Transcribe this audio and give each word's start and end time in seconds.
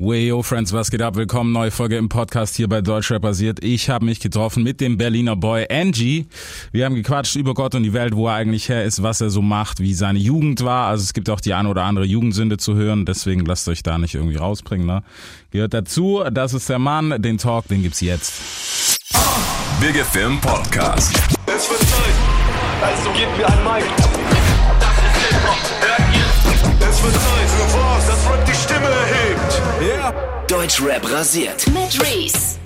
Way, 0.00 0.28
yo, 0.28 0.44
Friends, 0.44 0.72
was 0.72 0.92
geht 0.92 1.02
ab? 1.02 1.16
Willkommen, 1.16 1.50
neue 1.50 1.72
Folge 1.72 1.96
im 1.96 2.08
Podcast 2.08 2.54
hier 2.54 2.68
bei 2.68 2.80
Deutschrap 2.80 3.20
basiert. 3.20 3.64
Ich 3.64 3.90
habe 3.90 4.04
mich 4.04 4.20
getroffen 4.20 4.62
mit 4.62 4.80
dem 4.80 4.96
Berliner 4.96 5.34
Boy 5.34 5.66
Angie. 5.68 6.28
Wir 6.70 6.84
haben 6.84 6.94
gequatscht 6.94 7.34
über 7.34 7.52
Gott 7.52 7.74
und 7.74 7.82
die 7.82 7.92
Welt, 7.92 8.14
wo 8.14 8.28
er 8.28 8.34
eigentlich 8.34 8.68
her 8.68 8.84
ist, 8.84 9.02
was 9.02 9.20
er 9.20 9.30
so 9.30 9.42
macht, 9.42 9.80
wie 9.80 9.94
seine 9.94 10.20
Jugend 10.20 10.62
war. 10.62 10.86
Also 10.86 11.02
es 11.02 11.14
gibt 11.14 11.28
auch 11.28 11.40
die 11.40 11.52
eine 11.52 11.68
oder 11.68 11.82
andere 11.82 12.04
Jugendsünde 12.04 12.58
zu 12.58 12.76
hören, 12.76 13.06
deswegen 13.06 13.44
lasst 13.44 13.66
euch 13.68 13.82
da 13.82 13.98
nicht 13.98 14.14
irgendwie 14.14 14.36
rausbringen. 14.36 14.86
Ne? 14.86 15.02
Gehört 15.50 15.74
dazu, 15.74 16.22
das 16.30 16.54
ist 16.54 16.68
der 16.68 16.78
Mann, 16.78 17.20
den 17.20 17.38
Talk, 17.38 17.66
den 17.66 17.82
gibt's 17.82 18.00
jetzt. 18.00 18.34
Big 19.80 19.96
FM 19.96 20.40
Podcast. 20.40 21.12
Es 21.46 21.68
wird 21.68 21.80
Zeit, 21.80 22.14
also 22.82 23.10
gebt 23.18 23.36
mir 23.36 23.48
ein 23.48 23.64
Mic. 23.64 23.84
Das 24.78 24.96
ist 24.96 25.26
Hip-Hop, 25.26 25.58
hört 25.80 26.14
ihr? 26.14 26.88
Es 26.88 27.02
wird 27.02 27.14
Zeit 27.14 27.48
für 27.48 27.78
was, 27.80 28.06
das 28.06 28.30
Rap. 28.30 28.47
Yeah. 29.80 30.44
Deutschrap 30.48 31.08
rasiert. 31.10 31.66
mit 31.68 32.00
Reese. 32.02 32.58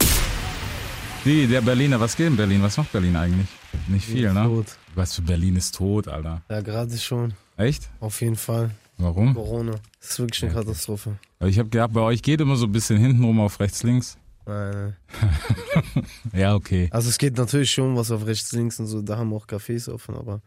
Die, 1.25 1.47
der 1.47 1.61
Berliner, 1.61 2.01
was 2.01 2.17
geht 2.17 2.29
in 2.29 2.37
Berlin? 2.37 2.63
Was 2.63 2.77
macht 2.77 2.93
Berlin 2.93 3.17
eigentlich? 3.17 3.49
Nicht 3.89 4.07
viel, 4.07 4.33
ne? 4.33 4.45
Tot. 4.45 4.67
Was 4.95 5.15
für 5.15 5.23
Berlin 5.23 5.57
ist 5.57 5.75
tot, 5.75 6.09
Alter. 6.09 6.43
Ja, 6.49 6.61
gerade 6.61 6.97
schon. 6.99 7.35
Echt? 7.57 7.91
Auf 8.01 8.21
jeden 8.21 8.37
Fall. 8.37 8.71
Warum? 8.99 9.35
Corona. 9.35 9.73
Das 10.01 10.11
ist 10.11 10.19
wirklich 10.21 10.43
eine 10.45 10.53
Katastrophe. 10.55 11.17
Aber 11.39 11.49
Ich 11.49 11.59
habe 11.59 11.69
gehabt, 11.69 11.93
bei 11.95 12.01
euch 12.01 12.23
geht 12.23 12.41
immer 12.41 12.57
so 12.57 12.67
ein 12.67 12.73
bisschen 12.73 12.99
hintenrum 12.99 13.41
auf 13.41 13.61
rechts, 13.61 13.83
links. 13.83 14.17
Nein, 14.47 14.97
nein. 15.23 16.05
Ja, 16.33 16.55
okay. 16.55 16.89
Also 16.93 17.09
es 17.09 17.19
geht 17.19 17.37
natürlich 17.37 17.71
schon 17.71 17.97
was 17.97 18.11
auf 18.11 18.27
rechts, 18.27 18.53
links 18.53 18.79
und 18.81 18.87
so. 18.87 19.03
Da 19.03 19.19
haben 19.19 19.33
auch 19.33 19.47
Cafés 19.47 19.89
offen, 19.93 20.17
aber 20.17 20.41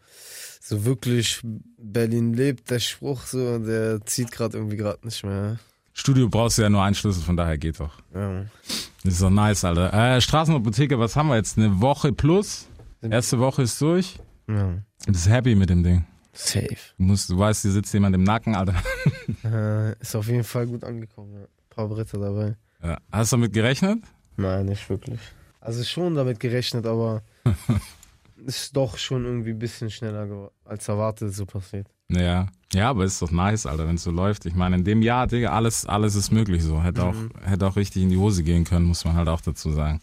so 0.60 0.84
wirklich 0.84 1.40
Berlin 1.78 2.34
lebt, 2.34 2.70
der 2.70 2.80
Spruch 2.80 3.24
so, 3.26 3.58
der 3.58 4.04
zieht 4.04 4.32
gerade 4.32 4.58
irgendwie 4.58 4.76
gerade 4.76 5.04
nicht 5.06 5.24
mehr. 5.24 5.58
Studio 5.98 6.28
brauchst 6.28 6.58
du 6.58 6.62
ja 6.62 6.68
nur 6.68 6.82
einen 6.82 6.94
Schlüssel, 6.94 7.22
von 7.22 7.38
daher 7.38 7.56
geht 7.56 7.80
doch. 7.80 7.94
Ja. 8.14 8.44
Das 9.02 9.14
ist 9.14 9.22
doch 9.22 9.30
nice, 9.30 9.64
Alter. 9.64 9.92
Äh, 10.16 10.20
Straßenapotheke, 10.20 10.98
was 10.98 11.16
haben 11.16 11.28
wir 11.28 11.36
jetzt? 11.36 11.56
Eine 11.56 11.80
Woche 11.80 12.12
plus? 12.12 12.68
Erste 13.00 13.38
Woche 13.38 13.62
ist 13.62 13.80
durch. 13.80 14.18
ja. 14.46 14.74
Du 15.06 15.12
bist 15.12 15.28
happy 15.28 15.54
mit 15.54 15.70
dem 15.70 15.82
Ding. 15.82 16.04
Safe. 16.34 16.76
Du, 16.98 17.02
musst, 17.04 17.30
du 17.30 17.38
weißt, 17.38 17.62
hier 17.62 17.70
sitzt 17.70 17.94
jemand 17.94 18.14
im 18.14 18.24
Nacken, 18.24 18.54
Alter. 18.54 18.74
Äh, 19.44 19.92
ist 20.00 20.14
auf 20.14 20.28
jeden 20.28 20.44
Fall 20.44 20.66
gut 20.66 20.84
angekommen. 20.84 21.32
Ja. 21.34 21.40
Ein 21.40 21.48
paar 21.70 21.88
Britta 21.88 22.18
dabei. 22.18 22.56
Ja. 22.82 22.98
Hast 23.10 23.32
du 23.32 23.36
damit 23.36 23.52
gerechnet? 23.52 23.98
Nein, 24.36 24.66
nicht 24.66 24.88
wirklich. 24.90 25.18
Also 25.60 25.82
schon 25.82 26.14
damit 26.14 26.38
gerechnet, 26.40 26.86
aber 26.86 27.22
ist 28.46 28.76
doch 28.76 28.98
schon 28.98 29.24
irgendwie 29.24 29.50
ein 29.50 29.58
bisschen 29.58 29.90
schneller 29.90 30.50
als 30.64 30.88
erwartet 30.88 31.34
so 31.34 31.46
passiert. 31.46 31.88
Ja. 32.08 32.48
Ja, 32.76 32.90
aber 32.90 33.04
ist 33.04 33.22
doch 33.22 33.30
nice, 33.30 33.64
Alter, 33.64 33.88
wenn 33.88 33.94
es 33.94 34.02
so 34.02 34.10
läuft. 34.10 34.44
Ich 34.44 34.54
meine, 34.54 34.76
in 34.76 34.84
dem 34.84 35.00
Jahr, 35.00 35.26
Digga, 35.26 35.48
alles, 35.50 35.86
alles 35.86 36.14
ist 36.14 36.30
möglich 36.30 36.62
so. 36.62 36.82
Hätte 36.82 37.04
auch, 37.04 37.14
hätte 37.42 37.66
auch 37.66 37.74
richtig 37.76 38.02
in 38.02 38.10
die 38.10 38.18
Hose 38.18 38.42
gehen 38.42 38.64
können, 38.64 38.84
muss 38.84 39.04
man 39.06 39.14
halt 39.14 39.28
auch 39.28 39.40
dazu 39.40 39.70
sagen. 39.70 40.00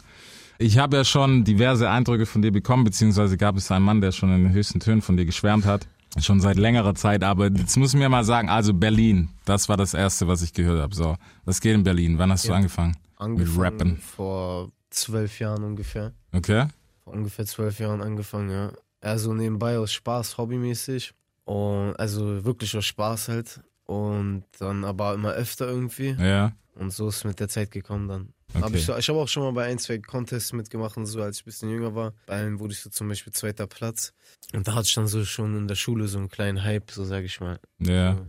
Ich 0.58 0.80
habe 0.80 0.98
ja 0.98 1.04
schon 1.04 1.44
diverse 1.44 1.88
Eindrücke 1.90 2.26
von 2.26 2.42
dir 2.42 2.52
bekommen, 2.52 2.84
beziehungsweise 2.84 3.38
gab 3.38 3.58
es 3.58 3.70
einen 3.72 3.86
Mann, 3.86 4.02
der 4.02 4.12
schon 4.12 4.34
in 4.34 4.46
den 4.46 4.54
höchsten 4.54 4.80
Tönen 4.80 5.04
von 5.04 5.18
dir 5.18 5.26
geschwärmt 5.26 5.66
hat. 5.66 5.88
Schon 6.20 6.40
seit 6.42 6.58
längerer 6.58 6.96
Zeit, 6.96 7.24
aber 7.24 7.48
jetzt 7.52 7.76
muss 7.78 7.94
ich 7.94 8.00
mir 8.00 8.10
mal 8.10 8.24
sagen, 8.24 8.50
also 8.50 8.74
Berlin, 8.74 9.30
das 9.46 9.70
war 9.70 9.78
das 9.78 9.94
Erste, 9.94 10.28
was 10.28 10.42
ich 10.42 10.54
gehört 10.54 10.82
habe. 10.82 10.96
So, 10.96 11.16
was 11.46 11.62
geht 11.62 11.76
in 11.76 11.84
Berlin? 11.84 12.18
Wann 12.18 12.32
hast 12.32 12.46
du 12.46 12.50
Ja. 12.50 12.56
angefangen? 12.56 12.96
Angefangen 13.18 13.60
Rappen. 13.60 13.98
vor 13.98 14.70
zwölf 14.90 15.40
Jahren 15.40 15.64
ungefähr. 15.64 16.14
Okay? 16.32 16.66
Vor 17.04 17.14
ungefähr 17.14 17.46
zwölf 17.46 17.80
Jahren 17.80 18.02
angefangen, 18.02 18.50
ja. 18.50 18.72
Also 19.02 19.34
nebenbei 19.34 19.78
aus 19.78 19.92
Spaß, 19.94 20.38
hobbymäßig. 20.38 21.14
Und 21.46 21.96
also 21.96 22.46
wirklich 22.46 22.76
aus 22.78 22.86
Spaß 22.86 23.30
halt. 23.30 23.62
Und 23.86 24.46
dann 24.60 24.86
aber 24.86 25.14
immer 25.14 25.34
öfter 25.34 25.68
irgendwie. 25.68 26.16
Ja. 26.20 26.54
Und 26.76 26.92
so 26.92 27.10
ist 27.10 27.18
es 27.18 27.24
mit 27.26 27.40
der 27.40 27.50
Zeit 27.50 27.72
gekommen 27.72 28.08
dann. 28.08 28.34
Okay. 28.54 28.64
Hab 28.64 28.74
ich 28.76 28.86
so, 28.86 28.96
ich 28.96 29.10
habe 29.10 29.20
auch 29.20 29.28
schon 29.28 29.44
mal 29.44 29.52
bei 29.52 29.66
ein, 29.66 29.80
zwei 29.80 29.98
Contests 29.98 30.54
mitgemacht 30.54 30.96
so, 31.04 31.22
als 31.22 31.38
ich 31.38 31.44
ein 31.44 31.46
bisschen 31.46 31.70
jünger 31.70 31.96
war. 31.96 32.14
Bei 32.28 32.36
einem 32.36 32.60
wurde 32.60 32.74
ich 32.74 32.82
so 32.82 32.90
zum 32.90 33.08
Beispiel 33.10 33.34
zweiter 33.34 33.68
Platz. 33.68 34.14
Und 34.54 34.68
da 34.68 34.76
hatte 34.76 34.88
ich 34.88 34.94
dann 34.94 35.08
so 35.08 35.26
schon 35.26 35.58
in 35.58 35.68
der 35.68 35.76
Schule 35.76 36.08
so 36.08 36.20
einen 36.20 36.30
kleinen 36.30 36.64
Hype, 36.64 36.92
so 36.92 37.04
sage 37.04 37.26
ich 37.26 37.40
mal. 37.40 37.60
Ja. 37.80 38.16
So, 38.16 38.26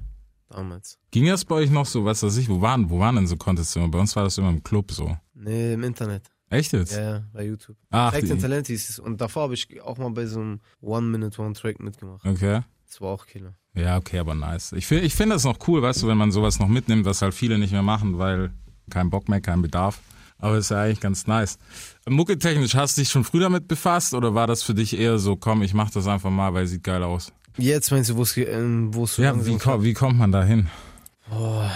damals. 0.48 0.98
Ging 1.10 1.26
das 1.26 1.44
bei 1.44 1.56
euch 1.56 1.70
noch 1.70 1.86
so, 1.86 2.04
was 2.04 2.22
weiß 2.22 2.36
ich, 2.38 2.48
wo 2.48 2.60
waren, 2.60 2.88
wo 2.90 2.98
waren 2.98 3.16
denn 3.16 3.26
so 3.26 3.36
Contests 3.36 3.76
immer? 3.76 3.88
Bei 3.88 3.98
uns 3.98 4.16
war 4.16 4.24
das 4.24 4.38
immer 4.38 4.50
im 4.50 4.62
Club 4.62 4.92
so. 4.92 5.16
Nee, 5.34 5.74
im 5.74 5.84
Internet. 5.84 6.30
Echt 6.48 6.72
jetzt? 6.72 6.94
Ja, 6.96 7.02
ja, 7.02 7.24
bei 7.32 7.44
YouTube. 7.44 7.76
Ach, 7.90 8.12
Zeigt 8.12 8.28
den 8.28 8.38
Talent 8.38 8.66
hieß 8.68 8.88
es. 8.88 8.98
Und 8.98 9.20
davor 9.20 9.44
habe 9.44 9.54
ich 9.54 9.80
auch 9.82 9.98
mal 9.98 10.10
bei 10.10 10.26
so 10.26 10.40
einem 10.40 10.60
One-Minute, 10.80 11.40
One-Track 11.40 11.80
mitgemacht. 11.80 12.24
okay. 12.24 12.62
Das 12.86 13.00
war 13.00 13.10
auch 13.10 13.26
Killer. 13.26 13.54
Ja, 13.74 13.96
okay, 13.96 14.18
aber 14.18 14.34
nice. 14.34 14.72
Ich 14.72 14.86
finde 14.86 15.04
ich 15.04 15.14
find 15.14 15.32
das 15.32 15.44
noch 15.44 15.58
cool, 15.66 15.82
weißt 15.82 16.02
du, 16.02 16.08
wenn 16.08 16.16
man 16.16 16.30
sowas 16.30 16.58
noch 16.60 16.68
mitnimmt, 16.68 17.04
was 17.06 17.22
halt 17.22 17.34
viele 17.34 17.58
nicht 17.58 17.72
mehr 17.72 17.82
machen, 17.82 18.18
weil 18.18 18.52
kein 18.90 19.10
Bock 19.10 19.28
mehr, 19.28 19.40
kein 19.40 19.62
Bedarf. 19.62 20.00
Aber 20.38 20.58
ist 20.58 20.70
ja 20.70 20.82
eigentlich 20.82 21.00
ganz 21.00 21.26
nice. 21.26 21.58
Mucke-technisch, 22.08 22.74
hast 22.74 22.96
du 22.96 23.00
dich 23.00 23.10
schon 23.10 23.24
früh 23.24 23.40
damit 23.40 23.66
befasst 23.66 24.14
oder 24.14 24.34
war 24.34 24.46
das 24.46 24.62
für 24.62 24.74
dich 24.74 24.98
eher 24.98 25.18
so, 25.18 25.36
komm, 25.36 25.62
ich 25.62 25.74
mach 25.74 25.90
das 25.90 26.06
einfach 26.06 26.30
mal, 26.30 26.52
weil 26.54 26.66
sieht 26.66 26.84
geil 26.84 27.02
aus? 27.02 27.32
Jetzt 27.56 27.90
meinst 27.92 28.10
du, 28.10 28.16
wo 28.16 28.22
es 28.22 28.36
ähm, 28.36 28.92
wo 28.92 29.04
es 29.04 29.14
so 29.16 29.22
Ja, 29.22 29.46
wie, 29.46 29.56
ko 29.58 29.82
wie 29.82 29.94
kommt 29.94 30.18
man 30.18 30.32
da 30.32 30.42
hin? 30.42 30.68
Boah, 31.30 31.70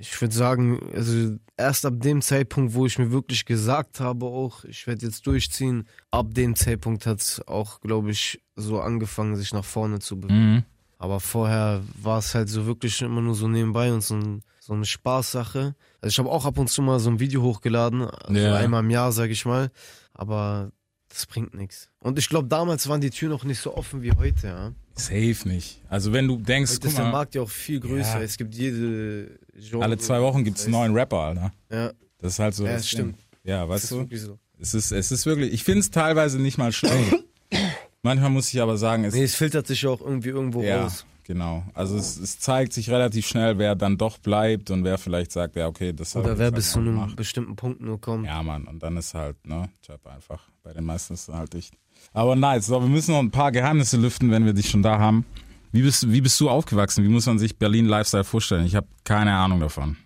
ich 0.00 0.20
würde 0.20 0.34
sagen, 0.34 0.80
also 0.94 1.36
erst 1.56 1.86
ab 1.86 1.94
dem 1.98 2.22
Zeitpunkt, 2.22 2.74
wo 2.74 2.86
ich 2.86 2.98
mir 2.98 3.10
wirklich 3.10 3.44
gesagt 3.44 4.00
habe, 4.00 4.26
auch 4.26 4.64
ich 4.64 4.86
werde 4.86 5.06
jetzt 5.06 5.26
durchziehen, 5.26 5.88
ab 6.10 6.34
dem 6.34 6.54
Zeitpunkt 6.56 7.06
hat 7.06 7.20
es 7.20 7.46
auch, 7.46 7.80
glaube 7.80 8.10
ich, 8.10 8.42
so 8.56 8.80
angefangen, 8.80 9.36
sich 9.36 9.52
nach 9.52 9.64
vorne 9.64 9.98
zu 10.00 10.18
bewegen. 10.20 10.54
Mhm. 10.54 10.62
Aber 10.98 11.20
vorher 11.20 11.82
war 12.00 12.18
es 12.18 12.34
halt 12.34 12.48
so 12.48 12.66
wirklich 12.66 13.02
immer 13.02 13.20
nur 13.20 13.34
so 13.34 13.48
nebenbei 13.48 13.92
und 13.92 14.02
so, 14.02 14.14
ein, 14.14 14.42
so 14.60 14.72
eine 14.72 14.86
Spaßsache. 14.86 15.74
Also 16.00 16.12
ich 16.12 16.18
habe 16.18 16.30
auch 16.30 16.46
ab 16.46 16.58
und 16.58 16.70
zu 16.70 16.80
mal 16.82 16.98
so 17.00 17.10
ein 17.10 17.20
Video 17.20 17.42
hochgeladen, 17.42 18.02
also 18.02 18.40
Ja. 18.40 18.54
einmal 18.56 18.82
im 18.82 18.90
Jahr, 18.90 19.12
sage 19.12 19.32
ich 19.32 19.44
mal. 19.44 19.70
Aber 20.14 20.70
das 21.14 21.26
bringt 21.26 21.54
nichts. 21.54 21.88
Und 22.00 22.18
ich 22.18 22.28
glaube, 22.28 22.48
damals 22.48 22.88
waren 22.88 23.00
die 23.00 23.10
Türen 23.10 23.30
noch 23.30 23.44
nicht 23.44 23.60
so 23.60 23.76
offen 23.76 24.02
wie 24.02 24.12
heute, 24.12 24.48
ja. 24.48 24.72
Safe 24.96 25.36
nicht. 25.48 25.80
Also 25.88 26.12
wenn 26.12 26.26
du 26.26 26.36
denkst, 26.36 26.72
Heute 26.72 26.80
guck 26.80 26.88
ist 26.90 26.98
der 26.98 27.04
mal, 27.04 27.12
Markt 27.12 27.34
ja 27.34 27.42
auch 27.42 27.50
viel 27.50 27.78
größer. 27.80 28.18
Ja. 28.18 28.22
Es 28.22 28.36
gibt 28.36 28.54
jede 28.54 29.38
Genre. 29.54 29.84
alle 29.84 29.98
zwei 29.98 30.20
Wochen 30.20 30.42
gibt's 30.44 30.64
einen 30.64 30.72
neuen 30.72 30.92
Rapper, 30.94 31.18
Alter. 31.18 31.52
Ja, 31.70 31.92
Das 32.18 32.34
ist 32.34 32.38
halt 32.40 32.54
so. 32.54 32.64
Ja, 32.66 32.72
das 32.74 32.88
stimmt. 32.88 33.16
Ding. 33.16 33.24
Ja, 33.44 33.68
weißt 33.68 33.84
ist 33.84 33.92
du? 33.92 34.16
so. 34.16 34.38
Es 34.58 34.74
ist, 34.74 34.92
es 34.92 35.12
ist 35.12 35.26
wirklich, 35.26 35.52
ich 35.52 35.62
finde 35.64 35.80
es 35.80 35.90
teilweise 35.90 36.38
nicht 36.40 36.58
mal 36.58 36.72
schlecht. 36.72 37.14
Manchmal 38.02 38.30
muss 38.30 38.52
ich 38.52 38.60
aber 38.60 38.76
sagen, 38.76 39.04
es 39.04 39.14
Nee, 39.14 39.22
es 39.24 39.34
filtert 39.34 39.66
sich 39.66 39.86
auch 39.86 40.00
irgendwie 40.00 40.28
irgendwo 40.30 40.62
Ja, 40.62 40.82
raus. 40.82 41.06
Genau. 41.24 41.64
Also 41.74 41.96
es, 41.96 42.16
es 42.16 42.38
zeigt 42.38 42.72
sich 42.72 42.90
relativ 42.90 43.26
schnell, 43.26 43.58
wer 43.58 43.74
dann 43.74 43.96
doch 43.98 44.18
bleibt 44.18 44.70
und 44.70 44.84
wer 44.84 44.98
vielleicht 44.98 45.32
sagt, 45.32 45.56
ja, 45.56 45.66
okay, 45.66 45.92
das 45.92 46.14
hab 46.14 46.24
Oder 46.24 46.38
wer 46.38 46.50
bis 46.50 46.70
zu 46.70 46.76
halt 46.76 46.84
mal 46.84 46.90
einem 46.90 47.00
gemacht. 47.00 47.16
bestimmten 47.16 47.56
Punkt 47.56 47.80
nur 47.80 48.00
kommt. 48.00 48.26
Ja, 48.26 48.42
Mann, 48.42 48.64
und 48.64 48.82
dann 48.82 48.96
ist 48.96 49.14
halt, 49.14 49.44
ne, 49.46 49.68
Job 49.86 50.06
einfach. 50.06 50.42
Bei 50.62 50.72
den 50.72 50.84
meisten 50.84 51.14
ist 51.14 51.28
halt 51.28 51.52
dicht. 51.54 51.74
Aber 52.12 52.36
nice, 52.36 52.66
so, 52.66 52.80
wir 52.80 52.88
müssen 52.88 53.12
noch 53.12 53.20
ein 53.20 53.30
paar 53.30 53.50
Geheimnisse 53.50 53.96
lüften, 53.96 54.30
wenn 54.30 54.44
wir 54.44 54.52
dich 54.52 54.70
schon 54.70 54.82
da 54.82 54.98
haben. 54.98 55.24
Wie 55.72 55.82
bist, 55.82 56.10
wie 56.10 56.20
bist 56.20 56.38
du 56.40 56.48
aufgewachsen? 56.48 57.02
Wie 57.02 57.08
muss 57.08 57.26
man 57.26 57.38
sich 57.38 57.58
Berlin 57.58 57.86
Lifestyle 57.86 58.22
vorstellen? 58.22 58.64
Ich 58.64 58.76
habe 58.76 58.86
keine 59.02 59.34
Ahnung 59.34 59.58
davon. 59.58 59.96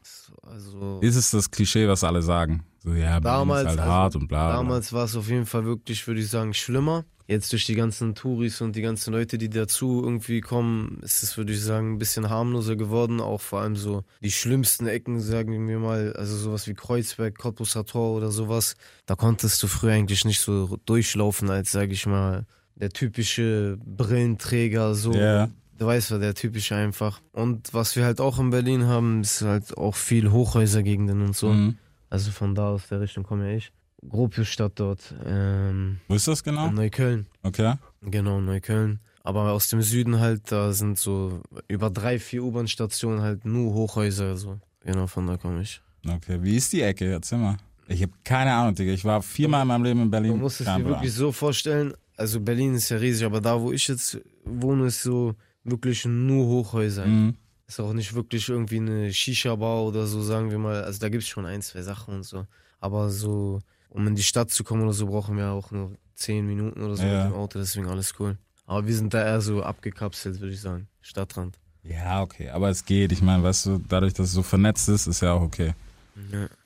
Also 0.42 1.00
Ist 1.02 1.16
es 1.16 1.30
das 1.30 1.50
Klischee, 1.50 1.86
was 1.86 2.04
alle 2.04 2.22
sagen? 2.22 2.64
So, 2.82 2.94
ja, 2.94 3.20
Berlin 3.20 3.22
damals, 3.22 3.62
ist 3.62 3.68
halt 3.68 3.80
also, 3.80 3.92
hart 3.92 4.16
und 4.16 4.28
bla. 4.28 4.46
bla. 4.46 4.56
damals 4.56 4.92
war 4.92 5.04
es 5.04 5.14
auf 5.14 5.28
jeden 5.28 5.44
Fall 5.44 5.64
wirklich, 5.66 6.06
würde 6.06 6.20
ich 6.20 6.30
sagen, 6.30 6.54
schlimmer. 6.54 7.04
Jetzt 7.30 7.52
durch 7.52 7.66
die 7.66 7.74
ganzen 7.74 8.14
Touris 8.14 8.62
und 8.62 8.74
die 8.74 8.80
ganzen 8.80 9.12
Leute, 9.12 9.36
die 9.36 9.50
dazu 9.50 10.02
irgendwie 10.02 10.40
kommen, 10.40 10.98
ist 11.02 11.22
es, 11.22 11.36
würde 11.36 11.52
ich 11.52 11.62
sagen, 11.62 11.92
ein 11.92 11.98
bisschen 11.98 12.30
harmloser 12.30 12.74
geworden. 12.74 13.20
Auch 13.20 13.42
vor 13.42 13.60
allem 13.60 13.76
so 13.76 14.02
die 14.22 14.30
schlimmsten 14.30 14.86
Ecken, 14.86 15.20
sagen 15.20 15.68
wir 15.68 15.78
mal, 15.78 16.14
also 16.14 16.34
sowas 16.38 16.66
wie 16.66 16.72
Kreuzberg, 16.72 17.36
Cottbusser 17.36 17.84
Tor 17.84 18.16
oder 18.16 18.30
sowas. 18.30 18.76
Da 19.04 19.14
konntest 19.14 19.62
du 19.62 19.66
früher 19.66 19.92
eigentlich 19.92 20.24
nicht 20.24 20.40
so 20.40 20.78
durchlaufen 20.86 21.50
als, 21.50 21.70
sage 21.70 21.92
ich 21.92 22.06
mal, 22.06 22.46
der 22.76 22.88
typische 22.88 23.76
Brillenträger, 23.84 24.94
so. 24.94 25.12
Ja. 25.12 25.50
Du 25.76 25.84
weißt 25.84 26.12
ja, 26.12 26.18
der 26.18 26.34
typische 26.34 26.76
einfach. 26.76 27.20
Und 27.32 27.74
was 27.74 27.94
wir 27.94 28.06
halt 28.06 28.22
auch 28.22 28.38
in 28.38 28.48
Berlin 28.48 28.86
haben, 28.86 29.20
ist 29.20 29.42
halt 29.42 29.76
auch 29.76 29.96
viel 29.96 30.32
Hochhäusergegenden 30.32 31.20
und 31.20 31.36
so. 31.36 31.50
Mhm. 31.50 31.76
Also 32.08 32.30
von 32.30 32.54
da 32.54 32.70
aus 32.70 32.88
der 32.88 33.02
Richtung 33.02 33.22
komme 33.22 33.50
ja 33.50 33.56
ich. 33.58 33.70
Gropiusstadt 34.06 34.72
dort. 34.76 35.14
Ähm, 35.24 36.00
Wo 36.08 36.14
ist 36.14 36.28
das 36.28 36.44
genau? 36.44 36.70
Neukölln. 36.70 37.26
Okay. 37.42 37.74
Genau, 38.02 38.40
Neukölln. 38.40 39.00
Aber 39.22 39.52
aus 39.52 39.68
dem 39.68 39.82
Süden 39.82 40.20
halt, 40.20 40.50
da 40.50 40.72
sind 40.72 40.98
so 40.98 41.42
über 41.66 41.90
drei, 41.90 42.18
vier 42.18 42.44
U-Bahn-Stationen 42.44 43.20
halt 43.20 43.44
nur 43.44 43.74
Hochhäuser. 43.74 44.36
So. 44.36 44.58
Genau, 44.80 45.06
von 45.06 45.26
da 45.26 45.36
komme 45.36 45.62
ich. 45.62 45.82
Okay, 46.06 46.38
wie 46.40 46.56
ist 46.56 46.72
die 46.72 46.80
Ecke? 46.80 47.10
Erzähl 47.10 47.38
mal. 47.38 47.56
Ich 47.88 48.02
habe 48.02 48.12
keine 48.22 48.52
Ahnung, 48.52 48.74
Digga. 48.74 48.92
Ich 48.92 49.04
war 49.04 49.20
viermal 49.22 49.62
in 49.62 49.68
meinem 49.68 49.84
Leben 49.84 50.02
in 50.02 50.10
Berlin. 50.10 50.32
Man 50.32 50.40
muss 50.40 50.60
es 50.60 50.66
dir 50.66 50.84
wirklich 50.84 51.12
so 51.12 51.32
vorstellen. 51.32 51.94
Also 52.16 52.40
Berlin 52.40 52.74
ist 52.74 52.88
ja 52.88 52.96
riesig, 52.98 53.24
aber 53.24 53.40
da, 53.40 53.60
wo 53.60 53.72
ich 53.72 53.88
jetzt 53.88 54.18
wohne, 54.44 54.86
ist 54.86 55.02
so 55.02 55.34
wirklich 55.64 56.04
nur 56.04 56.46
Hochhäuser. 56.46 57.06
Mhm. 57.06 57.36
Ist 57.66 57.80
auch 57.80 57.92
nicht 57.92 58.14
wirklich 58.14 58.48
irgendwie 58.48 58.78
eine 58.78 59.12
Shisha-Bar 59.12 59.84
oder 59.84 60.06
so, 60.06 60.22
sagen 60.22 60.50
wir 60.50 60.58
mal. 60.58 60.82
Also 60.84 61.00
da 61.00 61.08
gibt 61.08 61.22
es 61.22 61.28
schon 61.28 61.46
ein, 61.46 61.62
zwei 61.62 61.82
Sachen 61.82 62.14
und 62.14 62.22
so. 62.24 62.46
Aber 62.80 63.10
so, 63.10 63.60
um 63.90 64.06
in 64.06 64.14
die 64.14 64.22
Stadt 64.22 64.50
zu 64.50 64.64
kommen 64.64 64.82
oder 64.82 64.92
so, 64.92 65.06
brauchen 65.06 65.36
wir 65.36 65.50
auch 65.50 65.70
nur 65.70 65.92
zehn 66.14 66.46
Minuten 66.46 66.82
oder 66.82 66.96
so 66.96 67.04
Ja. 67.04 67.24
mit 67.24 67.32
dem 67.32 67.38
Auto, 67.38 67.58
deswegen 67.58 67.86
alles 67.88 68.14
cool. 68.18 68.36
Aber 68.66 68.86
wir 68.86 68.94
sind 68.94 69.14
da 69.14 69.24
eher 69.24 69.40
so 69.40 69.62
abgekapselt, 69.62 70.40
würde 70.40 70.52
ich 70.54 70.60
sagen. 70.60 70.88
Stadtrand. 71.00 71.58
Ja, 71.84 72.22
okay, 72.22 72.50
aber 72.50 72.68
es 72.68 72.84
geht. 72.84 73.12
Ich 73.12 73.22
meine, 73.22 73.42
weißt 73.42 73.66
du, 73.66 73.80
dadurch, 73.88 74.12
dass 74.12 74.26
es 74.26 74.32
so 74.32 74.42
vernetzt 74.42 74.88
ist, 74.88 75.06
ist 75.06 75.22
ja 75.22 75.32
auch 75.32 75.42
okay. 75.42 75.72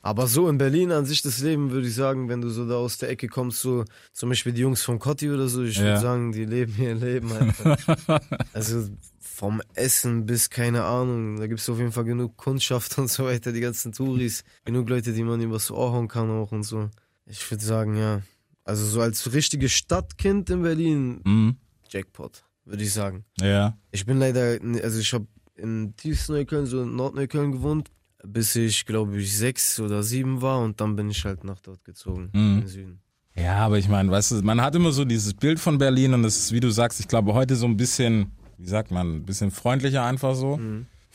Aber 0.01 0.27
so 0.27 0.49
in 0.49 0.57
Berlin 0.59 0.93
an 0.93 1.05
sich 1.05 1.21
das 1.23 1.39
Leben, 1.41 1.71
würde 1.71 1.87
ich 1.87 1.95
sagen, 1.95 2.29
wenn 2.29 2.41
du 2.41 2.49
so 2.49 2.67
da 2.67 2.77
aus 2.77 2.99
der 2.99 3.11
Ecke 3.11 3.29
kommst, 3.29 3.61
so 3.61 3.85
zum 4.13 4.31
Beispiel 4.31 4.53
die 4.53 4.63
Jungs 4.63 4.83
von 4.83 4.99
Cotti 4.99 5.31
oder 5.31 5.47
so, 5.47 5.63
ich 5.63 5.77
Ja. 5.77 5.85
würde 5.85 6.01
sagen, 6.01 6.33
die 6.33 6.47
leben 6.47 6.75
ihr 6.83 6.95
Leben 6.95 7.31
einfach. 7.33 7.77
also 8.55 8.89
vom 9.21 9.61
Essen 9.75 10.25
bis 10.27 10.51
keine 10.51 10.85
Ahnung, 10.85 11.37
da 11.39 11.47
gibt 11.47 11.61
es 11.61 11.69
auf 11.69 11.79
jeden 11.79 11.93
Fall 11.93 12.05
genug 12.05 12.37
Kundschaft 12.37 12.97
und 12.99 13.09
so 13.11 13.25
weiter, 13.27 13.53
die 13.53 13.61
ganzen 13.61 13.93
Touris, 13.93 14.43
genug 14.65 14.89
Leute, 14.89 15.13
die 15.13 15.23
man 15.23 15.41
übers 15.41 15.71
Ohr 15.71 15.93
hauen 15.93 16.09
kann 16.09 16.31
auch 16.31 16.51
und 16.53 16.63
so. 16.63 16.89
Ich 17.27 17.51
würde 17.51 17.65
sagen, 17.65 17.97
ja. 17.97 18.23
Also 18.65 18.85
so 18.87 19.01
als 19.01 19.33
richtiges 19.33 19.73
Stadtkind 19.73 20.51
in 20.51 20.63
Berlin, 20.63 21.21
Mhm. 21.25 21.57
Jackpot, 21.89 22.45
würde 22.65 22.83
ich 22.85 22.93
sagen. 22.93 23.25
Ja. 23.41 23.77
Ich 23.91 24.07
bin 24.07 24.19
leider, 24.19 24.59
also 24.83 24.99
ich 25.01 25.13
habe 25.13 25.27
in 25.57 25.95
Tiefsneukölln, 25.97 26.67
so 26.67 26.83
in 26.83 26.95
Nordneukölln 26.97 27.53
gewohnt, 27.53 27.91
bis 28.25 28.55
ich 28.57 28.87
glaube 28.87 29.21
ich 29.21 29.37
sechs 29.37 29.79
oder 29.81 30.03
sieben 30.03 30.41
war 30.43 30.61
und 30.61 30.81
dann 30.81 30.95
bin 30.97 31.11
ich 31.11 31.25
halt 31.25 31.45
nach 31.45 31.61
dort 31.61 31.85
gezogen, 31.85 32.31
Mhm. 32.33 32.41
in 32.55 32.61
den 32.61 32.69
Süden. 32.69 33.01
Ja, 33.35 33.57
aber 33.57 33.79
ich 33.79 33.89
meine, 33.89 34.11
weißt 34.11 34.31
du, 34.33 34.43
man 34.43 34.61
hat 34.61 34.75
immer 34.75 34.93
so 34.93 35.05
dieses 35.05 35.35
Bild 35.35 35.59
von 35.59 35.79
Berlin 35.79 36.15
und 36.15 36.23
das 36.23 36.37
ist, 36.37 36.53
wie 36.53 36.61
du 36.61 36.71
sagst, 36.71 37.01
ich 37.01 37.09
glaube 37.09 37.33
heute 37.35 37.57
so 37.57 37.67
ein 37.67 37.77
bisschen, 37.77 38.31
wie 38.59 38.67
sagt 38.67 38.91
man, 38.91 39.17
ein 39.17 39.25
bisschen 39.25 39.51
freundlicher 39.51 40.05
einfach 40.05 40.35
so 40.35 40.61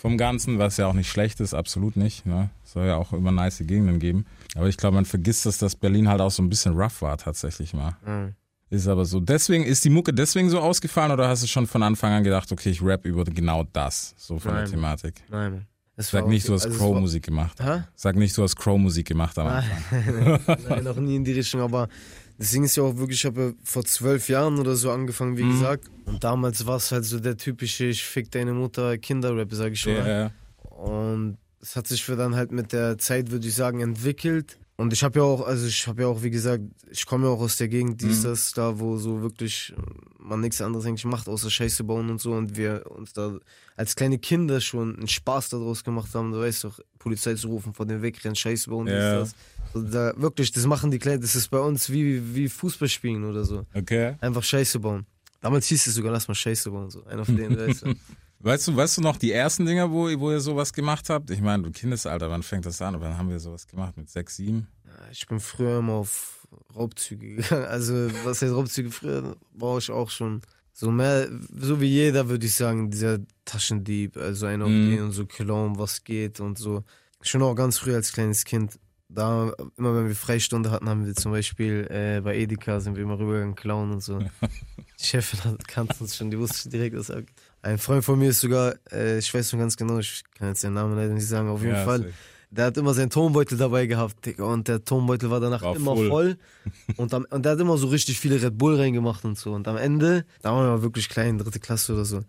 vom 0.08 0.18
Ganzen, 0.18 0.58
was 0.58 0.78
ja 0.78 0.88
auch 0.88 0.94
nicht 0.94 1.10
schlecht 1.10 1.42
ist, 1.42 1.54
absolut 1.54 1.98
nicht. 1.98 2.26
Ne? 2.26 2.50
Soll 2.64 2.88
ja 2.88 2.96
auch 2.96 3.12
immer 3.12 3.32
nice 3.32 3.60
Gegenden 3.60 4.00
geben. 4.00 4.26
Aber 4.56 4.68
ich 4.68 4.78
glaube, 4.78 4.96
man 4.96 5.06
vergisst, 5.06 5.46
dass 5.46 5.58
das 5.58 5.76
Berlin 5.76 6.08
halt 6.08 6.22
auch 6.22 6.32
so 6.32 6.42
ein 6.42 6.50
bisschen 6.50 6.76
rough 6.80 7.02
war 7.02 7.18
tatsächlich 7.18 7.74
mal. 7.74 7.98
Mhm. 8.06 8.34
Ist 8.70 8.88
aber 8.88 9.04
so. 9.04 9.20
Deswegen, 9.20 9.66
ist 9.66 9.84
die 9.84 9.90
Mucke 9.90 10.14
deswegen 10.14 10.50
so 10.50 10.60
ausgefallen 10.60 11.12
oder 11.12 11.28
hast 11.28 11.44
du 11.44 11.48
schon 11.48 11.68
von 11.68 11.84
Anfang 11.84 12.14
an 12.14 12.24
gedacht, 12.24 12.52
okay, 12.52 12.70
ich 12.70 12.82
rap 12.82 13.06
über 13.06 13.26
genau 13.26 13.66
das, 13.74 14.16
so 14.18 14.40
von 14.40 14.54
der 14.54 14.62
Nein. 14.62 14.72
Thematik? 14.72 15.24
Nein. 15.30 15.68
Es 15.98 16.12
Sag 16.12 16.28
nicht, 16.28 16.48
du 16.48 16.54
hast 16.54 16.66
Also 16.66 16.78
Crow-Musik 16.78 17.26
gemacht. 17.26 17.58
Hä? 17.60 17.84
Sag 17.96 18.16
nicht, 18.16 18.38
du 18.38 18.44
hast 18.44 18.56
Crow-Musik 18.56 19.08
gemacht 19.08 19.38
am 19.40 19.48
Anfang. 19.48 20.40
Nein, 20.70 20.84
noch 20.84 20.98
nie 20.98 21.16
in 21.16 21.24
die 21.24 21.34
Richtung, 21.34 21.62
aber 21.62 21.90
das 22.38 22.52
Ding 22.52 22.64
ist 22.64 22.76
ja 22.76 22.84
auch 22.84 22.98
wirklich, 22.98 23.20
ich 23.20 23.26
habe 23.26 23.42
ja 23.42 23.52
vor 23.64 23.84
zwölf 23.86 24.30
Jahren 24.30 24.60
oder 24.60 24.76
so 24.76 24.92
angefangen, 24.92 25.38
wie 25.38 25.44
Mhm. 25.44 25.52
gesagt. 25.52 25.86
Und 26.06 26.24
damals 26.24 26.66
war 26.66 26.78
es 26.78 26.92
halt 26.92 27.06
so 27.06 27.20
der 27.20 27.38
typische 27.38 27.86
Ich 27.86 28.04
fick 28.04 28.30
deine 28.32 28.54
Mutter 28.54 28.98
Kinderrap, 28.98 29.54
sag 29.54 29.72
ich 29.74 29.82
schon. 29.82 29.94
Ja, 29.96 30.32
Und 30.70 31.38
es 31.62 31.76
hat 31.76 31.88
sich 31.88 32.04
für 32.04 32.16
dann 32.16 32.36
halt 32.36 32.52
mit 32.52 32.72
der 32.74 32.98
Zeit, 32.98 33.32
würde 33.32 33.48
ich 33.48 33.56
sagen, 33.56 33.80
entwickelt. 33.82 34.58
Und 34.80 34.94
ich 34.94 35.04
habe 35.04 35.18
ja 35.20 35.26
auch, 35.26 35.46
also 35.46 35.66
ich 35.66 35.88
habe 35.88 36.04
ja 36.04 36.08
auch, 36.08 36.22
wie 36.22 36.30
gesagt, 36.30 36.64
ich 36.92 37.06
komme 37.08 37.26
ja 37.26 37.34
auch 37.34 37.40
aus 37.42 37.58
der 37.58 37.68
Gegend, 37.68 38.00
die 38.02 38.10
ist 38.10 38.24
das, 38.24 38.52
da 38.54 38.78
wo 38.80 38.98
so 38.98 39.24
wirklich 39.24 39.74
man 40.20 40.40
nichts 40.40 40.62
anderes 40.62 40.86
eigentlich 40.86 41.04
macht, 41.06 41.28
außer 41.28 41.50
Scheiße 41.50 41.84
bauen 41.84 42.12
und 42.12 42.22
so. 42.22 42.34
Und 42.34 42.56
wir 42.58 42.86
uns 42.92 43.12
da 43.12 43.40
als 43.76 43.96
kleine 43.96 44.20
Kinder 44.20 44.62
schon 44.62 44.96
einen 44.96 45.08
Spaß 45.08 45.50
daraus 45.50 45.84
gemacht 45.84 46.14
haben, 46.14 46.32
du 46.32 46.40
weißt 46.40 46.64
doch, 46.66 46.80
Polizei 47.00 47.34
zu 47.34 47.48
rufen, 47.48 47.74
vor 47.74 47.88
dem 47.88 48.04
Wegrennen, 48.04 48.36
Scheiße 48.36 48.70
bauen, 48.70 48.86
Ja. 48.88 49.24
dies, 49.24 49.34
das. 49.34 49.36
Und 49.74 49.92
da, 49.94 50.14
wirklich, 50.16 50.52
das 50.52 50.66
machen 50.68 50.92
die 50.92 51.00
Kleinen, 51.00 51.22
das 51.22 51.36
ist 51.36 51.50
bei 51.50 51.60
uns 51.60 51.90
wie, 51.90 52.36
wie 52.36 52.48
Fußball 52.48 52.88
spielen 52.88 53.24
oder 53.26 53.44
so. 53.46 53.66
okay. 53.74 54.16
Einfach 54.22 54.44
Scheiße 54.44 54.80
bauen. 54.80 55.08
Damals 55.42 55.66
hieß 55.68 55.88
es 55.88 55.96
sogar, 55.96 56.12
lass 56.12 56.28
mal 56.28 56.36
Scheiße 56.36 56.70
bauen, 56.70 56.92
so. 56.92 57.04
Einer 57.06 57.26
von 57.26 57.36
denen, 57.36 57.58
weißt 57.58 57.82
du. 57.84 57.94
Weißt 58.40 58.68
du, 58.68 58.76
weißt 58.76 58.98
du 58.98 59.02
noch 59.02 59.18
die 59.18 59.32
ersten 59.32 59.66
Dinger, 59.66 59.92
wo, 59.92 60.08
wo 60.20 60.32
ihr 60.32 60.40
sowas 60.40 60.72
gemacht 60.74 61.10
habt? 61.10 61.32
Ich 61.32 61.42
meine, 61.42 61.64
du 61.64 61.72
Kindesalter, 61.72 62.30
wann 62.30 62.44
fängt 62.44 62.66
das 62.66 62.82
an? 62.82 63.00
Wann 63.02 63.18
haben 63.18 63.30
wir 63.30 63.40
sowas 63.40 63.66
gemacht? 63.68 63.98
Mit 63.98 64.10
sechs, 64.10 64.36
sieben? 64.36 64.68
Ich 65.12 65.26
bin 65.28 65.40
früher 65.40 65.80
immer 65.80 65.94
auf 65.94 66.48
Raubzüge 66.76 67.36
gegangen. 67.36 67.66
Also, 67.70 67.94
was 68.24 68.42
heißt 68.42 68.54
Raubzüge? 68.54 68.92
Früher 68.92 69.36
war 69.54 69.78
ich 69.80 69.90
auch 69.90 70.10
schon 70.10 70.42
so 70.74 70.92
mehr, 70.92 71.28
so 71.60 71.82
wie 71.82 71.88
jeder, 71.88 72.30
würde 72.30 72.46
ich 72.46 72.54
sagen, 72.54 72.92
dieser 72.92 73.18
Taschendieb, 73.46 74.16
also 74.18 74.46
ein 74.46 74.62
auf 74.62 74.70
Mhm. 74.70 74.90
den 74.92 75.04
und 75.06 75.12
so 75.12 75.26
Clown, 75.26 75.80
was 75.80 76.04
geht 76.04 76.40
und 76.40 76.60
so. 76.60 76.84
Schon 77.22 77.42
auch 77.42 77.56
ganz 77.56 77.80
früh 77.80 77.96
als 77.96 78.14
kleines 78.14 78.46
Kind. 78.46 78.78
Da, 79.10 79.54
immer 79.78 79.96
wenn 79.96 80.08
wir 80.08 80.16
Freistunde 80.16 80.70
hatten, 80.70 80.88
haben 80.90 81.06
wir 81.06 81.16
zum 81.16 81.32
Beispiel 81.32 81.88
äh, 81.90 82.22
bei 82.22 82.38
Edeka 82.38 82.80
sind 82.82 82.96
wir 82.96 83.04
immer 83.04 83.18
rübergegangen, 83.18 83.56
Clown 83.56 83.92
und 83.94 84.02
so. 84.04 84.20
Die 85.00 85.04
Chefin 85.04 85.44
hat, 85.44 85.68
kannte 85.68 85.96
uns 86.00 86.16
schon, 86.16 86.30
die 86.30 86.38
wusste 86.38 86.70
direkt, 86.70 86.96
was 86.96 87.10
er. 87.10 87.24
Ein 87.62 87.78
Freund 87.78 88.04
von 88.06 88.18
mir 88.20 88.30
ist 88.30 88.40
sogar, 88.42 88.76
äh, 88.92 89.18
ich 89.18 89.34
weiß 89.34 89.50
schon 89.50 89.60
ganz 89.60 89.76
genau, 89.76 90.00
ich 90.00 90.24
kann 90.38 90.50
jetzt 90.50 90.64
den 90.64 90.74
Namen 90.74 90.96
leider 90.96 91.14
nicht 91.14 91.28
sagen, 91.28 91.50
auf 91.50 91.62
jeden 91.62 91.76
Ja, 91.76 91.84
Fall. 91.84 92.14
Der 92.50 92.66
hat 92.68 92.78
immer 92.78 92.94
seinen 92.94 93.10
Tonbeutel 93.10 93.58
dabei 93.58 93.88
gehabt, 93.88 94.26
Digga, 94.26 94.46
und 94.46 94.70
der 94.70 94.84
Tonbeutel 94.86 95.30
war 95.30 95.42
danach 95.42 95.62
War 95.64 95.76
immer 95.76 95.96
voll. 95.96 96.08
voll. 96.10 96.38
Und, 96.96 97.14
am, 97.14 97.26
und 97.30 97.44
der 97.44 97.54
hat 97.54 97.60
immer 97.60 97.78
so 97.78 97.88
richtig 97.88 98.20
viele 98.20 98.42
Red 98.42 98.58
Bull 98.58 98.76
reingemacht 98.78 99.26
und 99.26 99.38
so. 99.38 99.52
Und 99.54 99.68
am 99.68 99.76
Ende, 99.76 100.26
da 100.42 100.54
waren 100.54 100.66
wir 100.78 100.82
wirklich 100.82 101.10
klein, 101.10 101.38
dritte 101.38 101.60
Klasse 101.60 101.94
oder 101.94 102.06
so. 102.06 102.24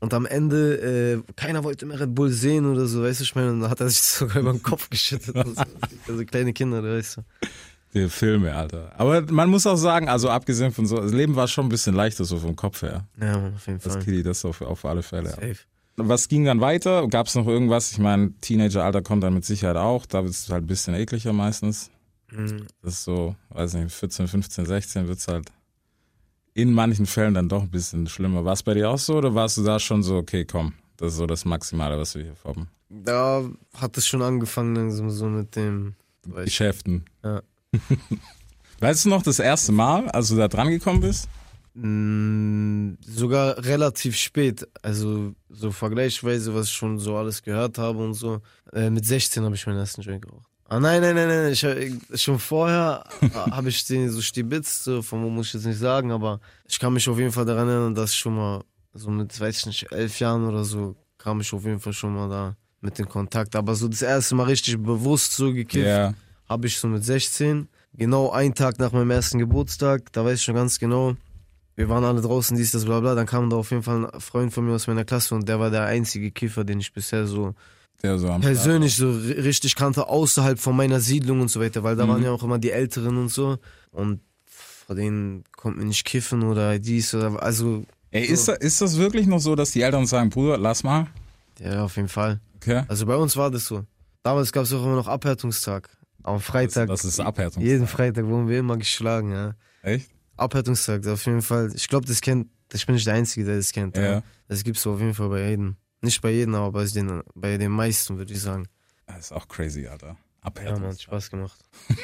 Und 0.00 0.14
am 0.14 0.26
Ende, 0.26 1.22
äh, 1.26 1.32
keiner 1.34 1.64
wollte 1.64 1.86
mehr 1.86 1.98
Red 1.98 2.14
Bull 2.14 2.30
sehen 2.30 2.66
oder 2.66 2.86
so, 2.86 3.02
weißt 3.02 3.18
du, 3.20 3.24
ich 3.24 3.34
meine, 3.34 3.50
und 3.50 3.60
dann 3.60 3.70
hat 3.70 3.80
er 3.80 3.88
sich 3.90 4.00
sogar 4.02 4.36
über 4.38 4.52
den 4.52 4.62
Kopf 4.62 4.88
geschüttet. 4.90 5.34
Und 5.34 5.56
so. 5.56 5.62
Also 6.08 6.24
kleine 6.24 6.52
Kinder, 6.52 6.82
weißt 6.82 7.16
du. 7.18 7.22
Die 7.94 8.08
Filme, 8.08 8.54
Alter. 8.54 8.92
Aber 8.98 9.22
man 9.32 9.48
muss 9.48 9.66
auch 9.66 9.76
sagen, 9.76 10.08
also 10.08 10.28
abgesehen 10.28 10.72
von 10.72 10.86
so, 10.86 10.96
das 10.96 11.12
Leben 11.12 11.36
war 11.36 11.48
schon 11.48 11.66
ein 11.66 11.70
bisschen 11.70 11.94
leichter 11.94 12.24
so 12.24 12.38
vom 12.38 12.54
Kopf 12.54 12.82
her. 12.82 13.06
Ja, 13.20 13.48
auf 13.54 13.66
jeden 13.66 13.80
Das 13.80 13.94
Fall. 13.94 14.02
Kitty, 14.04 14.22
das 14.22 14.44
auf, 14.44 14.60
auf 14.60 14.84
alle 14.84 15.02
Fälle. 15.02 15.30
Safe. 15.30 15.56
Was 15.96 16.28
ging 16.28 16.44
dann 16.44 16.60
weiter? 16.60 17.08
Gab 17.08 17.26
es 17.26 17.34
noch 17.34 17.46
irgendwas? 17.46 17.90
Ich 17.92 17.98
meine, 17.98 18.32
Teenageralter 18.40 19.02
kommt 19.02 19.22
dann 19.24 19.34
mit 19.34 19.44
Sicherheit 19.44 19.76
auch. 19.76 20.06
Da 20.06 20.22
wird 20.22 20.32
es 20.32 20.48
halt 20.48 20.64
ein 20.64 20.66
bisschen 20.66 20.94
ekliger 20.94 21.32
meistens. 21.32 21.90
Mhm. 22.30 22.66
Das 22.82 22.94
ist 22.94 23.04
so, 23.04 23.34
weiß 23.50 23.74
nicht, 23.74 23.92
14, 23.92 24.28
15, 24.28 24.66
16 24.66 25.08
wird 25.08 25.18
es 25.18 25.26
halt 25.28 25.50
in 26.54 26.72
manchen 26.72 27.06
Fällen 27.06 27.34
dann 27.34 27.48
doch 27.48 27.62
ein 27.62 27.70
bisschen 27.70 28.06
schlimmer. 28.06 28.44
War 28.44 28.52
es 28.52 28.62
bei 28.62 28.74
dir 28.74 28.90
auch 28.90 28.98
so 28.98 29.16
oder 29.16 29.34
warst 29.34 29.56
du 29.56 29.62
da 29.64 29.78
schon 29.78 30.02
so, 30.02 30.16
okay, 30.16 30.44
komm, 30.44 30.74
das 30.96 31.12
ist 31.12 31.18
so 31.18 31.26
das 31.26 31.44
Maximale, 31.44 31.98
was 31.98 32.14
wir 32.14 32.24
hier 32.24 32.34
haben? 32.44 32.68
Da 32.90 33.44
hat 33.74 33.96
es 33.96 34.06
schon 34.06 34.22
angefangen, 34.22 34.90
so 35.10 35.26
mit 35.26 35.56
dem, 35.56 35.94
Geschäften. 36.44 37.04
Ja. 37.24 37.42
weißt 38.80 39.04
du 39.04 39.08
noch 39.10 39.22
das 39.22 39.38
erste 39.38 39.72
Mal, 39.72 40.08
als 40.10 40.28
du 40.28 40.36
da 40.36 40.48
dran 40.48 40.70
gekommen 40.70 41.00
bist? 41.00 41.28
Mm, 41.74 42.94
Sogar 43.06 43.56
relativ 43.64 44.16
spät, 44.16 44.66
also 44.82 45.32
so 45.48 45.70
vergleichsweise, 45.70 46.54
was 46.54 46.66
ich 46.66 46.72
schon 46.72 46.98
so 46.98 47.16
alles 47.16 47.42
gehört 47.42 47.78
habe 47.78 47.98
und 48.04 48.14
so. 48.14 48.40
Äh, 48.72 48.90
mit 48.90 49.04
16 49.04 49.44
habe 49.44 49.54
ich 49.54 49.66
meinen 49.66 49.78
ersten 49.78 50.02
Joint 50.02 50.22
geraucht. 50.22 50.46
Ah 50.70 50.78
nein, 50.80 51.00
nein, 51.00 51.14
nein, 51.14 51.28
nein, 51.28 51.52
ich, 51.52 51.64
hab- 51.64 51.76
schon 52.18 52.38
vorher 52.38 53.02
habe 53.32 53.70
ich 53.70 53.86
den 53.86 54.10
so 54.10 54.20
stibitzt, 54.20 54.84
so, 54.84 55.00
von 55.00 55.22
wo 55.24 55.30
muss 55.30 55.46
ich 55.48 55.54
jetzt 55.54 55.64
nicht 55.64 55.78
sagen, 55.78 56.12
aber 56.12 56.40
ich 56.68 56.78
kann 56.78 56.92
mich 56.92 57.08
auf 57.08 57.18
jeden 57.18 57.32
Fall 57.32 57.46
daran 57.46 57.68
erinnern, 57.68 57.94
dass 57.94 58.10
ich 58.12 58.18
schon 58.18 58.36
mal 58.36 58.62
so 58.92 59.08
mit, 59.10 59.38
weiß 59.40 59.60
ich 59.60 59.66
nicht, 59.66 59.92
elf 59.92 60.18
Jahren 60.20 60.46
oder 60.46 60.64
so, 60.64 60.94
kam 61.16 61.40
ich 61.40 61.50
auf 61.54 61.64
jeden 61.64 61.80
Fall 61.80 61.94
schon 61.94 62.14
mal 62.14 62.28
da 62.28 62.56
mit 62.82 62.98
in 62.98 63.08
Kontakt. 63.08 63.56
Aber 63.56 63.74
so 63.74 63.88
das 63.88 64.02
erste 64.02 64.34
Mal 64.34 64.44
richtig 64.44 64.76
bewusst 64.82 65.32
so 65.36 65.52
gekifft, 65.54 65.86
Ja. 65.86 66.12
Habe 66.48 66.66
ich 66.66 66.78
so 66.78 66.88
mit 66.88 67.04
16. 67.04 67.68
Genau 67.94 68.30
einen 68.30 68.54
Tag 68.54 68.78
nach 68.78 68.92
meinem 68.92 69.10
ersten 69.10 69.38
Geburtstag, 69.38 70.12
da 70.12 70.24
weiß 70.24 70.38
ich 70.38 70.44
schon 70.44 70.54
ganz 70.54 70.78
genau. 70.78 71.16
Wir 71.74 71.88
waren 71.88 72.04
alle 72.04 72.20
draußen, 72.20 72.56
dies, 72.56 72.72
das, 72.72 72.84
bla 72.84 73.00
bla. 73.00 73.14
Dann 73.14 73.26
kam 73.26 73.50
da 73.50 73.56
auf 73.56 73.70
jeden 73.70 73.82
Fall 73.82 74.06
ein 74.12 74.20
Freund 74.20 74.52
von 74.52 74.66
mir 74.66 74.72
aus 74.74 74.86
meiner 74.88 75.04
Klasse 75.04 75.34
und 75.34 75.48
der 75.48 75.60
war 75.60 75.70
der 75.70 75.84
einzige 75.84 76.30
Kiffer, 76.30 76.64
den 76.64 76.80
ich 76.80 76.92
bisher 76.92 77.26
so 77.26 77.54
Der 78.02 78.18
so 78.18 78.26
persönlich 78.40 78.96
so 78.96 79.06
ri- 79.10 79.42
richtig 79.44 79.74
kannte, 79.76 80.08
außerhalb 80.08 80.58
von 80.58 80.76
meiner 80.76 81.00
Siedlung 81.00 81.40
und 81.40 81.48
so 81.50 81.60
weiter, 81.60 81.82
weil 81.84 81.96
da 81.96 82.04
Mhm. 82.04 82.10
waren 82.10 82.22
ja 82.24 82.30
auch 82.32 82.42
immer 82.42 82.58
die 82.58 82.70
Älteren 82.72 83.16
und 83.16 83.28
so. 83.28 83.58
Und 83.92 84.20
vor 84.46 84.96
denen 84.96 85.44
konnte 85.56 85.78
man 85.78 85.88
nicht 85.88 86.04
kiffen 86.04 86.42
oder 86.42 86.78
dies 86.78 87.14
oder 87.14 87.40
also. 87.42 87.84
Ey, 88.10 88.24
ist, 88.24 88.48
da, 88.48 88.54
ist 88.54 88.80
das 88.80 88.96
wirklich 88.96 89.26
noch 89.26 89.38
so, 89.40 89.54
dass 89.54 89.70
die 89.70 89.82
Eltern 89.82 90.06
sagen, 90.06 90.30
Bruder, 90.30 90.56
lass 90.58 90.82
mal? 90.82 91.06
Ja, 91.60 91.84
auf 91.84 91.96
jeden 91.96 92.08
Fall. 92.08 92.40
Okay. 92.56 92.82
Also 92.88 93.06
bei 93.06 93.16
uns 93.16 93.36
war 93.36 93.50
das 93.50 93.66
so. 93.66 93.84
Damals 94.22 94.50
gab 94.52 94.64
es 94.64 94.72
auch 94.72 94.82
immer 94.84 94.96
noch 94.96 95.08
Abhärtungstag. 95.08 95.88
Am 96.28 96.40
Freitag. 96.40 96.88
Das 96.88 97.04
ist 97.04 97.20
Abhärtung. 97.20 97.62
Jeden 97.62 97.86
Freitag 97.86 98.26
wurden 98.26 98.48
wir 98.48 98.58
immer 98.58 98.76
geschlagen, 98.76 99.32
ja. 99.32 99.54
Echt? 99.82 100.10
Abhärtungstag, 100.36 101.06
auf 101.06 101.24
jeden 101.26 101.42
Fall. 101.42 101.72
Ich 101.74 101.88
glaube, 101.88 102.06
das 102.06 102.20
kennt, 102.20 102.48
ich 102.72 102.86
bin 102.86 102.94
nicht 102.94 103.06
der 103.06 103.14
Einzige, 103.14 103.44
der 103.46 103.56
das 103.56 103.72
kennt. 103.72 103.96
Ja. 103.96 104.22
Das 104.46 104.62
gibt's 104.62 104.86
auf 104.86 105.00
jeden 105.00 105.14
Fall 105.14 105.28
bei 105.28 105.48
jedem. 105.50 105.76
Nicht 106.00 106.20
bei 106.22 106.30
jedem, 106.30 106.54
aber 106.54 106.70
bei 106.72 106.84
den, 106.86 107.22
bei 107.34 107.56
den 107.56 107.72
meisten, 107.72 108.18
würde 108.18 108.32
ich 108.32 108.40
sagen. 108.40 108.66
Das 109.06 109.18
ist 109.26 109.32
auch 109.32 109.48
crazy, 109.48 109.86
Alter. 109.86 110.08
Ja, 110.08 110.16
Abhärtung. 110.42 110.82
man, 110.82 110.90
hat 110.92 111.00
Spaß 111.00 111.30
gemacht. 111.30 111.58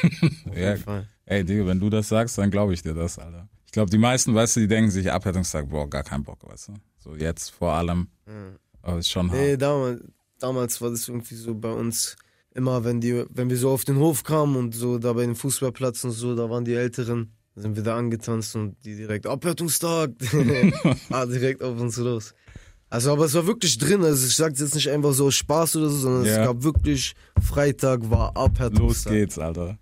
Auf 0.49 0.57
Ja, 0.57 0.71
jeden 0.73 0.83
Fall. 0.83 1.09
ey, 1.27 1.45
Digga, 1.45 1.67
wenn 1.67 1.79
du 1.79 1.89
das 1.91 2.09
sagst, 2.09 2.37
dann 2.39 2.51
glaube 2.51 2.75
ich 2.75 2.83
dir 2.83 2.93
das, 2.95 3.19
Alter. 3.19 3.49
Ich 3.67 3.73
glaube, 3.73 3.91
die 3.91 3.99
meisten, 3.99 4.35
weißt 4.35 4.57
du, 4.57 4.61
die 4.61 4.69
denken 4.69 4.91
sich 4.91 5.11
Abhärtungstag, 5.11 5.69
boah, 5.69 5.89
gar 5.89 6.03
keinen 6.03 6.25
Bock, 6.25 6.39
weißt 6.49 6.69
du. 6.69 6.75
So 6.99 7.15
jetzt 7.15 7.51
vor 7.51 7.73
allem. 7.73 8.09
Aber 8.83 8.99
ist 8.99 9.11
schon 9.11 9.29
Nee, 9.29 9.53
hart. 9.53 9.63
damals, 9.63 10.03
damals 10.39 10.81
war 10.81 10.91
das 10.91 11.09
irgendwie 11.09 11.35
so 11.37 11.55
bei 11.55 11.71
uns 11.73 12.17
immer, 12.55 12.85
wenn 12.85 13.01
die, 13.01 13.25
wenn 13.31 13.51
wir 13.51 13.57
so 13.57 13.71
auf 13.71 13.85
den 13.85 13.97
Hof 13.99 14.23
kamen 14.25 14.57
und 14.57 14.75
so 14.75 14.99
da 14.99 15.13
bei 15.13 15.23
dem 15.27 15.37
Fußballplatz 15.37 16.05
und 16.05 16.13
so, 16.13 16.35
da 16.35 16.49
waren 16.51 16.65
die 16.65 16.75
Älteren, 16.75 17.33
sind 17.57 17.77
wir 17.77 17.83
da 17.83 17.97
angetanzt 17.97 18.55
und 18.57 18.77
die 18.85 18.97
direkt 18.97 19.27
Abhärtungstag, 19.27 20.13
ah, 21.11 21.27
direkt 21.27 21.63
auf 21.63 21.79
uns 21.81 21.97
los. 21.97 22.35
Also, 22.91 23.13
aber 23.13 23.25
es 23.25 23.35
war 23.35 23.47
wirklich 23.47 23.77
drin, 23.79 24.05
also 24.05 24.25
ich 24.27 24.37
sag's 24.37 24.61
jetzt 24.61 24.75
nicht 24.77 24.89
einfach 24.91 25.13
so 25.13 25.31
Spaß 25.31 25.77
oder 25.77 25.89
so, 25.91 25.97
sondern 25.99 26.25
Ja. 26.27 26.41
es 26.43 26.47
gab 26.47 26.63
wirklich, 26.63 27.15
Freitag 27.43 28.09
war 28.09 28.29
Los 28.35 28.37
Abhärtungstag. 28.45 29.13
geht's, 29.13 29.39
Alter. 29.39 29.79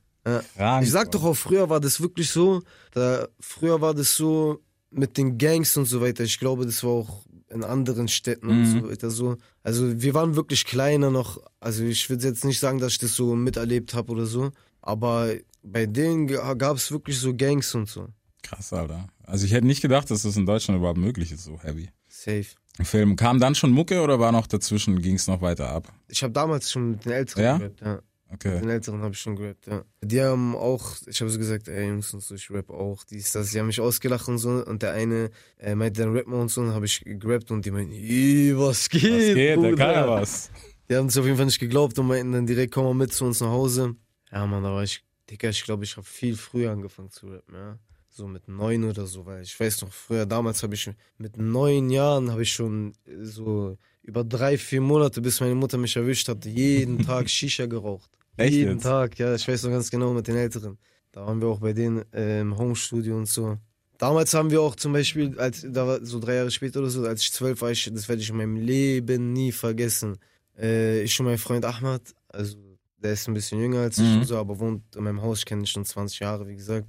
Ja. 0.57 0.81
Ich 0.81 0.91
sag 0.91 1.11
doch 1.11 1.25
auch, 1.25 1.35
früher 1.35 1.69
war 1.69 1.81
das 1.81 2.01
wirklich 2.01 2.31
so, 2.31 2.63
da, 2.93 3.27
früher 3.41 3.81
war 3.81 3.93
das 3.93 4.17
so 4.17 4.61
mit 4.91 5.19
den 5.19 5.37
Gangs 5.37 5.77
und 5.77 5.87
so 5.87 6.01
weiter. 6.01 6.25
Ich 6.25 6.39
glaube, 6.39 6.65
das 6.65 6.83
war 6.85 6.91
auch 6.93 7.25
in 7.53 7.65
anderen 7.65 8.09
Städten 8.09 8.49
und 8.49 8.67
so 8.67 8.89
weiter 8.89 9.11
so. 9.11 9.37
Also 9.63 10.01
wir 10.01 10.15
waren 10.15 10.37
wirklich 10.37 10.65
kleiner 10.65 11.11
noch. 11.11 11.39
Also 11.61 11.85
ich 11.85 12.09
würde 12.11 12.27
jetzt 12.27 12.45
nicht 12.45 12.59
sagen, 12.59 12.79
dass 12.79 12.93
ich 12.93 12.99
das 12.99 13.15
so 13.15 13.35
miterlebt 13.35 13.95
habe 13.95 14.13
oder 14.13 14.27
so. 14.27 14.51
Aber 14.81 15.33
bei 15.63 15.87
denen 15.87 16.27
gab 16.27 16.77
es 16.77 16.91
wirklich 16.91 17.19
so 17.19 17.35
Gangs 17.37 17.75
und 17.75 17.89
so. 17.89 18.09
Krass, 18.43 18.73
Alter. 18.73 19.07
Also 19.25 19.47
ich 19.47 19.53
hätte 19.53 19.67
nicht 19.67 19.83
gedacht, 19.83 20.11
dass 20.11 20.23
das 20.23 20.37
in 20.37 20.47
Deutschland 20.47 20.79
überhaupt 20.79 20.99
möglich 20.99 21.31
ist, 21.33 21.45
so 21.45 21.61
heavy. 21.63 21.91
Safe. 22.09 22.47
Film. 22.83 23.17
Kam 23.17 23.39
dann 23.39 23.55
schon 23.55 23.71
Mucke 23.71 24.01
oder 24.01 24.19
war 24.19 24.33
noch 24.33 24.47
dazwischen, 24.47 25.01
ging 25.01 25.17
es 25.17 25.27
noch 25.27 25.43
weiter 25.43 25.69
ab? 25.71 25.93
Ich 26.09 26.23
habe 26.23 26.33
damals 26.33 26.71
schon 26.71 26.93
mit 26.93 27.05
den 27.05 27.13
Älteren 27.13 27.45
Ja? 27.45 27.59
gerappt, 27.59 27.81
ja. 27.81 28.01
Okay. 28.35 28.61
den 28.61 28.71
Älteren 28.71 29.03
habe 29.03 29.13
ich 29.13 29.21
schon 29.21 29.37
gerappt, 29.37 29.67
ja. 29.67 29.85
Die 30.03 30.21
haben 30.23 30.57
auch, 30.57 30.97
ich 31.07 31.21
habe 31.21 31.31
so 31.31 31.39
gesagt, 31.39 31.69
ey 31.69 31.89
Jungs 31.89 32.13
und 32.15 32.23
so, 32.23 32.35
ich 32.35 32.51
rap 32.51 32.71
auch, 32.71 33.05
dies, 33.05 33.33
das. 33.33 33.51
Die 33.51 33.59
haben 33.59 33.67
mich 33.67 33.81
ausgelacht 33.81 34.27
und 34.29 34.39
so. 34.39 34.65
Und 34.65 34.83
der 34.83 34.93
eine 34.93 35.31
äh, 35.59 35.75
meinte 35.75 36.03
dann 36.03 36.13
rap 36.13 36.27
mal 36.27 36.41
und 36.41 36.49
so, 36.49 36.63
und 36.63 36.73
habe 36.73 36.87
ich 36.87 37.03
gerappt 37.05 37.51
und 37.51 37.65
die 37.65 37.71
meinten, 37.71 37.93
"Ih, 37.93 38.55
was 38.57 38.89
geht? 38.89 39.03
Was 39.03 39.35
geht? 39.35 39.37
Der 39.37 39.57
Bruder?" 39.57 39.77
kann 39.77 39.95
ja 39.95 40.09
was. 40.09 40.51
Die 40.89 40.97
haben 40.97 41.07
es 41.07 41.17
auf 41.17 41.25
jeden 41.25 41.37
Fall 41.37 41.47
nicht 41.47 41.59
geglaubt 41.59 41.99
und 41.99 42.07
meinten 42.07 42.33
dann 42.33 42.47
direkt, 42.47 42.75
komm 42.75 42.85
mal 42.85 42.95
mit 42.95 43.13
zu 43.13 43.25
uns 43.25 43.41
nach 43.41 43.49
Hause. 43.49 43.95
Ja, 44.31 44.47
Mann, 44.47 44.63
da 44.63 44.73
war 44.73 44.83
ich, 44.83 45.05
Digga, 45.31 45.49
ich 45.51 45.63
glaube, 45.65 45.85
ich 45.85 45.97
habe 45.97 46.07
viel 46.07 46.37
früher 46.37 46.71
angefangen 46.71 47.11
zu 47.11 47.29
rappen, 47.29 47.55
ja. 47.55 47.79
So 48.09 48.27
mit 48.29 48.47
neun 48.47 48.85
oder 48.85 49.07
so, 49.07 49.25
weil 49.25 49.43
ich 49.43 49.59
weiß 49.59 49.83
noch, 49.83 49.93
früher, 49.93 50.27
damals 50.27 50.63
habe 50.63 50.75
ich 50.75 50.91
mit 51.17 51.39
neun 51.39 51.89
Jahren 51.89 52.31
habe 52.31 52.43
ich 52.43 52.53
schon 52.53 52.93
äh, 53.07 53.25
so 53.25 53.79
über 54.03 54.23
drei, 54.25 54.59
vier 54.59 54.81
Monate, 54.83 55.23
bis 55.23 55.41
meine 55.41 55.55
Mutter 55.55 55.79
mich 55.79 55.97
erwischt 55.97 56.29
hat, 56.29 56.45
jeden 56.45 57.03
Tag 57.03 57.31
Shisha 57.31 57.67
geraucht. 57.67 58.11
Echt 58.37 58.53
jeden 58.55 58.73
jetzt? 58.75 58.83
Tag, 58.85 59.19
ja, 59.19 59.35
ich 59.35 59.47
weiß 59.47 59.63
noch 59.65 59.71
ganz 59.71 59.91
genau 59.91 60.13
mit 60.13 60.27
den 60.29 60.37
Älteren. 60.37 60.79
Da 61.13 61.27
waren 61.27 61.41
wir 61.41 61.49
auch 61.49 61.61
bei 61.61 61.73
denen 61.73 62.05
äh, 62.13 62.41
im 62.41 62.57
Homestudio 62.57 63.17
und 63.17 63.27
so. 63.29 63.59
Damals 63.99 64.33
haben 64.35 64.51
wir 64.51 64.61
auch 64.63 64.75
zum 64.75 64.93
Beispiel, 64.95 65.39
als 65.39 65.65
da 65.69 65.87
war 65.87 66.05
so 66.05 66.19
drei 66.19 66.37
Jahre 66.37 66.51
später 66.51 66.81
oder 66.81 66.89
so, 66.91 67.05
als 67.07 67.23
ich 67.23 67.33
zwölf 67.33 67.61
war, 67.61 67.71
ich, 67.71 67.91
das 67.93 68.09
werde 68.09 68.23
ich 68.23 68.31
in 68.31 68.37
meinem 68.37 68.57
Leben 68.57 69.33
nie 69.33 69.53
vergessen. 69.53 70.19
Äh, 70.59 71.03
ich 71.03 71.19
und 71.21 71.27
mein 71.27 71.39
Freund 71.39 71.65
Ahmad, 71.65 72.03
also 72.29 72.57
der 72.97 73.13
ist 73.13 73.29
ein 73.29 73.35
bisschen 73.35 73.61
jünger 73.61 73.81
als 73.81 73.99
ich, 73.99 74.05
Mhm. 74.05 74.19
und 74.21 74.25
so, 74.27 74.39
aber 74.39 74.59
wohnt 74.59 74.97
in 74.97 75.05
meinem 75.05 75.23
Haus, 75.23 75.41
ich 75.41 75.45
kenne 75.45 75.63
ihn 75.63 75.67
schon 75.67 75.85
20 75.85 76.21
Jahre, 76.21 76.49
wie 76.49 76.57
gesagt. 76.57 76.89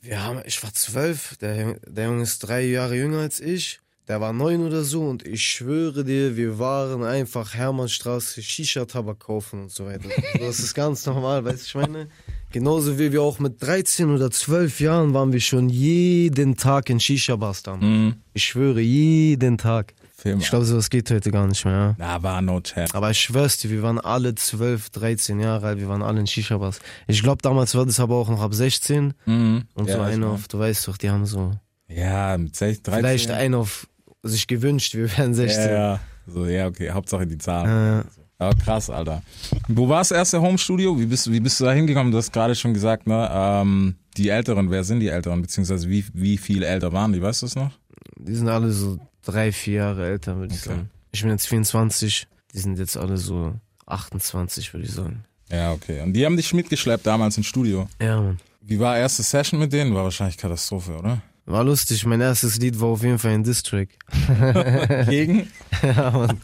Wir 0.00 0.22
haben, 0.22 0.40
ich 0.44 0.62
war 0.62 0.72
zwölf, 0.72 1.36
der, 1.38 1.74
der 1.80 2.06
Junge 2.06 2.22
ist 2.22 2.38
drei 2.40 2.62
Jahre 2.64 2.96
jünger 2.96 3.18
als 3.20 3.40
ich. 3.40 3.80
Der 4.08 4.20
war 4.20 4.32
neun 4.32 4.64
oder 4.64 4.84
so 4.84 5.02
und 5.02 5.26
ich 5.26 5.42
schwöre 5.44 6.04
dir, 6.04 6.36
wir 6.36 6.60
waren 6.60 7.02
einfach 7.02 7.54
Hermannstraße 7.54 8.40
Shisha-Tabak 8.40 9.18
kaufen 9.18 9.62
und 9.62 9.72
so 9.72 9.86
weiter. 9.86 10.08
Das 10.38 10.60
ist 10.60 10.74
ganz 10.74 11.04
normal, 11.06 11.44
weißt 11.44 11.62
du, 11.62 11.66
ich 11.66 11.74
meine? 11.88 12.08
Genauso 12.52 12.98
wie 13.00 13.10
wir 13.10 13.22
auch 13.22 13.40
mit 13.40 13.60
13 13.60 14.08
oder 14.10 14.30
12 14.30 14.78
Jahren 14.80 15.12
waren 15.12 15.32
wir 15.32 15.40
schon 15.40 15.68
jeden 15.68 16.56
Tag 16.56 16.88
in 16.88 17.00
Shisha-Bars. 17.00 17.64
Mhm. 17.80 18.14
Ich 18.32 18.44
schwöre, 18.44 18.80
jeden 18.80 19.58
Tag. 19.58 19.92
Film. 20.16 20.38
Ich 20.38 20.48
glaube, 20.48 20.64
sowas 20.64 20.88
geht 20.88 21.10
heute 21.10 21.30
gar 21.30 21.46
nicht 21.46 21.64
mehr, 21.64 21.74
ja. 21.74 21.94
Da 21.98 22.22
war 22.22 22.40
no 22.40 22.60
chance. 22.60 22.94
Aber 22.94 23.10
ich 23.10 23.18
schwör's 23.20 23.58
dir, 23.58 23.70
wir 23.70 23.82
waren 23.82 23.98
alle 23.98 24.34
12, 24.34 24.88
13 24.90 25.40
Jahre 25.40 25.66
alt, 25.66 25.78
wir 25.80 25.88
waren 25.88 26.02
alle 26.02 26.20
in 26.20 26.26
Shisha-Bars. 26.26 26.78
Ich 27.08 27.22
glaube, 27.22 27.42
damals 27.42 27.74
war 27.74 27.84
das 27.84 27.98
aber 28.00 28.14
auch 28.14 28.28
noch 28.28 28.40
ab 28.40 28.54
16 28.54 29.12
Mhm. 29.26 29.64
und 29.74 29.88
ja, 29.88 29.96
so 29.96 30.00
ich 30.02 30.06
eine 30.06 30.24
mein- 30.26 30.34
auf, 30.34 30.46
du 30.48 30.58
weißt 30.60 30.86
doch, 30.88 30.96
die 30.96 31.10
haben 31.10 31.26
so 31.26 31.52
Ja, 31.88 32.38
mit 32.38 32.54
16, 32.56 32.84
13. 32.84 33.00
vielleicht 33.04 33.30
einen 33.30 33.54
auf 33.56 33.86
sich 34.28 34.46
gewünscht, 34.46 34.94
wir 34.94 35.10
wären 35.16 35.34
16. 35.34 35.64
ja, 35.64 35.70
ja. 35.72 36.00
So, 36.26 36.46
ja, 36.46 36.66
okay. 36.66 36.90
Hauptsache 36.90 37.26
die 37.26 37.38
Zahlen. 37.38 38.00
Äh, 38.00 38.04
Aber 38.38 38.54
krass, 38.56 38.90
Alter. 38.90 39.22
Wo 39.68 39.88
war 39.88 39.98
das 39.98 40.10
erste 40.10 40.40
Homestudio? 40.40 40.98
Wie 40.98 41.06
bist, 41.06 41.26
du- 41.26 41.32
wie 41.32 41.40
bist 41.40 41.58
du 41.60 41.64
da 41.64 41.72
hingekommen? 41.72 42.10
Du 42.12 42.18
hast 42.18 42.32
gerade 42.32 42.54
schon 42.54 42.74
gesagt, 42.74 43.06
ne? 43.06 43.28
Ähm, 43.32 43.94
die 44.16 44.28
Älteren, 44.28 44.70
wer 44.70 44.82
sind 44.84 45.00
die 45.00 45.08
Älteren? 45.08 45.40
Beziehungsweise 45.42 45.88
wie, 45.88 46.04
wie 46.12 46.36
viel 46.36 46.62
älter 46.62 46.92
waren 46.92 47.12
die? 47.12 47.22
Weißt 47.22 47.42
du 47.42 47.46
es 47.46 47.54
noch? 47.56 47.70
die 48.18 48.34
sind 48.34 48.48
alle 48.48 48.72
so 48.72 48.98
drei, 49.22 49.52
vier 49.52 49.74
Jahre 49.74 50.06
älter, 50.08 50.36
würde 50.36 50.54
ich 50.54 50.60
Okay. 50.62 50.70
sagen. 50.70 50.90
Ich 51.12 51.20
bin 51.22 51.30
jetzt 51.30 51.46
24, 51.48 52.26
die 52.54 52.58
sind 52.58 52.78
jetzt 52.78 52.96
alle 52.96 53.16
so 53.18 53.54
28, 53.86 54.72
würde 54.74 54.86
ich 54.86 54.92
sagen. 54.92 55.24
Ja, 55.50 55.72
okay. 55.72 56.00
Und 56.02 56.12
die 56.14 56.24
haben 56.26 56.36
dich 56.36 56.52
mitgeschleppt 56.52 57.06
damals 57.06 57.36
ins 57.36 57.46
Studio. 57.46 57.88
Ja, 58.00 58.20
Mann. 58.20 58.38
Wie 58.60 58.80
war 58.80 58.98
erste 58.98 59.22
Session 59.22 59.60
mit 59.60 59.72
denen? 59.72 59.94
War 59.94 60.04
wahrscheinlich 60.04 60.36
Katastrophe, 60.36 60.96
oder? 60.98 61.22
War 61.46 61.62
lustig, 61.62 62.04
mein 62.04 62.20
erstes 62.20 62.58
Lied 62.58 62.80
war 62.80 62.88
auf 62.88 63.02
jeden 63.02 63.18
Fall 63.20 63.30
ein 63.32 63.44
Distrack. 63.44 63.88
Gegen? 65.08 65.48
ja, 65.82 66.10
Mann. 66.10 66.40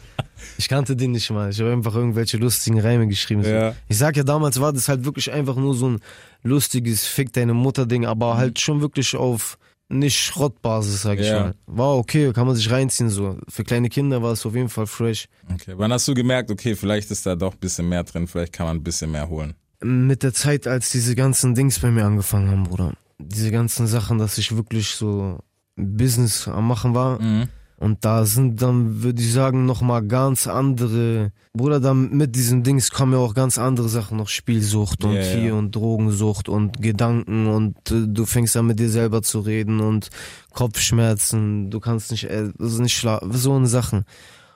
Ich 0.57 0.69
kannte 0.69 0.95
den 0.95 1.11
nicht 1.11 1.29
mal. 1.29 1.49
Ich 1.49 1.59
habe 1.59 1.71
einfach 1.73 1.93
irgendwelche 1.95 2.37
lustigen 2.37 2.79
Reime 2.79 3.07
geschrieben. 3.07 3.43
Ja. 3.43 3.75
Ich 3.89 3.97
sag 3.97 4.15
ja, 4.15 4.23
damals 4.23 4.59
war 4.59 4.71
das 4.71 4.87
halt 4.87 5.03
wirklich 5.05 5.31
einfach 5.31 5.55
nur 5.57 5.75
so 5.75 5.89
ein 5.89 5.99
lustiges 6.43 7.05
Fick 7.05 7.33
deine 7.33 7.53
Mutter-Ding, 7.53 8.05
aber 8.05 8.37
halt 8.37 8.59
schon 8.59 8.81
wirklich 8.81 9.15
auf 9.15 9.57
nicht 9.89 10.17
Schrottbasis, 10.17 11.01
sag 11.03 11.19
ich 11.19 11.27
Ja. 11.27 11.39
mal. 11.41 11.55
War 11.67 11.97
okay, 11.97 12.31
kann 12.33 12.47
man 12.47 12.55
sich 12.55 12.71
reinziehen 12.71 13.09
so. 13.09 13.37
Für 13.49 13.63
kleine 13.63 13.89
Kinder 13.89 14.21
war 14.23 14.31
es 14.31 14.45
auf 14.45 14.55
jeden 14.55 14.69
Fall 14.69 14.87
fresh. 14.87 15.27
Okay. 15.53 15.73
Wann 15.75 15.91
hast 15.91 16.07
du 16.07 16.13
gemerkt, 16.13 16.49
okay, 16.49 16.75
vielleicht 16.75 17.11
ist 17.11 17.25
da 17.25 17.35
doch 17.35 17.53
ein 17.53 17.59
bisschen 17.59 17.89
mehr 17.89 18.03
drin, 18.03 18.27
vielleicht 18.27 18.53
kann 18.53 18.65
man 18.67 18.77
ein 18.77 18.83
bisschen 18.83 19.11
mehr 19.11 19.27
holen? 19.29 19.53
Mit 19.81 20.23
der 20.23 20.33
Zeit, 20.33 20.65
als 20.65 20.91
diese 20.91 21.13
ganzen 21.15 21.55
Dings 21.55 21.79
bei 21.79 21.91
mir 21.91 22.05
angefangen 22.05 22.49
haben, 22.49 22.63
Bruder. 22.63 22.93
Diese 23.25 23.51
ganzen 23.51 23.87
Sachen, 23.87 24.17
dass 24.17 24.37
ich 24.37 24.55
wirklich 24.55 24.89
so 24.89 25.39
Business 25.75 26.47
am 26.47 26.67
machen 26.67 26.93
war. 26.93 27.21
Mhm. 27.21 27.49
Und 27.77 28.05
da 28.05 28.25
sind 28.25 28.61
dann, 28.61 29.03
würde 29.03 29.21
ich 29.21 29.33
sagen, 29.33 29.65
nochmal 29.65 30.07
ganz 30.07 30.47
andere, 30.47 31.33
Bruder, 31.51 31.81
dann 31.81 32.11
mit 32.11 32.33
diesen 32.33 32.63
Dings 32.63 32.91
kommen 32.91 33.11
ja 33.11 33.19
auch 33.19 33.33
ganz 33.33 33.57
andere 33.57 33.89
Sachen 33.89 34.17
noch, 34.17 34.29
Spielsucht 34.29 35.03
und 35.03 35.15
Ja, 35.15 35.21
hier 35.21 35.47
ja. 35.47 35.53
und 35.53 35.75
Drogensucht 35.75 36.47
und 36.47 36.81
Gedanken 36.81 37.47
und 37.47 37.75
äh, 37.91 38.07
du 38.07 38.25
fängst 38.25 38.55
an 38.55 38.67
mit 38.67 38.79
dir 38.79 38.89
selber 38.89 39.21
zu 39.21 39.41
reden 39.41 39.81
und 39.81 40.11
Kopfschmerzen, 40.53 41.71
du 41.71 41.81
kannst 41.81 42.11
nicht, 42.11 42.23
äh, 42.23 42.51
ist 42.57 42.79
nicht 42.79 42.95
schlafen, 42.95 43.33
so 43.33 43.53
eine 43.53 43.67
Sachen. 43.67 44.05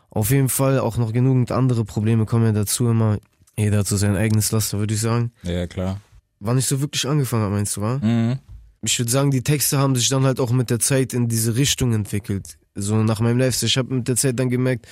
Auf 0.09 0.29
jeden 0.29 0.49
Fall 0.49 0.79
auch 0.79 0.95
noch 0.95 1.11
genügend 1.11 1.51
andere 1.51 1.83
Probleme 1.83 2.25
kommen 2.25 2.45
ja 2.45 2.51
dazu 2.53 2.87
immer. 2.87 3.17
Jeder 3.57 3.79
hat 3.79 3.87
so 3.87 3.97
sein 3.97 4.15
eigenes 4.15 4.51
Laster, 4.53 4.79
würde 4.79 4.93
ich 4.93 5.01
sagen. 5.01 5.33
Ja, 5.43 5.67
klar. 5.67 5.99
Wann 6.39 6.57
ich 6.57 6.65
so 6.67 6.79
wirklich 6.79 7.05
angefangen 7.07 7.43
habe, 7.43 7.55
meinst 7.55 7.75
du, 7.75 7.81
wa? 7.81 7.97
Mhm. 7.97 8.39
Ich 8.81 8.97
würde 8.99 9.11
sagen, 9.11 9.31
die 9.31 9.43
Texte 9.43 9.77
haben 9.77 9.95
sich 9.95 10.09
dann 10.09 10.23
halt 10.25 10.39
auch 10.39 10.51
mit 10.51 10.69
der 10.69 10.79
Zeit 10.79 11.13
in 11.13 11.27
diese 11.27 11.55
Richtung 11.55 11.93
entwickelt. 11.93 12.57
So 12.75 12.95
nach 13.03 13.19
meinem 13.19 13.39
Lifestyle. 13.39 13.67
Ich 13.69 13.77
habe 13.77 13.93
mit 13.93 14.07
der 14.07 14.15
Zeit 14.15 14.39
dann 14.39 14.49
gemerkt, 14.49 14.87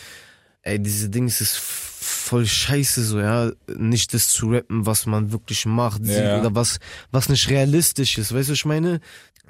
ey, 0.64 0.80
diese 0.80 1.10
Dings 1.10 1.42
ist 1.42 1.58
voll 1.58 2.46
scheiße 2.46 3.04
so, 3.04 3.20
ja. 3.20 3.52
Nicht 3.78 4.14
das 4.14 4.30
zu 4.30 4.50
rappen, 4.50 4.86
was 4.86 5.06
man 5.06 5.32
wirklich 5.32 5.66
macht 5.66 6.06
Ja. 6.06 6.40
oder 6.40 6.54
was, 6.56 6.80
was 7.12 7.30
nicht 7.30 7.50
realistisch 7.50 8.18
ist. 8.18 8.34
Weißt 8.34 8.50
du, 8.50 8.52
was 8.54 8.58
ich 8.60 8.66
meine? 8.66 9.00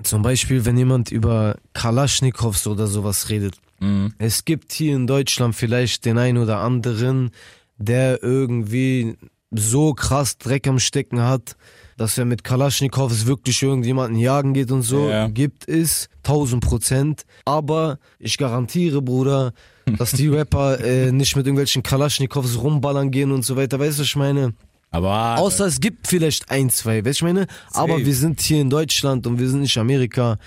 Zum 0.04 0.22
Beispiel, 0.22 0.66
wenn 0.66 0.78
jemand 0.78 1.12
über 1.12 1.56
Kalaschnikows 1.74 2.68
oder 2.68 2.88
sowas 2.88 3.30
redet. 3.30 3.56
Mhm. 3.80 4.14
Es 4.18 4.44
gibt 4.44 4.74
hier 4.74 4.96
in 4.96 5.08
Deutschland 5.08 5.56
vielleicht 5.56 6.04
den 6.04 6.18
einen 6.18 6.38
oder 6.38 6.58
anderen, 6.60 7.32
der 7.78 8.22
irgendwie 8.22 9.16
so 9.52 9.94
krass 9.94 10.38
Dreck 10.38 10.68
am 10.68 10.80
Stecken 10.80 11.22
hat, 11.22 11.56
dass 11.98 12.18
er 12.18 12.26
mit 12.26 12.44
Kalaschnikows 12.44 13.26
wirklich 13.26 13.62
irgendjemanden 13.62 14.20
jagen 14.20 14.54
geht 14.54 14.72
und 14.72 14.82
so. 14.82 15.10
Ja. 15.10 15.28
Gibt 15.28 15.68
es, 15.68 16.10
1000 16.24 16.64
Prozent. 16.64 17.26
Aber 17.46 18.00
ich 18.20 18.38
garantiere, 18.38 19.02
Bruder, 19.02 19.54
dass 19.98 20.12
die 20.12 20.28
Rapper 20.30 20.80
äh, 20.84 21.12
nicht 21.12 21.36
mit 21.36 21.46
irgendwelchen 21.46 21.84
Kalaschnikows 21.84 22.58
rumballern 22.58 23.12
gehen 23.12 23.32
und 23.32 23.46
so 23.46 23.56
weiter. 23.56 23.80
Weißt 23.80 23.98
du, 23.98 24.02
was 24.02 24.08
ich 24.08 24.16
meine? 24.16 24.54
Aber 24.92 25.38
Außer 25.40 25.66
es 25.66 25.80
gibt 25.80 26.08
vielleicht 26.08 26.50
ein, 26.50 26.70
zwei, 26.70 27.04
weißt 27.04 27.22
du, 27.22 27.26
ich 27.26 27.34
meine? 27.34 27.48
Aber 27.72 27.98
wir 27.98 28.16
sind 28.16 28.42
hier 28.42 28.62
in 28.62 28.70
Deutschland 28.70 29.28
und 29.28 29.40
wir 29.40 29.50
sind 29.50 29.62
nicht 29.62 29.78
Amerika. 29.78 30.38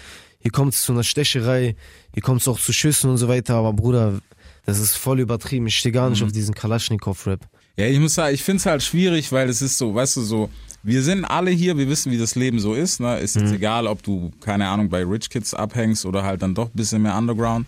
Hier 0.40 0.50
kommt 0.50 0.72
es 0.74 0.82
zu 0.82 0.92
einer 0.92 1.02
Stecherei, 1.02 1.76
hier 2.14 2.22
kommt 2.22 2.40
es 2.40 2.48
auch 2.48 2.58
zu 2.58 2.72
Schüssen 2.72 3.10
und 3.10 3.18
so 3.18 3.28
weiter. 3.28 3.56
Aber 3.56 3.72
Bruder, 3.72 4.20
das 4.64 4.78
ist 4.78 4.96
voll 4.96 5.20
übertrieben. 5.20 5.66
Ich 5.66 5.76
stehe 5.78 5.92
gar 5.92 6.08
nicht 6.08 6.22
auf 6.22 6.32
diesen 6.32 6.54
Kalaschnikow-Rap. 6.54 7.40
Ja, 7.76 7.86
ich 7.86 7.98
muss 7.98 8.14
sagen, 8.14 8.34
ich 8.34 8.42
finde 8.42 8.58
es 8.58 8.66
halt 8.66 8.82
schwierig, 8.82 9.30
weil 9.32 9.48
es 9.48 9.62
ist 9.62 9.78
so, 9.78 9.94
weißt 9.94 10.16
du, 10.16 10.22
so, 10.22 10.50
wir 10.82 11.02
sind 11.02 11.24
alle 11.24 11.50
hier, 11.50 11.76
wir 11.76 11.88
wissen, 11.88 12.12
wie 12.12 12.18
das 12.18 12.34
Leben 12.34 12.60
so 12.60 12.74
ist, 12.74 13.00
ne? 13.00 13.18
Ist 13.18 13.36
jetzt 13.36 13.52
egal, 13.52 13.86
ob 13.86 14.02
du, 14.02 14.30
keine 14.40 14.68
Ahnung, 14.68 14.88
bei 14.88 15.04
Rich 15.04 15.30
Kids 15.30 15.54
abhängst 15.54 16.06
oder 16.06 16.22
halt 16.22 16.42
dann 16.42 16.54
doch 16.54 16.66
ein 16.66 16.76
bisschen 16.76 17.02
mehr 17.02 17.16
Underground. 17.16 17.66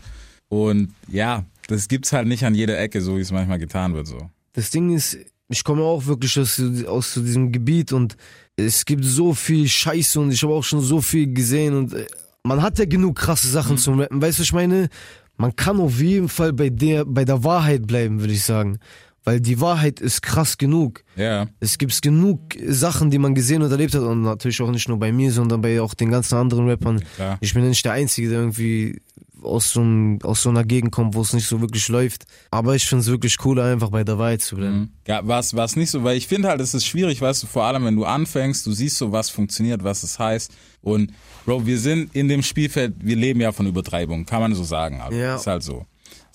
Und 0.48 0.94
ja, 1.08 1.44
das 1.68 1.88
gibt's 1.88 2.12
halt 2.12 2.26
nicht 2.26 2.44
an 2.44 2.54
jeder 2.54 2.78
Ecke, 2.78 3.00
so 3.00 3.16
wie 3.16 3.20
es 3.20 3.32
manchmal 3.32 3.58
getan 3.58 3.94
wird, 3.94 4.06
so. 4.06 4.30
Das 4.52 4.70
Ding 4.70 4.94
ist, 4.94 5.16
ich 5.48 5.64
komme 5.64 5.82
auch 5.82 6.06
wirklich 6.06 6.38
aus, 6.38 6.60
aus 6.86 7.14
diesem 7.14 7.52
Gebiet 7.52 7.92
und 7.92 8.16
es 8.56 8.84
gibt 8.84 9.04
so 9.04 9.34
viel 9.34 9.68
Scheiße 9.68 10.20
und 10.20 10.32
ich 10.32 10.42
habe 10.42 10.54
auch 10.54 10.64
schon 10.64 10.80
so 10.80 11.00
viel 11.00 11.32
gesehen 11.32 11.76
und 11.76 11.94
äh, 11.94 12.06
man 12.42 12.62
hat 12.62 12.78
ja 12.78 12.84
genug 12.84 13.16
krasse 13.16 13.48
Sachen 13.48 13.76
zum 13.78 14.00
Rappen. 14.00 14.20
Weißt 14.22 14.38
du, 14.38 14.42
was 14.42 14.46
ich 14.46 14.52
meine? 14.52 14.88
Man 15.36 15.54
kann 15.56 15.80
auf 15.80 16.00
jeden 16.00 16.28
Fall 16.28 16.52
bei 16.52 16.70
der, 16.70 17.04
bei 17.04 17.24
der 17.24 17.44
Wahrheit 17.44 17.86
bleiben, 17.86 18.20
würde 18.20 18.32
ich 18.32 18.44
sagen. 18.44 18.78
Weil 19.24 19.40
die 19.40 19.60
Wahrheit 19.60 20.00
ist 20.00 20.22
krass 20.22 20.56
genug. 20.56 21.04
Ja, 21.16 21.46
Es 21.60 21.76
gibt 21.78 22.00
genug 22.00 22.40
Sachen, 22.66 23.10
die 23.10 23.18
man 23.18 23.34
gesehen 23.34 23.62
und 23.62 23.70
erlebt 23.70 23.94
hat 23.94 24.02
und 24.02 24.22
natürlich 24.22 24.60
auch 24.62 24.70
nicht 24.70 24.88
nur 24.88 24.98
bei 24.98 25.12
mir, 25.12 25.30
sondern 25.30 25.60
bei 25.60 25.80
auch 25.80 25.94
den 25.94 26.10
ganzen 26.10 26.36
anderen 26.36 26.66
Rappern. 26.68 27.02
klar. 27.16 27.36
Ich 27.40 27.52
bin 27.52 27.62
ja 27.62 27.68
nicht 27.68 27.84
der 27.84 27.92
Einzige, 27.92 28.30
der 28.30 28.38
irgendwie 28.40 29.00
aus 29.42 29.70
so, 29.70 29.80
einem, 29.80 30.18
aus 30.22 30.42
so 30.42 30.50
einer 30.50 30.64
Gegend 30.64 30.92
kommt, 30.92 31.14
wo 31.14 31.22
es 31.22 31.32
nicht 31.32 31.46
so 31.46 31.60
wirklich 31.60 31.88
läuft. 31.88 32.24
Aber 32.50 32.74
ich 32.74 32.86
finde 32.86 33.02
es 33.02 33.08
wirklich 33.08 33.36
cool, 33.44 33.58
einfach 33.60 33.90
bei 33.90 34.04
der 34.04 34.18
Wahrheit 34.18 34.42
zu 34.42 34.56
bleiben. 34.56 34.78
Mhm. 34.78 34.88
Ja, 35.06 35.20
was, 35.24 35.54
was 35.54 35.76
nicht 35.76 35.90
so, 35.90 36.04
weil 36.04 36.16
ich 36.16 36.26
finde 36.26 36.48
halt, 36.48 36.60
es 36.60 36.74
ist 36.74 36.86
schwierig, 36.86 37.20
weißt 37.20 37.42
du, 37.42 37.46
vor 37.46 37.64
allem 37.64 37.84
wenn 37.84 37.96
du 37.96 38.04
anfängst, 38.04 38.66
du 38.66 38.72
siehst 38.72 38.96
so, 38.98 39.12
was 39.12 39.30
funktioniert, 39.30 39.82
was 39.84 40.02
es 40.02 40.18
heißt. 40.18 40.52
Und 40.82 41.12
Bro, 41.46 41.66
wir 41.66 41.78
sind 41.78 42.14
in 42.14 42.28
dem 42.28 42.42
Spielfeld, 42.42 42.94
wir 43.00 43.16
leben 43.16 43.40
ja 43.40 43.52
von 43.52 43.66
Übertreibung, 43.66 44.24
kann 44.26 44.40
man 44.40 44.54
so 44.54 44.64
sagen. 44.64 45.00
Also, 45.00 45.18
Ja. 45.18 45.36
Ist 45.36 45.46
halt 45.46 45.62
so. 45.62 45.86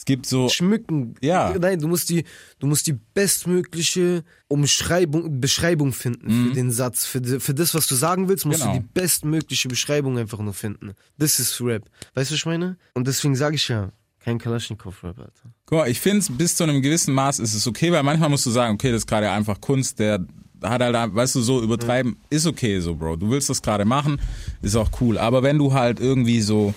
Es 0.08 0.14
gibt 0.14 0.28
so, 0.28 0.50
Schmücken. 0.50 1.16
Ja. 1.22 1.56
Nein, 1.60 1.80
du 1.80 1.88
musst 1.88 2.12
die, 2.12 2.26
du 2.60 2.68
musst 2.68 2.86
die 2.86 2.94
bestmögliche 3.16 4.24
Umschreibung, 4.48 5.42
Beschreibung 5.42 5.94
finden 5.94 6.30
für 6.50 6.54
den 6.54 6.72
Satz. 6.72 7.06
Für, 7.06 7.22
für 7.40 7.54
das, 7.56 7.74
was 7.74 7.88
du 7.88 7.96
sagen 7.96 8.28
willst, 8.30 8.46
musst 8.46 8.60
Mhm. 8.60 8.64
Genau. 8.66 8.76
du 8.76 8.82
die 8.84 8.88
bestmögliche 8.94 9.68
Beschreibung 9.68 10.18
einfach 10.18 10.40
nur 10.40 10.54
finden. 10.54 10.94
Das 11.18 11.40
ist 11.40 11.60
Rap. 11.62 11.84
Weißt 12.14 12.30
du, 12.30 12.34
was 12.34 12.40
ich 12.40 12.46
meine? 12.46 12.78
Und 12.94 13.08
deswegen 13.08 13.36
sage 13.36 13.56
ich 13.56 13.68
ja, 13.68 13.92
kein 14.24 14.38
Kalaschnikow-Rap, 14.38 15.18
Alter. 15.20 15.32
guck 15.66 15.78
mal, 15.80 15.90
ich 15.90 16.00
finde, 16.00 16.24
bis 16.34 16.56
zu 16.56 16.64
einem 16.64 16.82
gewissen 16.82 17.14
Maß 17.14 17.40
ist 17.40 17.54
es 17.54 17.68
okay, 17.68 17.92
weil 17.92 18.04
manchmal 18.04 18.30
musst 18.30 18.46
du 18.46 18.52
sagen, 18.52 18.76
okay, 18.76 18.92
das 18.92 19.00
ist 19.02 19.08
gerade 19.08 19.30
einfach 19.32 19.60
Kunst, 19.60 19.98
der 20.00 20.24
hat 20.64 20.82
halt, 20.82 21.16
weißt 21.16 21.36
du, 21.36 21.42
so 21.42 21.62
übertreiben, 21.62 22.16
ist 22.30 22.46
okay 22.48 22.80
so, 22.80 22.96
Bro. 22.96 23.18
Du 23.18 23.30
willst 23.30 23.50
das 23.50 23.62
gerade 23.62 23.86
machen, 23.86 24.20
ist 24.62 24.76
auch 24.76 24.90
cool. 25.02 25.18
Aber 25.18 25.44
wenn 25.44 25.58
du 25.58 25.74
halt 25.74 26.00
irgendwie 26.00 26.42
so 26.42 26.74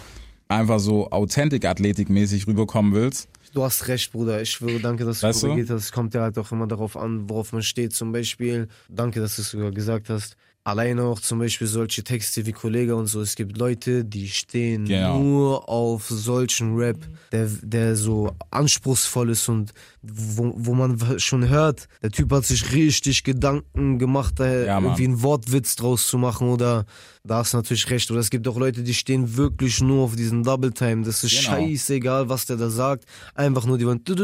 einfach 0.49 0.81
so 0.81 1.11
Authentic-Athletik-mäßig 1.11 2.47
rüberkommen 2.47 2.93
willst, 2.95 3.29
Du 3.55 3.63
hast 3.65 3.89
recht, 3.89 4.13
Bruder. 4.13 4.43
Ich 4.43 4.51
schwöre, 4.51 4.79
danke, 4.79 5.05
dass 5.07 5.21
du 5.21 5.27
Weißt 5.27 5.43
du? 5.43 5.47
korrigiert 5.49 5.71
hast. 5.71 5.85
Es 5.85 5.93
kommt 5.93 6.13
ja 6.15 6.21
halt 6.21 6.39
auch 6.39 6.53
immer 6.53 6.67
darauf 6.67 6.97
an, 6.97 7.29
worauf 7.31 7.53
man 7.53 7.63
steht. 7.63 7.95
Zum 7.95 8.13
Beispiel, 8.13 8.69
danke, 8.89 9.21
dass 9.21 9.37
du 9.37 9.43
es 9.43 9.51
sogar 9.51 9.71
gesagt 9.71 10.11
hast. 10.11 10.37
Alleine 10.69 11.03
auch 11.05 11.19
zum 11.21 11.39
Beispiel 11.39 11.67
solche 11.67 12.05
Texte 12.05 12.45
wie 12.45 12.53
Kollege 12.53 12.95
und 12.95 13.07
so. 13.07 13.23
Es 13.23 13.37
gibt 13.37 13.57
Leute, 13.57 14.05
die 14.05 14.29
stehen 14.29 14.85
Genau. 14.85 15.19
nur 15.19 15.69
auf 15.69 16.07
solchen 16.09 16.77
Rap, 16.77 16.99
der, 17.33 17.47
der 17.63 17.97
so 17.97 18.33
anspruchsvoll 18.51 19.31
ist 19.31 19.49
und 19.49 19.73
wo, 20.03 20.53
wo 20.57 20.75
man 20.75 21.19
schon 21.19 21.49
hört, 21.49 21.89
der 22.03 22.11
Typ 22.11 22.31
hat 22.33 22.45
sich 22.45 22.71
richtig 22.73 23.25
Gedanken 23.25 23.99
gemacht, 23.99 24.35
da 24.39 24.47
Ja, 24.47 24.79
irgendwie 24.79 25.05
einen 25.07 25.23
Wortwitz 25.23 25.75
draus 25.77 26.07
zu 26.07 26.19
machen 26.19 26.49
oder 26.51 26.85
da 27.25 27.39
hast 27.39 27.55
du 27.55 27.57
natürlich 27.57 27.89
recht. 27.91 28.11
Oder 28.11 28.21
es 28.21 28.29
gibt 28.29 28.47
auch 28.47 28.59
Leute, 28.59 28.83
die 28.83 28.93
stehen 28.95 29.37
wirklich 29.39 29.81
nur 29.81 30.05
auf 30.05 30.17
diesen 30.17 30.43
Double 30.43 30.73
Time. 30.73 31.03
Das 31.05 31.25
ist 31.25 31.31
Genau. 31.31 31.57
scheißegal, 31.57 32.29
was 32.29 32.45
der 32.45 32.57
da 32.59 32.69
sagt. 32.69 33.05
Einfach 33.35 33.65
nur, 33.65 33.79
die 33.79 33.87
wollen, 33.87 34.03
Ja. 34.07 34.15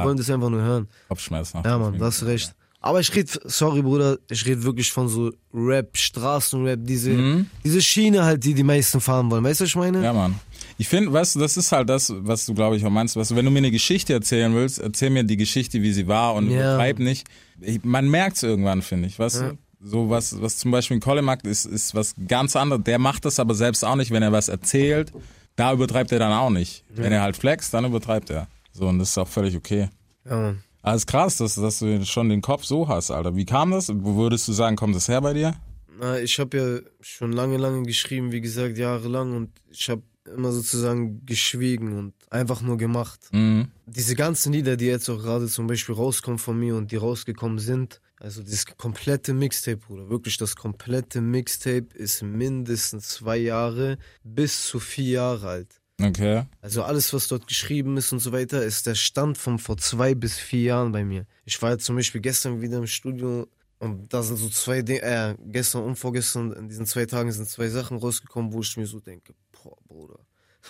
die 0.00 0.06
wollen 0.06 0.16
das 0.16 0.30
einfach 0.30 0.50
nur 0.50 0.62
hören. 0.62 0.88
Kopfschmerzen. 1.08 1.60
Ja, 1.64 1.76
Mann, 1.76 1.98
da 1.98 2.06
hast 2.06 2.22
recht. 2.24 2.54
Aber 2.86 3.00
ich 3.00 3.14
rede, 3.14 3.30
sorry 3.44 3.80
Bruder, 3.80 4.18
ich 4.30 4.44
rede 4.44 4.62
wirklich 4.62 4.92
von 4.92 5.08
so 5.08 5.32
Rap, 5.54 5.96
Straßenrap, 5.96 6.80
diese, 6.82 7.46
diese 7.64 7.80
Schiene 7.80 8.22
halt, 8.24 8.44
die 8.44 8.52
die 8.52 8.62
meisten 8.62 9.00
fahren 9.00 9.30
wollen. 9.30 9.42
Weißt 9.42 9.60
du, 9.60 9.64
was 9.64 9.70
ich 9.70 9.76
meine? 9.76 9.98
Mhm. 9.98 10.04
Ja, 10.04 10.12
Mann. 10.12 10.34
Ich 10.76 10.86
finde, 10.86 11.10
weißt 11.10 11.36
du, 11.36 11.38
das 11.40 11.56
ist 11.56 11.72
halt 11.72 11.88
das, 11.88 12.12
was 12.14 12.44
du, 12.44 12.52
glaube 12.52 12.76
ich, 12.76 12.84
auch 12.84 12.90
meinst. 12.90 13.16
Weißt 13.16 13.30
du, 13.30 13.36
wenn 13.36 13.44
du 13.46 13.50
mir 13.50 13.58
eine 13.60 13.70
Geschichte 13.70 14.12
erzählen 14.12 14.54
willst, 14.54 14.80
erzähl 14.80 15.08
mir 15.08 15.24
die 15.24 15.38
Geschichte, 15.38 15.80
wie 15.80 15.92
sie 15.94 16.08
war 16.08 16.34
und 16.34 16.50
Ja. 16.50 16.74
übertreib 16.74 16.98
nicht. 16.98 17.26
Ich, 17.62 17.82
man 17.84 18.06
merkt 18.06 18.36
es 18.36 18.42
irgendwann, 18.42 18.82
finde 18.82 19.08
ich, 19.08 19.18
weißt 19.18 19.40
du? 19.40 19.58
So 19.80 20.10
was, 20.10 20.42
was 20.42 20.58
zum 20.58 20.70
Beispiel 20.70 20.98
ein 20.98 21.00
Colin 21.00 21.24
macht, 21.24 21.46
ist, 21.46 21.64
ist 21.64 21.94
was 21.94 22.14
ganz 22.28 22.54
anderes. 22.54 22.84
Der 22.84 22.98
macht 22.98 23.24
das 23.24 23.40
aber 23.40 23.54
selbst 23.54 23.82
auch 23.82 23.96
nicht, 23.96 24.10
wenn 24.10 24.22
er 24.22 24.32
was 24.32 24.48
erzählt. 24.48 25.10
Da 25.56 25.72
übertreibt 25.72 26.12
er 26.12 26.18
dann 26.18 26.32
auch 26.32 26.50
nicht. 26.50 26.84
Wenn 26.90 27.12
er 27.12 27.22
halt 27.22 27.38
flext, 27.38 27.72
dann 27.72 27.86
übertreibt 27.86 28.28
er. 28.28 28.46
So, 28.72 28.88
und 28.88 28.98
das 28.98 29.08
ist 29.10 29.16
auch 29.18 29.28
völlig 29.28 29.56
okay. 29.56 29.88
Ja, 30.28 30.36
Mann. 30.36 30.63
Es 30.84 30.96
ist 30.96 31.06
krass, 31.06 31.38
dass, 31.38 31.54
dass 31.54 31.78
du 31.78 32.04
schon 32.04 32.28
den 32.28 32.42
Kopf 32.42 32.64
so 32.64 32.88
hast, 32.88 33.10
Alter. 33.10 33.34
Wie 33.36 33.46
kam 33.46 33.70
das? 33.70 33.90
Wo 33.92 34.16
würdest 34.16 34.46
du 34.48 34.52
sagen, 34.52 34.76
kommt 34.76 34.94
das 34.94 35.08
her 35.08 35.20
bei 35.20 35.32
dir? 35.32 35.54
Na, 35.98 36.18
ich 36.18 36.38
habe 36.38 36.56
ja 36.56 36.90
schon 37.00 37.32
lange, 37.32 37.56
lange 37.56 37.82
geschrieben, 37.84 38.32
wie 38.32 38.40
gesagt, 38.40 38.76
jahrelang 38.76 39.36
und 39.36 39.50
ich 39.70 39.88
habe 39.88 40.02
immer 40.26 40.52
sozusagen 40.52 41.24
geschwiegen 41.26 41.98
und 41.98 42.14
einfach 42.30 42.62
nur 42.62 42.76
gemacht. 42.76 43.20
Mhm. 43.32 43.68
Diese 43.86 44.14
ganzen 44.14 44.52
Lieder, 44.52 44.76
die 44.76 44.86
jetzt 44.86 45.08
auch 45.08 45.18
gerade 45.18 45.46
zum 45.46 45.66
Beispiel 45.66 45.94
rauskommen 45.94 46.38
von 46.38 46.58
mir 46.58 46.76
und 46.76 46.90
die 46.92 46.96
rausgekommen 46.96 47.58
sind, 47.58 48.00
also 48.18 48.42
das 48.42 48.64
komplette 48.66 49.34
Mixtape, 49.34 49.78
Bruder, 49.78 50.08
wirklich 50.08 50.36
das 50.38 50.56
komplette 50.56 51.20
Mixtape 51.20 51.88
ist 51.94 52.22
mindestens 52.22 53.08
zwei 53.08 53.36
Jahre 53.36 53.98
bis 54.22 54.66
zu 54.66 54.80
vier 54.80 55.10
Jahre 55.10 55.48
alt. 55.48 55.80
Okay. 56.00 56.42
Also 56.60 56.82
alles, 56.82 57.12
was 57.12 57.28
dort 57.28 57.46
geschrieben 57.46 57.96
ist 57.96 58.12
und 58.12 58.18
so 58.18 58.32
weiter, 58.32 58.62
ist 58.64 58.86
der 58.86 58.94
Stand 58.96 59.38
von 59.38 59.58
vor 59.58 59.76
zwei 59.76 60.14
bis 60.14 60.36
vier 60.38 60.62
Jahren 60.62 60.92
bei 60.92 61.04
mir. 61.04 61.26
Ich 61.44 61.60
war 61.62 61.72
jetzt 61.72 61.84
zum 61.84 61.96
Beispiel 61.96 62.20
gestern 62.20 62.60
wieder 62.60 62.78
im 62.78 62.86
Studio 62.86 63.46
und 63.78 64.12
da 64.12 64.22
sind 64.22 64.36
so 64.36 64.48
zwei 64.48 64.82
Dinge, 64.82 65.02
äh, 65.02 65.34
gestern 65.46 65.84
und 65.84 65.96
vorgestern, 65.96 66.52
in 66.52 66.68
diesen 66.68 66.86
zwei 66.86 67.06
Tagen 67.06 67.30
sind 67.30 67.48
zwei 67.48 67.68
Sachen 67.68 67.98
rausgekommen, 67.98 68.52
wo 68.52 68.60
ich 68.60 68.76
mir 68.76 68.86
so 68.86 68.98
denke, 68.98 69.34
boah, 69.52 69.76
Bruder. 69.86 70.18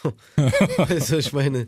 weißt 0.36 1.10
du, 1.10 1.16
was 1.18 1.26
ich 1.26 1.32
meine? 1.32 1.66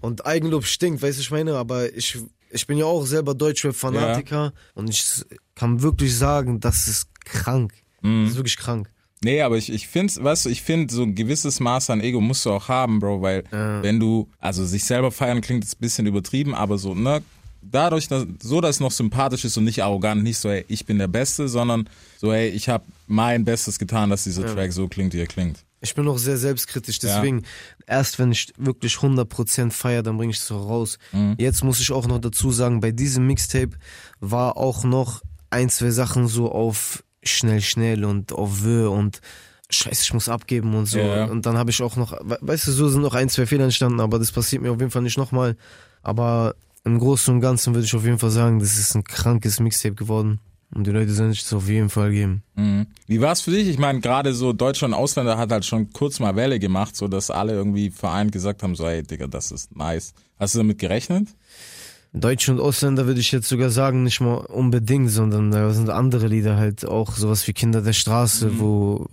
Und 0.00 0.24
Eigenlob 0.24 0.64
stinkt, 0.64 1.02
weißt 1.02 1.16
du, 1.16 1.20
was 1.20 1.26
ich 1.26 1.30
meine? 1.30 1.56
Aber 1.56 1.92
ich, 1.94 2.18
ich 2.50 2.66
bin 2.66 2.78
ja 2.78 2.84
auch 2.84 3.04
selber 3.04 3.34
Deutschrap-Fanatiker 3.34 4.52
und 4.74 4.88
ich 4.88 5.24
kann 5.54 5.82
wirklich 5.82 6.16
sagen, 6.16 6.60
das 6.60 6.88
ist 6.88 7.08
krank. 7.24 7.74
Das 8.22 8.30
ist 8.30 8.36
wirklich 8.36 8.56
krank. 8.56 8.88
Nee, 9.24 9.42
aber 9.42 9.56
ich, 9.56 9.72
ich 9.72 9.86
finde, 9.88 10.12
weißt 10.22 10.46
du, 10.46 10.48
ich 10.48 10.62
finde, 10.62 10.92
so 10.92 11.02
ein 11.02 11.14
gewisses 11.14 11.60
Maß 11.60 11.90
an 11.90 12.00
Ego 12.00 12.20
musst 12.20 12.44
du 12.44 12.50
auch 12.50 12.68
haben, 12.68 12.98
Bro, 12.98 13.22
weil 13.22 13.44
wenn 13.50 14.00
du, 14.00 14.28
also 14.38 14.64
sich 14.64 14.84
selber 14.84 15.12
feiern 15.12 15.40
klingt 15.40 15.64
jetzt 15.64 15.76
ein 15.76 15.80
bisschen 15.80 16.06
übertrieben, 16.06 16.54
aber 16.54 16.78
so, 16.78 16.94
ne, 16.94 17.22
dadurch, 17.62 18.08
dass, 18.08 18.26
so, 18.42 18.60
dass 18.60 18.76
es 18.76 18.80
noch 18.80 18.90
sympathisch 18.90 19.44
ist 19.44 19.56
und 19.56 19.64
nicht 19.64 19.82
arrogant, 19.82 20.22
nicht 20.22 20.38
so, 20.38 20.48
ey, 20.48 20.64
ich 20.68 20.84
bin 20.86 20.98
der 20.98 21.08
Beste, 21.08 21.48
sondern 21.48 21.88
so, 22.18 22.32
ey, 22.32 22.48
ich 22.48 22.68
habe 22.68 22.84
mein 23.06 23.44
Bestes 23.44 23.78
getan, 23.78 24.10
dass 24.10 24.24
dieser 24.24 24.42
Track 24.54 24.72
so 24.72 24.88
klingt, 24.88 25.14
wie 25.14 25.20
er 25.20 25.26
klingt. 25.26 25.64
Ich 25.80 25.94
bin 25.94 26.06
auch 26.06 26.18
sehr 26.18 26.36
selbstkritisch, 26.36 27.00
deswegen 27.00 27.42
erst 27.86 28.18
wenn 28.20 28.30
ich 28.30 28.52
wirklich 28.56 28.94
100% 28.94 29.70
feier, 29.72 30.02
dann 30.02 30.16
bringe 30.16 30.30
ich 30.30 30.38
es 30.38 30.46
so 30.46 30.56
raus. 30.56 30.98
Jetzt 31.38 31.64
muss 31.64 31.80
ich 31.80 31.90
auch 31.90 32.06
noch 32.06 32.20
dazu 32.20 32.52
sagen, 32.52 32.80
bei 32.80 32.92
diesem 32.92 33.26
Mixtape 33.26 33.72
war 34.20 34.56
auch 34.56 34.84
noch 34.84 35.22
ein, 35.50 35.68
zwei 35.70 35.90
Sachen 35.90 36.28
so 36.28 36.50
auf 36.52 37.02
schnell, 37.22 37.60
schnell 37.60 38.04
und 38.04 38.32
auf 38.32 38.62
Wö 38.64 38.88
und 38.88 39.20
Scheiße, 39.70 40.02
ich 40.02 40.12
muss 40.12 40.28
abgeben 40.28 40.74
und 40.74 40.86
so. 40.86 40.98
Ja. 40.98 41.24
Und 41.24 41.46
dann 41.46 41.56
habe 41.56 41.70
ich 41.70 41.82
auch 41.82 41.96
noch, 41.96 42.12
we- 42.20 42.38
weißt 42.42 42.66
du, 42.66 42.72
so 42.72 42.88
sind 42.88 43.00
noch 43.02 43.14
ein, 43.14 43.28
zwei 43.30 43.46
Fehler 43.46 43.64
entstanden, 43.64 44.00
aber 44.00 44.18
das 44.18 44.30
passiert 44.30 44.60
mir 44.60 44.70
auf 44.70 44.78
jeden 44.78 44.90
Fall 44.90 45.02
nicht 45.02 45.16
nochmal. 45.16 45.56
Aber 46.02 46.54
im 46.84 46.98
Großen 46.98 47.32
und 47.34 47.40
Ganzen 47.40 47.74
würde 47.74 47.86
ich 47.86 47.94
auf 47.94 48.04
jeden 48.04 48.18
Fall 48.18 48.30
sagen, 48.30 48.58
das 48.58 48.76
ist 48.76 48.94
ein 48.94 49.04
krankes 49.04 49.60
Mixtape 49.60 49.94
geworden. 49.94 50.40
Und 50.74 50.86
die 50.86 50.90
Leute 50.90 51.12
sollen 51.12 51.32
sich 51.32 51.42
das 51.42 51.52
auf 51.52 51.68
jeden 51.68 51.90
Fall 51.90 52.10
geben. 52.10 52.42
Mhm. 52.54 52.86
Wie 53.06 53.20
war 53.20 53.32
es 53.32 53.42
für 53.42 53.50
dich? 53.50 53.68
Ich 53.68 53.78
meine, 53.78 54.00
gerade 54.00 54.32
so 54.34 54.52
Deutsche 54.54 54.86
und 54.86 54.94
Ausländer 54.94 55.36
hat 55.38 55.52
halt 55.52 55.64
schon 55.66 55.90
kurz 55.92 56.18
mal 56.18 56.34
Welle 56.34 56.58
gemacht, 56.58 56.96
so 56.96 57.08
dass 57.08 57.30
alle 57.30 57.52
irgendwie 57.52 57.90
vereint 57.90 58.32
gesagt 58.32 58.62
haben, 58.62 58.74
so, 58.74 58.86
ey, 58.86 59.02
Digga, 59.02 59.26
das 59.26 59.52
ist 59.52 59.74
nice. 59.76 60.12
Hast 60.38 60.54
du 60.54 60.58
damit 60.58 60.78
gerechnet? 60.78 61.28
Deutsche 62.14 62.52
und 62.52 62.60
Ausländer 62.60 63.06
würde 63.06 63.20
ich 63.20 63.32
jetzt 63.32 63.48
sogar 63.48 63.70
sagen, 63.70 64.02
nicht 64.02 64.20
mal 64.20 64.34
unbedingt, 64.34 65.10
sondern 65.10 65.50
da 65.50 65.70
sind 65.70 65.88
andere 65.88 66.26
Lieder 66.26 66.56
halt 66.56 66.84
auch 66.84 67.16
sowas 67.16 67.46
wie 67.48 67.54
Kinder 67.54 67.80
der 67.80 67.94
Straße, 67.94 68.58
wo 68.58 69.06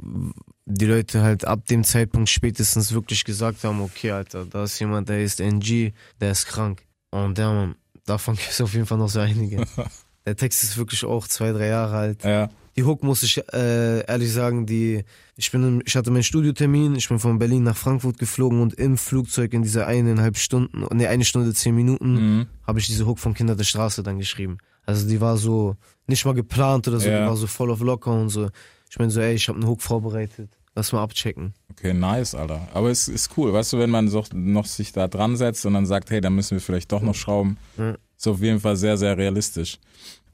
die 0.65 0.85
Leute 0.85 1.21
halt 1.21 1.45
ab 1.45 1.65
dem 1.65 1.83
Zeitpunkt 1.83 2.29
spätestens 2.29 2.93
wirklich 2.93 3.23
gesagt 3.23 3.63
haben, 3.63 3.81
okay, 3.81 4.11
Alter, 4.11 4.45
da 4.45 4.63
ist 4.63 4.79
jemand, 4.79 5.07
der 5.07 5.23
ist 5.23 5.39
NG, 5.39 5.93
der 6.19 6.31
ist 6.31 6.45
krank. 6.45 6.83
Und 7.11 7.37
ja, 7.37 7.51
man, 7.51 7.75
davon 8.05 8.35
gibt 8.37 8.51
es 8.51 8.61
auf 8.61 8.73
jeden 8.73 8.85
Fall 8.85 8.97
noch 8.97 9.09
so 9.09 9.19
einige. 9.19 9.65
der 10.25 10.35
Text 10.35 10.63
ist 10.63 10.77
wirklich 10.77 11.05
auch 11.05 11.27
zwei, 11.27 11.53
drei 11.53 11.67
Jahre 11.67 11.95
alt. 11.95 12.23
Ja. 12.23 12.49
Die 12.79 12.85
Hook 12.85 13.03
muss 13.03 13.23
ich 13.23 13.37
äh, 13.51 14.05
ehrlich 14.05 14.31
sagen, 14.31 14.65
die 14.65 15.03
ich 15.35 15.51
bin 15.51 15.63
im- 15.63 15.81
ich 15.85 15.97
hatte 15.97 16.11
meinen 16.11 16.23
Studiotermin, 16.23 16.95
ich 16.95 17.09
bin 17.09 17.19
von 17.19 17.37
Berlin 17.37 17.63
nach 17.63 17.75
Frankfurt 17.75 18.17
geflogen 18.17 18.61
und 18.61 18.73
im 18.75 18.97
Flugzeug 18.97 19.51
in 19.53 19.63
dieser 19.63 19.85
eineinhalb 19.85 20.37
Stunden, 20.37 20.85
ne 20.95 21.09
eine 21.09 21.25
Stunde 21.25 21.53
zehn 21.53 21.75
Minuten, 21.75 22.13
Mhm. 22.13 22.45
habe 22.65 22.79
ich 22.79 22.87
diese 22.87 23.05
Hook 23.05 23.19
von 23.19 23.33
Kinder 23.33 23.57
der 23.57 23.65
Straße 23.65 24.01
dann 24.01 24.17
geschrieben. 24.17 24.59
Also 24.85 25.05
die 25.09 25.19
war 25.19 25.35
so 25.35 25.75
nicht 26.07 26.23
mal 26.23 26.33
geplant 26.33 26.87
oder 26.87 27.01
so, 27.01 27.09
Ja. 27.09 27.23
die 27.23 27.27
war 27.27 27.35
so 27.35 27.47
voll 27.47 27.69
auf 27.69 27.81
locker 27.81 28.13
und 28.13 28.29
so. 28.29 28.49
Ich 28.89 28.97
meine 28.97 29.11
so, 29.11 29.19
ey, 29.19 29.33
ich 29.35 29.49
habe 29.49 29.59
einen 29.59 29.67
Hook 29.67 29.81
vorbereitet, 29.81 30.49
lass 30.73 30.93
mal 30.93 31.03
abchecken. 31.03 31.53
Okay, 31.71 31.93
nice, 31.93 32.33
Alter. 32.33 32.65
Aber 32.73 32.89
es 32.91 33.09
ist 33.09 33.31
cool, 33.35 33.51
weißt 33.51 33.73
du, 33.73 33.79
wenn 33.79 33.89
man 33.89 34.07
so 34.07 34.23
noch 34.33 34.65
sich 34.67 34.93
da 34.93 35.09
dran 35.09 35.35
setzt 35.35 35.65
und 35.65 35.73
dann 35.73 35.85
sagt, 35.85 36.11
hey, 36.11 36.21
da 36.21 36.29
müssen 36.29 36.51
wir 36.51 36.61
vielleicht 36.61 36.93
doch 36.93 37.01
noch 37.01 37.15
schrauben. 37.15 37.57
Ja. 37.77 37.95
Ist 38.17 38.27
auf 38.27 38.41
jeden 38.41 38.59
Fall 38.61 38.77
sehr, 38.77 38.97
sehr 38.97 39.17
realistisch. 39.17 39.79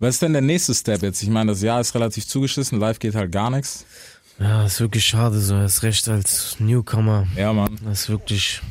Was 0.05 0.15
ist 0.15 0.21
denn 0.21 0.33
der 0.33 0.43
nächste 0.43 0.75
Step 0.75 1.01
jetzt? 1.01 1.23
Ich 1.23 1.29
meine, 1.29 1.51
das 1.53 1.63
Jahr 1.63 1.81
ist 1.81 1.95
relativ 1.95 2.27
zugeschissen, 2.27 2.79
live 2.79 2.99
geht 2.99 3.15
halt 3.15 3.31
gar 3.31 3.49
nichts. 3.49 3.87
Ja, 4.39 4.63
ist 4.63 4.79
wirklich 4.79 5.03
schade 5.03 5.39
so, 5.39 5.55
erst 5.55 5.81
recht 5.81 6.07
als 6.07 6.57
Newcomer. 6.59 7.25
Ja, 7.35 7.51
Mann. 7.53 7.79
Das 7.83 8.01
ist 8.01 8.09
wirklich. 8.09 8.61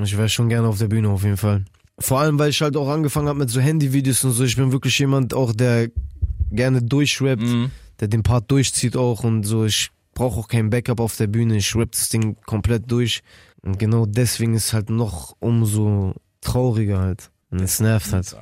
Ich 0.00 0.16
wäre 0.16 0.28
schon 0.28 0.48
gerne 0.48 0.68
auf 0.68 0.78
der 0.78 0.86
Bühne 0.86 1.08
auf 1.08 1.24
jeden 1.24 1.36
Fall. 1.36 1.64
Vor 1.98 2.20
allem, 2.20 2.38
weil 2.38 2.50
ich 2.50 2.60
halt 2.62 2.76
auch 2.76 2.88
angefangen 2.88 3.26
habe 3.26 3.40
mit 3.40 3.50
so 3.50 3.58
Handyvideos 3.58 4.22
und 4.22 4.30
so. 4.30 4.44
Ich 4.44 4.54
bin 4.54 4.70
wirklich 4.70 4.96
jemand 5.00 5.34
auch, 5.34 5.52
der 5.52 5.88
gerne 6.52 6.80
durchrappt, 6.80 7.42
Mhm. 7.42 7.72
der 7.98 8.06
den 8.06 8.22
Part 8.22 8.48
durchzieht 8.48 8.96
auch 8.96 9.24
und 9.24 9.42
so. 9.42 9.64
Ich 9.64 9.90
brauche 10.14 10.38
auch 10.38 10.46
kein 10.46 10.70
Backup 10.70 11.00
auf 11.00 11.16
der 11.16 11.26
Bühne. 11.26 11.56
Ich 11.56 11.74
rapp 11.74 11.90
das 11.90 12.08
Ding 12.08 12.36
komplett 12.46 12.88
durch. 12.88 13.22
Und 13.62 13.80
genau 13.80 14.06
deswegen 14.06 14.54
ist 14.54 14.72
halt 14.72 14.90
noch 14.90 15.34
umso 15.40 16.14
trauriger 16.40 17.00
halt. 17.00 17.30
Und 17.50 17.62
es 17.62 17.80
nervt 17.80 18.12
halt. 18.12 18.36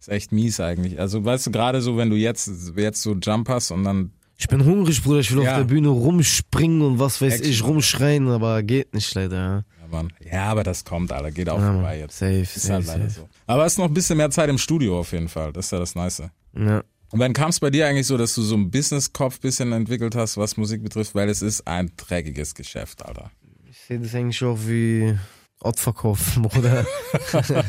Ist 0.00 0.08
echt 0.08 0.32
mies 0.32 0.58
eigentlich. 0.60 0.98
Also, 0.98 1.24
weißt 1.24 1.46
du, 1.46 1.50
gerade 1.50 1.80
so, 1.82 1.96
wenn 1.96 2.10
du 2.10 2.16
jetzt, 2.16 2.50
jetzt 2.76 3.02
so 3.02 3.14
Jump 3.14 3.48
hast 3.48 3.70
und 3.70 3.84
dann, 3.84 4.12
Ich 4.38 4.48
bin 4.48 4.64
hungrig, 4.64 5.02
Bruder. 5.02 5.20
Ich 5.20 5.34
will 5.34 5.42
Ja. 5.44 5.50
auf 5.52 5.56
der 5.58 5.64
Bühne 5.64 5.88
rumspringen 5.88 6.80
und 6.80 6.98
was 6.98 7.20
weiß 7.20 7.34
Action. 7.34 7.50
ich, 7.50 7.62
rumschreien, 7.64 8.28
aber 8.28 8.62
geht 8.62 8.94
nicht 8.94 9.14
leider. 9.14 9.64
Ja. 9.80 9.86
Mann. 9.90 10.12
Ja, 10.24 10.44
aber 10.44 10.62
das 10.62 10.84
kommt, 10.84 11.10
Alter. 11.12 11.30
Geht 11.32 11.48
auch 11.50 11.58
Ja, 11.58 11.72
vorbei 11.72 11.98
jetzt. 11.98 12.16
Safe, 12.18 12.40
Ist 12.40 12.54
safe, 12.54 12.74
halt 12.74 12.86
leider 12.86 13.10
safe. 13.10 13.20
so. 13.22 13.28
Aber 13.46 13.66
es 13.66 13.72
ist 13.72 13.78
noch 13.78 13.86
ein 13.86 13.92
bisschen 13.94 14.16
mehr 14.16 14.30
Zeit 14.30 14.48
im 14.48 14.56
Studio 14.56 14.98
auf 15.00 15.12
jeden 15.12 15.28
Fall. 15.28 15.52
Das 15.52 15.66
ist 15.66 15.72
ja 15.72 15.78
das 15.80 15.94
Nice. 15.96 16.22
Ja. 16.56 16.82
Und 17.12 17.18
wann 17.18 17.32
kam 17.32 17.50
es 17.50 17.58
bei 17.60 17.70
dir 17.70 17.86
eigentlich 17.88 18.06
so, 18.06 18.16
dass 18.16 18.34
du 18.36 18.42
so 18.42 18.54
einen 18.54 18.70
Business-Kopf 18.70 19.40
bisschen 19.40 19.72
entwickelt 19.72 20.14
hast, 20.14 20.36
was 20.36 20.56
Musik 20.56 20.82
betrifft? 20.84 21.14
Weil 21.16 21.28
es 21.28 21.42
ist 21.42 21.66
ein 21.66 21.90
dreckiges 21.96 22.54
Geschäft, 22.54 23.04
Alter. 23.04 23.32
Ich 23.68 23.78
sehe 23.88 23.98
das 23.98 24.14
eigentlich 24.14 24.42
auch 24.44 24.58
wie 24.64 25.12
Ortverkauf, 25.60 26.36
Bruder. 26.40 26.86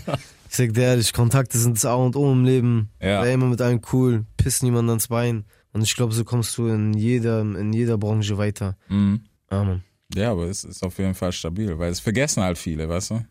ich 0.51 0.57
sag 0.57 0.73
dir 0.73 0.81
ehrlich, 0.81 1.13
Kontakte 1.13 1.57
sind 1.57 1.77
das 1.77 1.85
A 1.85 1.93
und 1.93 2.17
O 2.17 2.29
im 2.29 2.43
Leben. 2.43 2.89
Ja. 3.01 3.23
Sei 3.23 3.33
immer 3.33 3.45
mit 3.45 3.61
allen 3.61 3.79
cool, 3.93 4.25
piss 4.35 4.61
niemand 4.61 4.89
ans 4.89 5.07
Bein. 5.07 5.45
Und 5.71 5.81
ich 5.81 5.95
glaube, 5.95 6.13
so 6.13 6.25
kommst 6.25 6.57
du 6.57 6.67
in 6.67 6.93
jeder, 6.93 7.39
in 7.39 7.71
jeder 7.71 7.97
Branche 7.97 8.37
weiter. 8.37 8.75
Mhm. 8.89 9.21
Ja, 9.49 9.63
Mann. 9.63 9.83
Ja, 10.13 10.31
aber 10.31 10.47
es 10.47 10.65
ist 10.65 10.83
auf 10.83 10.97
jeden 10.97 11.15
Fall 11.15 11.31
stabil, 11.31 11.79
weil 11.79 11.89
es 11.89 12.01
vergessen 12.01 12.43
halt 12.43 12.57
viele, 12.57 12.89
weißt 12.89 13.11
du? 13.11 13.25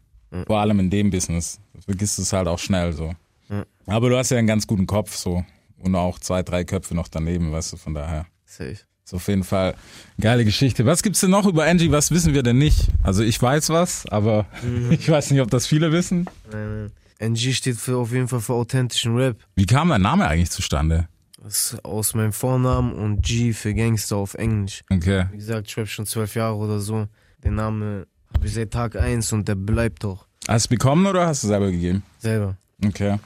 Vor 0.46 0.60
allem 0.60 0.80
in 0.80 0.88
dem 0.88 1.10
Business. 1.10 1.60
Vergisst 1.84 2.18
es 2.18 2.32
halt 2.32 2.48
auch 2.48 2.58
schnell 2.58 2.94
so. 2.94 3.12
Ja. 3.50 3.66
Aber 3.84 4.08
du 4.08 4.16
hast 4.16 4.30
ja 4.30 4.38
einen 4.38 4.46
ganz 4.46 4.66
guten 4.66 4.86
Kopf 4.86 5.14
so. 5.14 5.44
Und 5.76 5.94
auch 5.94 6.18
zwei, 6.20 6.42
drei 6.42 6.64
Köpfe 6.64 6.94
noch 6.94 7.08
daneben, 7.08 7.52
weißt 7.52 7.74
du, 7.74 7.76
von 7.76 7.92
daher. 7.92 8.26
Safe. 8.46 8.78
Ist 9.04 9.12
auf 9.12 9.28
jeden 9.28 9.44
Fall 9.44 9.74
geile 10.18 10.46
Geschichte. 10.46 10.86
Was 10.86 11.02
gibt's 11.02 11.20
denn 11.20 11.30
noch 11.30 11.44
über 11.44 11.66
Angie? 11.66 11.90
Was 11.90 12.12
wissen 12.12 12.32
wir 12.32 12.42
denn 12.42 12.56
nicht? 12.56 12.88
Also 13.02 13.22
ich 13.22 13.42
weiß 13.42 13.68
was, 13.68 14.06
aber 14.06 14.46
ich 14.90 15.06
weiß 15.06 15.32
nicht, 15.32 15.42
ob 15.42 15.50
das 15.50 15.66
viele 15.66 15.92
wissen. 15.92 16.24
Nein, 16.50 16.80
nein. 16.80 16.92
NG 17.20 17.52
steht 17.52 17.76
für, 17.76 17.98
auf 17.98 18.12
jeden 18.12 18.28
Fall 18.28 18.40
für 18.40 18.54
authentischen 18.54 19.14
Rap. 19.16 19.36
Wie 19.54 19.66
kam 19.66 19.90
dein 19.90 20.00
Name 20.00 20.26
eigentlich 20.26 20.50
zustande? 20.50 21.06
Das 21.42 21.72
ist 21.72 21.84
aus 21.84 22.14
meinem 22.14 22.32
Vornamen 22.32 22.92
und 22.92 23.22
G 23.22 23.52
für 23.52 23.74
Gangster 23.74 24.16
auf 24.16 24.34
Englisch. 24.34 24.82
Okay. 24.90 25.26
Wie 25.30 25.36
gesagt, 25.36 25.68
ich 25.68 25.76
rap 25.76 25.88
schon 25.88 26.06
zwölf 26.06 26.34
Jahre 26.34 26.56
oder 26.56 26.80
so. 26.80 27.06
Den 27.44 27.54
Namen 27.54 28.04
habe 28.34 28.46
ich 28.46 28.54
seit 28.54 28.70
Tag 28.70 28.96
eins 28.96 29.32
und 29.32 29.48
der 29.48 29.54
bleibt 29.54 30.04
doch. 30.04 30.26
Hast 30.48 30.66
du 30.66 30.70
bekommen 30.70 31.06
oder 31.06 31.26
hast 31.26 31.42
du 31.44 31.48
selber 31.48 31.70
gegeben? 31.70 32.02
Selber. 32.18 32.56
Okay. 32.84 33.18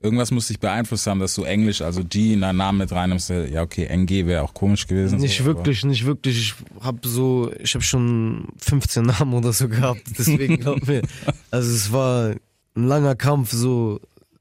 Irgendwas 0.00 0.30
muss 0.30 0.48
dich 0.48 0.60
beeinflusst 0.60 1.06
haben, 1.06 1.20
dass 1.20 1.34
du 1.34 1.44
Englisch, 1.44 1.80
also 1.80 2.04
G 2.04 2.34
in 2.34 2.42
deinen 2.42 2.58
Namen 2.58 2.78
mit 2.78 2.92
reinnimmst. 2.92 3.30
Ja, 3.30 3.62
okay, 3.62 3.86
NG 3.86 4.26
wäre 4.26 4.42
auch 4.42 4.52
komisch 4.52 4.86
gewesen. 4.86 5.18
Nicht 5.18 5.38
so, 5.38 5.46
wirklich, 5.46 5.82
nicht 5.84 6.04
wirklich. 6.04 6.54
Ich 6.78 6.84
hab 6.84 7.04
so, 7.06 7.50
ich 7.58 7.72
habe 7.74 7.82
schon 7.82 8.48
15 8.58 9.02
Namen 9.02 9.32
oder 9.32 9.54
so 9.54 9.66
gehabt. 9.66 10.02
Deswegen 10.18 10.58
glaub 10.58 10.86
mir. 10.86 11.00
Also 11.50 11.70
es 11.72 11.92
war 11.92 12.34
ein 12.76 12.84
langer 12.86 13.14
Kampf, 13.14 13.52
so 13.52 14.00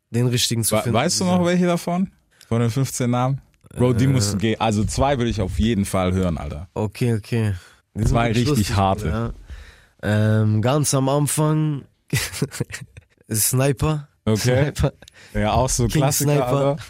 den 0.09 0.27
richtigen 0.27 0.63
zu 0.63 0.75
finden. 0.77 0.93
weißt 0.93 1.21
du 1.21 1.25
noch 1.25 1.45
welche 1.45 1.65
davon? 1.65 2.11
Von 2.47 2.61
den 2.61 2.69
15 2.69 3.09
Namen? 3.09 3.41
Bro, 3.75 3.93
die 3.93 4.05
Äh. 4.05 4.07
mussten 4.07 4.37
gehen. 4.37 4.59
Also 4.61 4.83
zwei 4.83 5.17
würde 5.17 5.29
ich 5.31 5.41
auf 5.41 5.57
jeden 5.59 5.85
Fall 5.85 6.13
hören, 6.13 6.37
Alter. 6.37 6.67
Okay, 6.73 7.15
okay. 7.15 7.53
Die 7.95 8.03
Zwei 8.05 8.31
richtig 8.31 8.75
harte. 8.75 9.07
Ja. 9.07 9.33
Ähm, 10.41 10.61
ganz 10.61 10.93
am 10.93 11.09
Anfang 11.09 11.83
Sniper. 13.31 14.07
Okay. 14.25 14.63
Sniper. 14.65 14.93
Ja, 15.33 15.53
auch 15.53 15.69
so 15.69 15.87
King 15.87 16.01
Klassiker. 16.01 16.77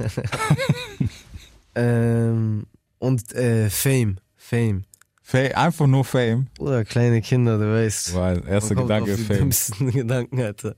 Ähm, 1.76 2.66
und 3.00 3.34
äh, 3.34 3.70
Fame. 3.70 4.18
Fame. 4.36 4.84
Fa- 5.22 5.40
Einfach 5.40 5.88
nur 5.88 6.06
Fame. 6.06 6.48
Oder 6.60 6.86
kleine 6.86 7.22
Kinder, 7.22 7.58
du 7.58 7.74
weißt. 7.74 8.14
Weil 8.16 8.48
erster 8.48 8.76
Gedanke 8.76 9.14
auf 9.14 9.18
die 9.18 9.24
Fame. 9.24 9.50
Gedanken, 9.92 10.40
Alter. 10.42 10.76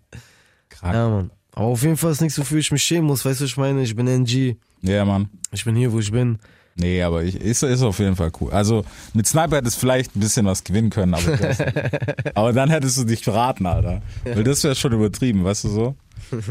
Krank. 0.80 0.94
Ja, 0.94 1.10
Mann. 1.10 1.32
Aber 1.54 1.66
auf 1.68 1.82
jeden 1.84 1.98
Fall 1.98 2.12
ist 2.12 2.22
nichts, 2.22 2.38
wofür 2.38 2.60
ich 2.60 2.72
mich 2.72 2.84
schämen 2.84 3.06
muss. 3.08 3.24
Weißt 3.26 3.40
du, 3.40 3.44
was 3.46 3.52
ich 3.52 3.58
meine? 3.58 3.82
Ich 3.82 3.96
bin 3.96 4.08
NG. 4.08 4.56
Ja, 4.82 5.06
Mann. 5.06 5.30
Ich 5.52 5.64
bin 5.66 5.76
hier, 5.76 5.92
wo 5.94 6.00
ich 6.00 6.12
bin. 6.12 6.38
Nee, 6.78 7.02
aber 7.02 7.24
ich, 7.24 7.36
ist, 7.40 7.64
ist 7.64 7.82
auf 7.82 8.00
jeden 8.00 8.18
Fall 8.18 8.32
cool. 8.42 8.52
Also 8.52 8.84
mit 9.14 9.26
Sniper 9.26 9.56
hättest 9.58 9.78
du 9.78 9.80
vielleicht 9.80 10.14
ein 10.16 10.20
bisschen 10.20 10.46
was 10.46 10.62
gewinnen 10.66 10.90
können, 10.90 11.14
aber, 11.14 11.40
aber 12.36 12.52
dann 12.52 12.70
hättest 12.70 12.98
du 12.98 13.06
dich 13.06 13.24
verraten, 13.24 13.66
Alter. 13.66 14.02
Weil 14.26 14.44
das 14.44 14.62
wäre 14.66 14.76
schon 14.76 14.92
übertrieben, 14.92 15.46
weißt 15.46 15.64
du 15.64 15.70
so? 15.70 15.96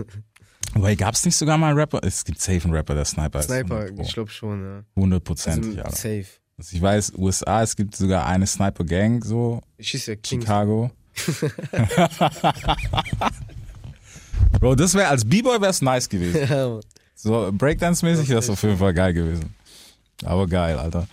Weil 0.77 0.97
gab's 0.97 1.25
nicht 1.27 1.37
sogar 1.37 1.59
mal 1.59 1.69
einen 1.69 1.79
Rapper? 1.79 2.01
Es 2.03 2.25
gibt 2.25 2.41
safe 2.41 2.65
einen 2.65 2.73
Rapper, 2.73 2.95
der 2.95 3.05
Sniper 3.05 3.39
ist. 3.41 3.47
Sniper, 3.47 3.81
100 3.81 3.97
Pro. 3.97 4.03
ich 4.03 4.15
glaube 4.15 4.31
schon, 4.31 4.63
ja. 4.65 4.83
Hundertprozentig, 4.97 5.73
Also, 5.73 5.83
Alter. 5.83 5.97
safe. 5.97 6.27
Also 6.57 6.77
ich 6.77 6.83
weiß, 6.83 7.13
USA, 7.19 7.63
es 7.63 7.77
gibt 7.77 7.95
sogar 7.95 8.27
eine 8.27 8.47
Sniper-Gang, 8.47 9.23
so, 9.23 9.61
Ich 9.77 9.89
schieße 9.91 10.13
ja 10.13 10.17
Kings. 10.17 10.45
Chicago. 10.45 10.91
Bro, 14.61 14.75
das 14.77 14.95
wäre 14.95 15.09
als 15.09 15.25
B-Boy 15.25 15.61
wär's 15.61 15.83
nice 15.83 16.09
gewesen. 16.09 16.41
Ja. 16.49 16.81
So 17.17 17.51
Breakdance-mäßig 17.53 18.29
wäre 18.29 18.41
es 18.41 18.51
auf 18.51 18.63
jeden 18.63 18.77
Fall 18.79 18.93
geil 18.93 19.15
gewesen. 19.15 19.55
Aber 20.25 20.47
geil, 20.47 20.77
Alter. 20.79 21.07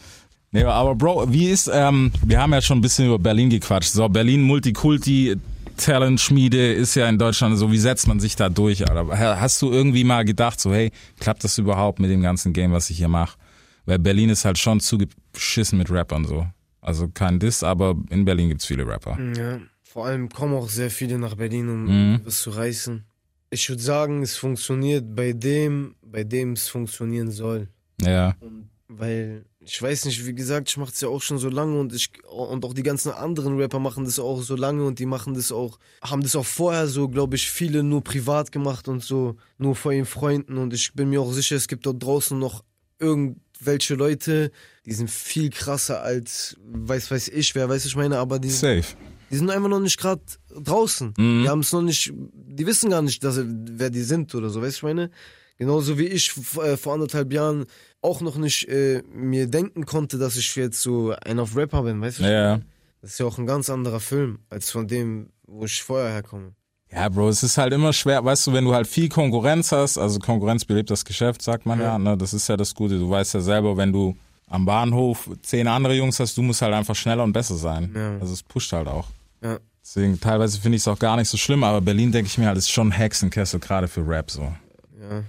Nee, 0.51 0.63
aber 0.63 0.95
Bro, 0.95 1.31
wie 1.31 1.49
ist, 1.49 1.69
ähm, 1.73 2.11
wir 2.25 2.41
haben 2.41 2.51
ja 2.53 2.61
schon 2.61 2.79
ein 2.79 2.81
bisschen 2.81 3.05
über 3.05 3.19
Berlin 3.19 3.49
gequatscht. 3.49 3.91
So, 3.91 4.09
Berlin 4.09 4.41
Multikulti, 4.41 5.35
Talentschmiede 5.77 6.73
ist 6.73 6.95
ja 6.95 7.07
in 7.07 7.17
Deutschland 7.17 7.57
so, 7.57 7.71
wie 7.71 7.77
setzt 7.77 8.07
man 8.07 8.19
sich 8.19 8.35
da 8.35 8.49
durch, 8.49 8.87
Alter? 8.89 9.39
Hast 9.39 9.61
du 9.61 9.71
irgendwie 9.71 10.03
mal 10.03 10.25
gedacht, 10.25 10.59
so, 10.59 10.73
hey, 10.73 10.91
klappt 11.19 11.43
das 11.43 11.57
überhaupt 11.57 11.99
mit 11.99 12.09
dem 12.09 12.21
ganzen 12.21 12.53
Game, 12.53 12.71
was 12.71 12.89
ich 12.89 12.97
hier 12.97 13.07
mache? 13.07 13.37
Weil 13.85 13.99
Berlin 13.99 14.29
ist 14.29 14.45
halt 14.45 14.57
schon 14.57 14.79
zugeschissen 14.79 15.77
mit 15.77 15.89
Rappern 15.91 16.25
so. 16.25 16.45
Also 16.81 17.07
kein 17.07 17.39
Diss, 17.39 17.63
aber 17.63 17.95
in 18.09 18.25
Berlin 18.25 18.49
gibt's 18.49 18.65
viele 18.65 18.85
Rapper. 18.87 19.17
Ja. 19.37 19.59
Vor 19.83 20.05
allem 20.05 20.29
kommen 20.29 20.53
auch 20.55 20.69
sehr 20.69 20.89
viele 20.89 21.17
nach 21.19 21.35
Berlin, 21.35 21.67
um 21.69 21.85
Mhm. 22.13 22.21
was 22.25 22.41
zu 22.41 22.51
reißen. 22.51 23.03
Ich 23.51 23.67
würde 23.69 23.81
sagen, 23.81 24.23
es 24.23 24.35
funktioniert 24.37 25.13
bei 25.13 25.33
dem, 25.33 25.95
bei 26.01 26.23
dem 26.23 26.53
es 26.53 26.69
funktionieren 26.69 27.31
soll. 27.31 27.67
Ja, 28.01 28.35
Und 28.39 28.69
weil, 28.87 29.45
ich 29.59 29.81
weiß 29.81 30.05
nicht, 30.05 30.25
wie 30.25 30.33
gesagt, 30.33 30.69
ich 30.69 30.77
mache 30.77 30.91
es 30.91 31.01
ja 31.01 31.07
auch 31.07 31.21
schon 31.21 31.37
so 31.37 31.49
lange 31.49 31.79
und 31.79 31.93
ich 31.93 32.11
und 32.29 32.65
auch 32.65 32.73
die 32.73 32.83
ganzen 32.83 33.11
anderen 33.11 33.57
Rapper 33.57 33.79
machen 33.79 34.05
das 34.05 34.19
auch 34.19 34.41
so 34.41 34.55
lange 34.55 34.85
und 34.85 34.99
die 34.99 35.05
machen 35.05 35.33
das 35.33 35.51
auch, 35.51 35.79
haben 36.01 36.23
das 36.23 36.35
auch 36.35 36.45
vorher 36.45 36.87
so, 36.87 37.07
glaube 37.07 37.35
ich, 37.35 37.49
viele 37.49 37.83
nur 37.83 38.03
privat 38.03 38.51
gemacht 38.51 38.87
und 38.87 39.03
so, 39.03 39.37
nur 39.57 39.75
vor 39.75 39.93
ihren 39.93 40.05
Freunden 40.05 40.57
und 40.57 40.73
ich 40.73 40.93
bin 40.93 41.09
mir 41.09 41.21
auch 41.21 41.31
sicher, 41.31 41.55
es 41.55 41.67
gibt 41.67 41.85
dort 41.85 42.03
draußen 42.03 42.37
noch 42.37 42.63
irgendwelche 42.99 43.95
Leute, 43.95 44.51
die 44.85 44.93
sind 44.93 45.09
viel 45.09 45.49
krasser 45.49 46.01
als, 46.01 46.57
weiß 46.65 47.11
weiß 47.11 47.29
ich, 47.29 47.55
wer 47.55 47.69
weiß 47.69 47.85
ich 47.85 47.95
meine, 47.95 48.17
aber 48.17 48.39
die, 48.39 48.49
safe. 48.49 48.95
Die 49.31 49.37
sind 49.37 49.49
einfach 49.49 49.69
noch 49.69 49.79
nicht 49.79 49.97
gerade 49.99 50.21
draußen. 50.53 51.13
Mhm. 51.17 51.43
Die 51.43 51.49
haben 51.49 51.59
es 51.61 51.71
noch 51.71 51.81
nicht, 51.81 52.11
die 52.15 52.65
wissen 52.67 52.89
gar 52.89 53.01
nicht, 53.01 53.23
dass, 53.23 53.39
wer 53.43 53.89
die 53.89 54.01
sind 54.03 54.33
oder 54.35 54.49
so, 54.49 54.61
weißt 54.61 54.73
du, 54.73 54.77
ich 54.77 54.83
meine? 54.83 55.09
Genauso 55.57 55.97
wie 55.99 56.07
ich 56.07 56.33
äh, 56.57 56.75
vor 56.75 56.93
anderthalb 56.95 57.31
Jahren 57.31 57.65
auch 58.01 58.21
noch 58.21 58.35
nicht 58.37 58.67
äh, 58.67 59.03
mir 59.13 59.47
denken 59.47 59.85
konnte, 59.85 60.17
dass 60.17 60.35
ich 60.35 60.55
jetzt 60.55 60.81
so 60.81 61.13
ein 61.23 61.39
auf 61.39 61.55
Rapper 61.55 61.83
bin, 61.83 62.01
weißt 62.01 62.19
du? 62.19 62.23
Ja. 62.23 62.59
Das 63.01 63.11
ist 63.11 63.19
ja 63.19 63.25
auch 63.27 63.37
ein 63.37 63.45
ganz 63.45 63.69
anderer 63.69 63.99
Film, 63.99 64.39
als 64.49 64.71
von 64.71 64.87
dem, 64.87 65.29
wo 65.45 65.65
ich 65.65 65.81
vorher 65.83 66.11
herkomme. 66.11 66.53
Ja, 66.91 67.07
Bro, 67.09 67.29
es 67.29 67.41
ist 67.43 67.57
halt 67.57 67.71
immer 67.73 67.93
schwer, 67.93 68.25
weißt 68.25 68.47
du, 68.47 68.53
wenn 68.53 68.65
du 68.65 68.73
halt 68.73 68.85
viel 68.87 69.07
Konkurrenz 69.07 69.71
hast, 69.71 69.97
also 69.97 70.19
Konkurrenz 70.19 70.65
belebt 70.65 70.89
das 70.89 71.05
Geschäft, 71.05 71.41
sagt 71.41 71.65
man 71.65 71.79
ja, 71.79 71.85
Ja. 71.93 71.99
ne? 71.99 72.17
das 72.17 72.33
ist 72.33 72.47
ja 72.49 72.57
das 72.57 72.75
Gute. 72.75 72.97
Du 72.99 73.09
weißt 73.09 73.33
ja 73.35 73.39
selber, 73.39 73.77
wenn 73.77 73.93
du 73.93 74.17
am 74.47 74.65
Bahnhof 74.65 75.29
zehn 75.43 75.67
andere 75.67 75.93
Jungs 75.93 76.19
hast, 76.19 76.35
du 76.37 76.41
musst 76.41 76.61
halt 76.61 76.73
einfach 76.73 76.95
schneller 76.95 77.23
und 77.23 77.31
besser 77.33 77.55
sein. 77.55 77.91
Ja. 77.95 78.17
Also 78.19 78.33
es 78.33 78.43
pusht 78.43 78.73
halt 78.73 78.87
auch. 78.87 79.07
Ja. 79.41 79.59
Deswegen, 79.83 80.19
teilweise 80.19 80.59
finde 80.59 80.75
ich 80.75 80.83
es 80.83 80.87
auch 80.87 80.99
gar 80.99 81.17
nicht 81.17 81.27
so 81.27 81.37
schlimm, 81.37 81.63
aber 81.63 81.81
Berlin 81.81 82.11
denke 82.11 82.27
ich 82.27 82.37
mir 82.37 82.47
halt, 82.47 82.57
ist 82.57 82.69
schon 82.69 82.89
ein 82.89 82.91
Hexenkessel, 82.91 83.59
gerade 83.59 83.87
für 83.87 84.07
Rap 84.07 84.29
so. 84.29 84.53
Ja. 84.99 85.23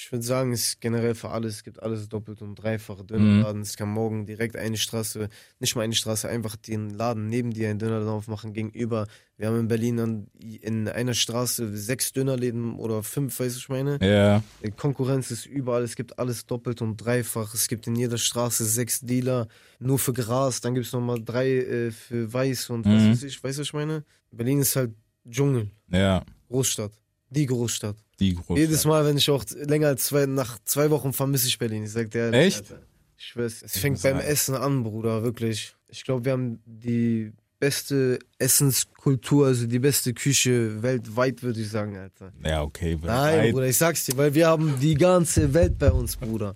Ich 0.00 0.12
würde 0.12 0.24
sagen, 0.24 0.52
es 0.52 0.60
ist 0.68 0.80
generell 0.80 1.16
für 1.16 1.30
alles, 1.30 1.56
es 1.56 1.64
gibt 1.64 1.82
alles 1.82 2.08
doppelt 2.08 2.40
und 2.40 2.54
dreifach. 2.54 3.00
Mhm. 3.00 3.06
Dönerladen, 3.08 3.62
es 3.62 3.76
kann 3.76 3.88
morgen 3.88 4.26
direkt 4.26 4.54
eine 4.54 4.76
Straße, 4.76 5.28
nicht 5.58 5.74
mal 5.74 5.82
eine 5.82 5.94
Straße, 5.94 6.28
einfach 6.28 6.54
den 6.54 6.90
Laden 6.90 7.26
neben 7.28 7.50
dir 7.50 7.68
einen 7.68 7.80
Dönerladen 7.80 8.08
aufmachen 8.12 8.52
gegenüber. 8.52 9.08
Wir 9.36 9.48
haben 9.48 9.58
in 9.58 9.66
Berlin 9.66 9.98
an, 9.98 10.26
in 10.38 10.88
einer 10.88 11.14
Straße 11.14 11.76
sechs 11.76 12.12
Dönerläden 12.12 12.76
oder 12.76 13.02
fünf, 13.02 13.40
weißt 13.40 13.50
du, 13.50 13.56
was 13.56 13.62
ich 13.64 13.68
meine? 13.68 13.98
Ja, 14.00 14.44
Die 14.64 14.70
Konkurrenz 14.70 15.32
ist 15.32 15.46
überall, 15.46 15.82
es 15.82 15.96
gibt 15.96 16.16
alles 16.20 16.46
doppelt 16.46 16.80
und 16.80 16.96
dreifach. 16.96 17.52
Es 17.52 17.66
gibt 17.66 17.88
in 17.88 17.96
jeder 17.96 18.18
Straße 18.18 18.64
sechs 18.66 19.00
Dealer, 19.00 19.48
nur 19.80 19.98
für 19.98 20.12
Gras, 20.12 20.60
dann 20.60 20.74
gibt 20.74 20.86
es 20.86 20.92
nochmal 20.92 21.20
drei 21.24 21.48
äh, 21.56 21.90
für 21.90 22.32
Weiß 22.32 22.70
und 22.70 22.86
was 22.86 23.02
Mhm. 23.02 23.10
weiß 23.10 23.22
ich, 23.24 23.42
weißt 23.42 23.58
du, 23.58 23.62
was 23.62 23.66
ich 23.66 23.74
meine? 23.74 24.04
Berlin 24.30 24.60
ist 24.60 24.76
halt 24.76 24.92
Dschungel, 25.28 25.72
ja, 25.90 26.24
Großstadt, 26.48 26.92
die 27.30 27.46
Großstadt. 27.46 27.96
die 28.20 28.34
große. 28.34 28.60
Jedes 28.60 28.84
Mal, 28.84 29.04
wenn 29.04 29.16
ich 29.16 29.28
auch 29.30 29.44
länger 29.54 29.88
als 29.88 30.06
zwei, 30.06 30.26
nach 30.26 30.58
zwei 30.64 30.90
Wochen 30.90 31.12
vermisse 31.12 31.46
ich 31.48 31.58
Berlin. 31.58 31.84
Ich 31.84 31.92
sag 31.92 32.10
dir 32.10 32.26
ehrlich, 32.32 32.56
Echt? 32.56 32.70
Alter. 32.72 32.82
Ich 33.16 33.24
schwör's. 33.26 33.62
Es 33.62 33.78
fängt 33.78 34.00
beim. 34.02 34.18
Essen 34.18 34.54
an, 34.54 34.82
Bruder, 34.84 35.22
wirklich. 35.22 35.74
Ich 35.88 36.04
glaube, 36.04 36.24
wir 36.24 36.32
haben 36.32 36.60
die 36.66 37.32
beste 37.58 38.18
Essenskultur, 38.38 39.46
also 39.48 39.66
die 39.66 39.78
beste 39.80 40.14
Küche 40.14 40.80
weltweit, 40.82 41.42
würde 41.42 41.60
ich 41.60 41.68
sagen, 41.70 41.96
Alter. 41.96 42.32
Ja, 42.44 42.62
okay. 42.62 42.96
Nein. 43.02 43.52
Bruder, 43.52 43.66
ich 43.66 43.76
sag's 43.76 44.04
dir, 44.04 44.16
weil 44.16 44.32
wir 44.34 44.46
haben 44.46 44.78
die 44.80 44.94
ganze 44.94 45.52
Welt 45.54 45.78
bei 45.78 45.90
uns, 45.90 46.16
Bruder. 46.16 46.54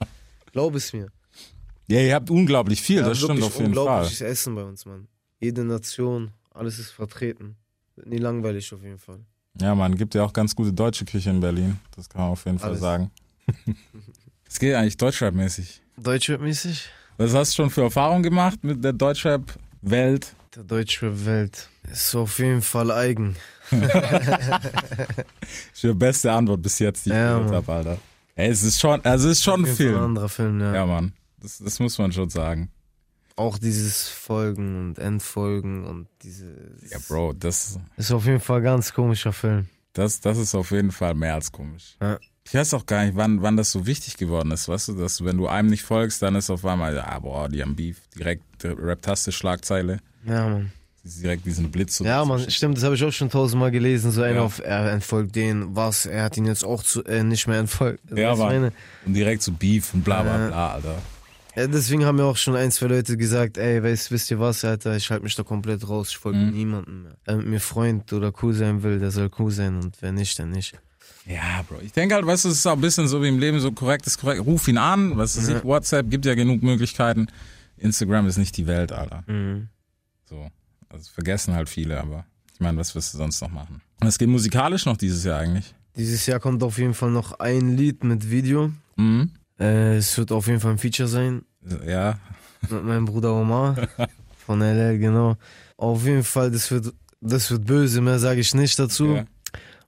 Glaub 0.52 0.74
es 0.74 0.92
mir. 0.92 1.08
Ja, 1.88 2.00
ihr 2.00 2.14
habt 2.14 2.30
unglaublich 2.30 2.80
viel, 2.80 2.98
Wir 3.00 3.04
das 3.08 3.18
stimmt 3.18 3.42
auf 3.42 3.58
jeden 3.58 3.74
Fall. 3.74 3.82
unglaubliches 3.85 4.20
Essen 4.20 4.54
bei 4.54 4.62
uns, 4.62 4.87
Mann. 4.87 5.08
Jede 5.40 5.64
Nation, 5.64 6.30
alles 6.52 6.78
ist 6.78 6.90
vertreten. 6.90 7.56
Wird 7.96 8.06
nie 8.06 8.18
langweilig 8.18 8.72
auf 8.72 8.82
jeden 8.82 8.98
Fall. 8.98 9.18
Ja, 9.61 9.75
man 9.75 9.97
gibt 9.97 10.15
ja 10.15 10.25
auch 10.25 10.33
ganz 10.33 10.55
gute 10.57 10.73
deutsche 10.73 11.05
Küche 11.05 11.31
in 11.31 11.41
Berlin. 11.41 11.79
Das 11.95 12.09
kann 12.09 12.23
man 12.23 12.31
auf 12.31 12.45
jeden 12.47 12.59
Fall 12.59 12.71
Alles. 12.71 12.81
sagen. 12.81 13.11
Es 14.49 14.59
geht 14.59 14.75
eigentlich 14.75 14.99
Deutschrap-mäßig. 14.99 15.81
Deutschrap-mäßig? 15.97 16.91
Was 17.17 17.33
hast 17.35 17.53
du 17.53 17.57
schon 17.62 17.71
für 17.71 17.83
Erfahrungen 17.85 18.23
gemacht 18.23 18.62
mit 18.62 18.85
der 18.85 18.93
Deutschrap-Welt? 18.93 20.35
Der 20.55 20.65
Deutschrap-Welt. 20.65 21.69
Ist 21.91 22.15
auf 22.15 22.38
jeden 22.38 22.61
Fall 22.61 22.91
eigen. 22.91 23.35
Die 25.83 25.93
beste 25.95 26.33
Antwort 26.33 26.62
bis 26.62 26.79
jetzt, 26.79 27.07
die 27.07 27.11
ich 27.11 27.15
Ja, 27.17 27.38
gehört 27.38 27.55
habe, 27.55 27.73
Alter. 27.73 27.99
Ey, 28.35 28.51
es 28.51 28.62
ist 28.62 28.81
schon, 28.81 29.03
also 29.05 29.29
es 29.29 29.38
ist 29.38 29.45
schon 29.45 29.61
ein 29.61 29.65
Fall 29.65 29.73
ein 29.73 29.77
Film. 29.77 29.99
anderer 29.99 30.29
Film, 30.29 30.61
ja. 30.61 30.75
Ja, 30.75 30.87
Mann. 30.87 31.12
Das, 31.41 31.59
das 31.59 31.79
muss 31.81 31.99
man 31.99 32.12
schon 32.12 32.29
sagen. 32.31 32.71
Auch 33.37 33.59
dieses 33.59 34.09
Folgen 34.09 34.79
und 34.88 34.99
Endfolgen 34.99 35.85
und 35.87 36.07
diese. 36.23 36.47
Ja, 36.90 36.99
Bro, 37.09 37.33
das, 37.35 37.79
Ist 37.97 38.12
auf 38.12 38.27
jeden 38.27 38.40
Fall 38.40 38.59
ein 38.59 38.64
ganz 38.64 38.92
komischer 38.92 39.33
Film. 39.33 39.66
das, 39.95 40.21
das 40.21 40.38
ist 40.38 40.55
auf 40.55 40.71
jeden 40.71 40.92
Fall 40.92 41.14
mehr 41.14 41.35
als 41.35 41.51
komisch. 41.51 41.97
Ja. 42.01 42.18
Ich 42.45 42.55
weiß 42.55 42.75
auch 42.75 42.85
gar 42.87 43.05
nicht, 43.05 43.16
wann, 43.16 43.40
wann 43.40 43.57
das 43.57 43.71
so 43.71 43.87
wichtig 43.87 44.16
geworden 44.16 44.51
ist, 44.51 44.68
weißt 44.68 44.88
du, 44.88 44.92
dass 44.95 45.25
wenn 45.25 45.37
du 45.38 45.47
einem 45.47 45.68
nicht 45.71 45.83
folgst, 45.85 46.21
dann 46.23 46.35
ist 46.35 46.51
auf 46.51 46.64
einmal, 46.64 46.95
ja, 46.97 47.18
boah, 47.21 47.49
die 47.49 47.62
haben 47.62 47.77
Beef, 47.77 47.99
direkt 48.16 48.42
Rap-Taste, 48.64 49.31
Schlagzeile, 49.31 50.01
Ja, 50.27 50.49
Mann. 50.49 50.73
direkt 51.05 51.47
diesen 51.47 51.71
Blitz. 51.71 51.99
so 51.99 52.05
Ja, 52.05 52.25
Mann, 52.25 52.51
stimmt, 52.51 52.77
das 52.77 52.83
habe 52.85 52.97
ich 52.97 53.05
auch 53.05 53.12
schon 53.12 53.31
tausendmal 53.31 53.71
gelesen. 53.71 54.11
So 54.11 54.23
einer 54.23 54.35
Ja. 54.37 54.42
auf, 54.42 54.59
er 54.59 54.90
entfolgt 54.90 55.37
den, 55.37 55.75
was, 55.77 56.05
er 56.05 56.25
hat 56.25 56.37
ihn 56.37 56.45
jetzt 56.47 56.64
auch 56.64 56.83
zu, 56.83 57.05
äh, 57.05 57.23
nicht 57.23 57.47
mehr 57.47 57.61
entfolgt. 57.61 58.01
Ja, 58.14 58.35
Mann. 58.35 58.49
meine? 58.49 58.73
Und 59.07 59.14
direkt 59.14 59.42
so 59.42 59.53
Beef 59.53 59.95
und 59.95 60.03
bla 60.05 60.23
bla 60.25 60.49
bla, 60.49 60.73
Alter. 60.75 60.99
Ja, 61.55 61.67
deswegen 61.67 62.05
haben 62.07 62.17
mir 62.17 62.25
auch 62.25 62.37
schon 62.38 62.57
ein, 62.57 62.71
zwei 62.71 62.87
Leute 62.87 63.17
gesagt, 63.19 63.59
ey, 63.59 63.83
weißt, 63.83 64.11
wisst 64.11 64.31
ihr 64.31 64.41
was, 64.41 64.65
Alter, 64.65 64.97
ich 64.97 65.11
halte 65.11 65.23
mich 65.25 65.35
da 65.35 65.43
komplett 65.43 65.87
raus, 65.88 66.09
ich 66.11 66.17
folge 66.17 66.38
Mhm. 66.38 66.51
niemandem 66.53 67.03
mehr. 67.03 67.17
Wer 67.25 67.37
mit 67.37 67.47
mir 67.47 67.61
Freund 67.61 68.11
oder 68.12 68.33
cool 68.43 68.55
sein 68.55 68.83
will, 68.83 68.99
der 68.99 69.11
soll 69.11 69.31
cool 69.38 69.51
sein 69.51 69.77
und 69.77 69.97
wer 70.01 70.12
nicht, 70.12 70.38
dann 70.38 70.51
nicht. 70.51 70.75
Ja, 71.27 71.62
Bro. 71.69 71.81
Ich 71.83 71.93
denke 71.93 72.15
halt, 72.15 72.27
weißt 72.27 72.47
du, 72.47 72.49
es 72.49 72.57
ist 72.57 72.67
auch 72.67 72.73
ein 72.73 72.81
bisschen 72.81 73.07
so 73.07 73.23
wie 73.23 73.29
im 73.29 73.38
Leben, 73.38 73.61
so 73.61 73.71
korrekt 73.71 74.07
ist 74.07 74.19
korrekt. 74.19 74.45
Ruf 74.45 74.67
ihn 74.67 74.79
an, 74.79 75.17
was 75.17 75.37
weiß 75.37 75.49
ich, 75.49 75.62
WhatsApp 75.65 76.11
gibt 76.11 76.25
ja 76.25 76.35
genug 76.35 76.62
Möglichkeiten. 76.62 77.27
Instagram 77.77 78.27
ist 78.27 78.38
nicht 78.38 78.57
die 78.57 78.67
Welt, 78.67 78.91
Alter. 78.91 79.23
Mhm. 79.27 79.69
So. 80.25 80.49
Also 80.88 81.11
vergessen 81.12 81.55
halt 81.55 81.69
viele, 81.69 82.01
aber 82.01 82.25
ich 82.55 82.61
meine, 82.61 82.79
was 82.79 82.95
wirst 82.95 83.15
du 83.15 83.19
sonst 83.19 83.41
noch 83.41 83.51
machen? 83.51 83.83
Und 84.01 84.07
es 84.09 84.19
geht 84.19 84.29
musikalisch 84.29 84.85
noch 84.87 84.97
dieses 84.97 85.23
Jahr 85.25 85.38
eigentlich. 85.41 85.75
Dieses 85.97 86.27
Jahr 86.27 86.41
kommt 86.41 86.62
auf 86.62 86.79
jeden 86.79 86.95
Fall 86.95 87.11
noch 87.11 87.38
ein 87.38 87.77
Lied 87.77 88.03
mit 88.05 88.31
Video. 88.31 88.73
Mhm. 88.97 89.31
Äh, 89.62 89.96
es 89.96 90.16
wird 90.18 90.33
auf 90.33 90.46
jeden 90.48 90.61
Fall 90.61 90.72
ein 90.72 90.79
Feature 90.79 91.09
sein 91.09 91.42
Ja. 91.87 92.18
mit 92.68 92.85
meinem 92.85 93.05
Bruder 93.05 93.33
Omar 93.35 93.77
von 94.46 94.61
LL, 94.61 94.98
genau. 94.98 95.37
Auf 95.77 96.05
jeden 96.05 96.25
Fall, 96.25 96.51
das 96.51 96.70
wird, 96.70 96.92
das 97.20 97.51
wird 97.51 97.64
böse, 97.64 98.01
mehr 98.01 98.18
sage 98.18 98.40
ich 98.40 98.55
nicht 98.55 98.79
dazu. 98.79 99.14
ja. 99.16 99.25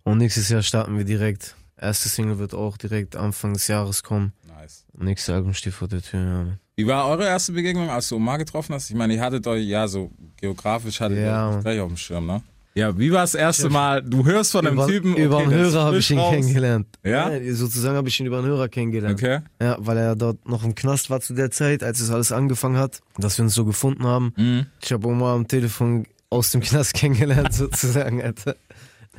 Und 0.05 0.19
nächstes 0.19 0.49
Jahr 0.51 0.63
starten 0.63 0.97
wir 0.99 1.05
direkt. 1.05 1.57
Erste 1.77 2.09
Single 2.09 2.39
wird 2.39 2.55
auch 2.55 2.77
direkt 2.77 3.17
Anfang 3.17 3.55
des 3.55 3.67
Jahres 3.69 4.03
kommen. 4.03 4.33
Nice. 4.47 4.85
Nächstes 4.97 5.35
Album 5.35 5.55
steht 5.55 5.73
vor 5.75 5.89
der 5.89 6.03
Tür. 6.03 6.21
Ja. 6.21 6.47
Wie 6.77 6.87
war 6.87 7.09
eure 7.09 7.25
erste 7.25 7.53
Begegnung, 7.53 7.89
als 7.91 8.09
du 8.09 8.17
Omar 8.17 8.39
getroffen 8.39 8.75
hast? 8.75 8.91
Ich 8.91 8.97
meine, 8.97 9.15
ihr 9.15 9.21
hattet 9.21 9.47
euch, 9.47 9.65
ja, 9.67 9.89
so 9.89 10.11
geografisch 10.37 11.01
hattet 11.01 11.19
Ja, 11.19 11.51
ihr 11.53 11.57
euch 11.57 11.63
gleich 11.63 11.81
auf 11.81 11.89
dem 11.89 11.97
Schirm, 11.97 12.27
ne? 12.27 12.43
Ja, 12.77 12.99
wie 12.99 13.13
war 13.13 13.21
das 13.21 13.35
erste 13.35 13.71
Mal, 13.71 14.03
du 14.03 14.25
hörst 14.25 14.51
von 14.51 14.67
einem 14.67 14.75
über, 14.75 14.89
Typen, 14.89 15.15
über 15.17 15.37
okay, 15.37 15.45
einen 15.45 15.53
der 15.53 15.67
ist 15.67 15.75
Hörer 15.75 15.85
habe 15.85 15.99
ich 15.99 16.11
ihn 16.11 16.19
raus. 16.19 16.35
kennengelernt. 16.35 16.87
Ja? 17.05 17.31
sozusagen 17.53 17.97
habe 17.97 18.09
ich 18.09 18.19
ihn 18.19 18.27
über 18.27 18.39
einen 18.39 18.49
Hörer 18.49 18.69
kennengelernt. 18.69 19.15
Okay. 19.15 19.41
Ja, 19.63 19.77
weil 19.79 19.97
er 19.97 20.17
dort 20.17 20.49
noch 20.49 20.65
im 20.65 20.75
Knast 20.75 21.09
war 21.09 21.21
zu 21.21 21.35
der 21.35 21.53
Zeit, 21.53 21.85
als 21.85 22.01
es 22.01 22.11
alles 22.11 22.33
angefangen 22.33 22.77
hat, 22.77 23.01
dass 23.17 23.39
wir 23.39 23.45
uns 23.45 23.55
so 23.55 23.65
gefunden 23.65 24.05
haben. 24.05 24.33
Mhm. 24.37 24.67
Ich 24.83 24.93
habe 24.93 25.07
Omar 25.07 25.35
am 25.37 25.47
Telefon 25.47 26.07
aus 26.31 26.51
dem 26.51 26.63
Knast 26.63 26.95
kennengelernt, 26.95 27.55
sozusagen, 27.55 28.21
Alter. 28.21 28.57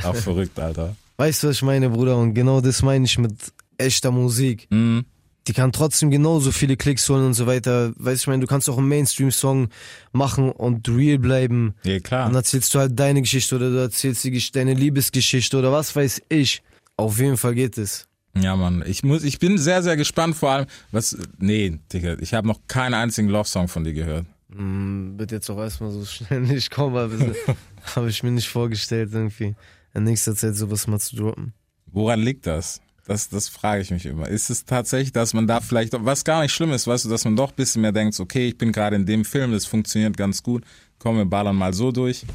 Auch 0.04 0.16
verrückt, 0.16 0.60
Alter. 0.60 0.98
Weißt 1.16 1.44
du, 1.44 1.48
was 1.48 1.56
ich 1.56 1.64
meine, 1.64 1.90
Bruder? 1.90 2.18
Und 2.18 2.34
genau 2.34 2.60
das 2.60 2.82
meine 2.82 3.06
ich 3.06 3.18
mit 3.18 3.36
echter 3.78 4.12
Musik. 4.12 4.68
Mhm. 4.70 5.06
Die 5.48 5.54
kann 5.54 5.72
trotzdem 5.72 6.10
genauso 6.10 6.52
viele 6.52 6.76
Klicks 6.76 7.08
holen 7.08 7.26
und 7.26 7.34
so 7.34 7.46
weiter. 7.46 7.94
Weißt 7.98 8.22
du, 8.22 8.24
ich 8.24 8.28
meine, 8.28 8.42
du 8.42 8.48
kannst 8.48 8.70
auch 8.70 8.78
einen 8.78 8.88
Mainstream-Song 8.88 9.70
machen 10.12 10.52
und 10.52 10.90
real 10.90 11.20
bleiben. 11.20 11.76
Ja, 11.84 12.00
klar. 12.00 12.26
Dann 12.26 12.36
erzählst 12.36 12.74
du 12.74 12.80
halt 12.80 13.00
deine 13.00 13.22
Geschichte 13.22 13.56
oder 13.56 13.70
du 13.70 13.78
erzählst 13.78 14.24
die, 14.24 14.52
deine 14.52 14.74
Liebesgeschichte 14.74 15.58
oder 15.58 15.72
was 15.72 15.96
weiß 15.96 16.24
ich. 16.30 16.64
Auf 16.98 17.20
jeden 17.20 17.38
Fall 17.38 17.54
geht 17.54 17.78
es. 17.78 18.08
Ja, 18.38 18.56
Mann, 18.56 18.84
ich 18.86 19.04
muss, 19.04 19.24
ich 19.24 19.40
bin 19.40 19.58
sehr, 19.58 19.82
sehr 19.82 19.96
gespannt, 19.96 20.36
vor 20.36 20.52
allem, 20.52 20.66
was, 20.92 21.18
nee, 21.38 21.80
Digga, 21.94 22.18
ich 22.20 22.34
habe 22.34 22.48
noch 22.48 22.60
keinen 22.68 22.94
einzigen 22.94 23.30
Love-Song 23.30 23.70
von 23.70 23.86
dir 23.86 23.94
gehört. 23.94 24.26
Hm, 24.54 25.18
wird 25.18 25.32
jetzt 25.32 25.50
auch 25.50 25.58
erstmal 25.58 25.92
so 25.92 26.04
schnell 26.06 26.42
nicht 26.42 26.70
kommen, 26.72 26.98
aber 26.98 27.18
habe 27.96 28.10
ich 28.10 28.24
mir 28.24 28.32
nicht 28.32 28.50
vorgestellt, 28.50 29.12
irgendwie 29.14 29.56
in 29.94 30.04
nächster 30.04 30.36
Zeit 30.36 30.56
sowas 30.56 30.88
mal 30.88 31.00
zu 31.00 31.16
droppen. 31.16 31.54
Woran 31.86 32.20
liegt 32.22 32.46
das? 32.46 32.82
Das, 33.08 33.30
das 33.30 33.50
frage 33.50 33.82
ich 33.84 33.92
mich 33.92 34.06
immer. 34.08 34.28
Ist 34.28 34.50
es 34.50 34.66
tatsächlich, 34.66 35.12
dass 35.14 35.34
man 35.34 35.46
da 35.46 35.62
vielleicht, 35.62 35.94
was 35.98 36.24
gar 36.24 36.42
nicht 36.42 36.54
schlimm 36.54 36.72
ist, 36.72 36.88
weißt 36.88 37.06
du, 37.06 37.10
dass 37.10 37.24
man 37.24 37.36
doch 37.36 37.52
ein 37.52 37.56
bisschen 37.56 37.84
mehr 37.84 37.92
denkt, 37.92 38.20
okay, 38.20 38.48
ich 38.48 38.58
bin 38.58 38.72
gerade 38.72 38.96
in 38.96 39.06
dem 39.06 39.24
Film, 39.26 39.52
das 39.52 39.66
funktioniert 39.68 40.18
ganz 40.18 40.42
gut, 40.42 40.64
komm, 40.98 41.18
wir 41.18 41.26
ballern 41.26 41.56
mal 41.56 41.74
so 41.74 41.92
durch. 41.92 42.26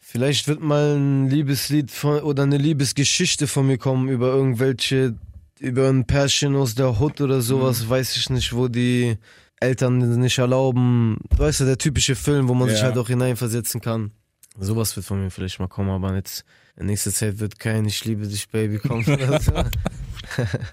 Vielleicht 0.00 0.46
wird 0.48 0.60
mal 0.62 0.96
ein 0.96 1.28
Liebeslied 1.30 1.90
von, 1.90 2.20
oder 2.20 2.42
eine 2.42 2.58
Liebesgeschichte 2.58 3.46
von 3.46 3.66
mir 3.66 3.78
kommen 3.78 4.08
über 4.08 4.28
irgendwelche, 4.28 5.14
über 5.60 5.88
ein 5.88 6.06
Pärchen 6.06 6.56
aus 6.56 6.74
der 6.74 7.00
Hood 7.00 7.20
oder 7.22 7.40
sowas, 7.40 7.88
weiß 7.88 8.16
ich 8.16 8.28
nicht, 8.30 8.52
wo 8.54 8.68
die 8.68 9.16
Eltern 9.60 9.98
nicht 10.20 10.38
erlauben. 10.38 11.18
Weißt 11.36 11.60
du, 11.60 11.64
der 11.64 11.78
typische 11.78 12.14
Film, 12.14 12.48
wo 12.48 12.54
man 12.54 12.68
sich 12.68 12.78
Ja. 12.78 12.84
halt 12.86 12.98
auch 12.98 13.08
hineinversetzen 13.08 13.80
kann. 13.80 14.12
Sowas 14.58 14.94
wird 14.96 15.06
von 15.06 15.20
mir 15.22 15.30
vielleicht 15.30 15.58
mal 15.58 15.68
kommen, 15.68 15.90
aber 15.90 16.14
jetzt 16.14 16.44
in 16.76 16.86
nächster 16.86 17.12
Zeit 17.12 17.38
wird 17.38 17.58
kein 17.58 17.84
Ich 17.86 18.04
liebe 18.04 18.26
dich, 18.26 18.48
Baby 18.48 18.78
kommen. 18.78 19.04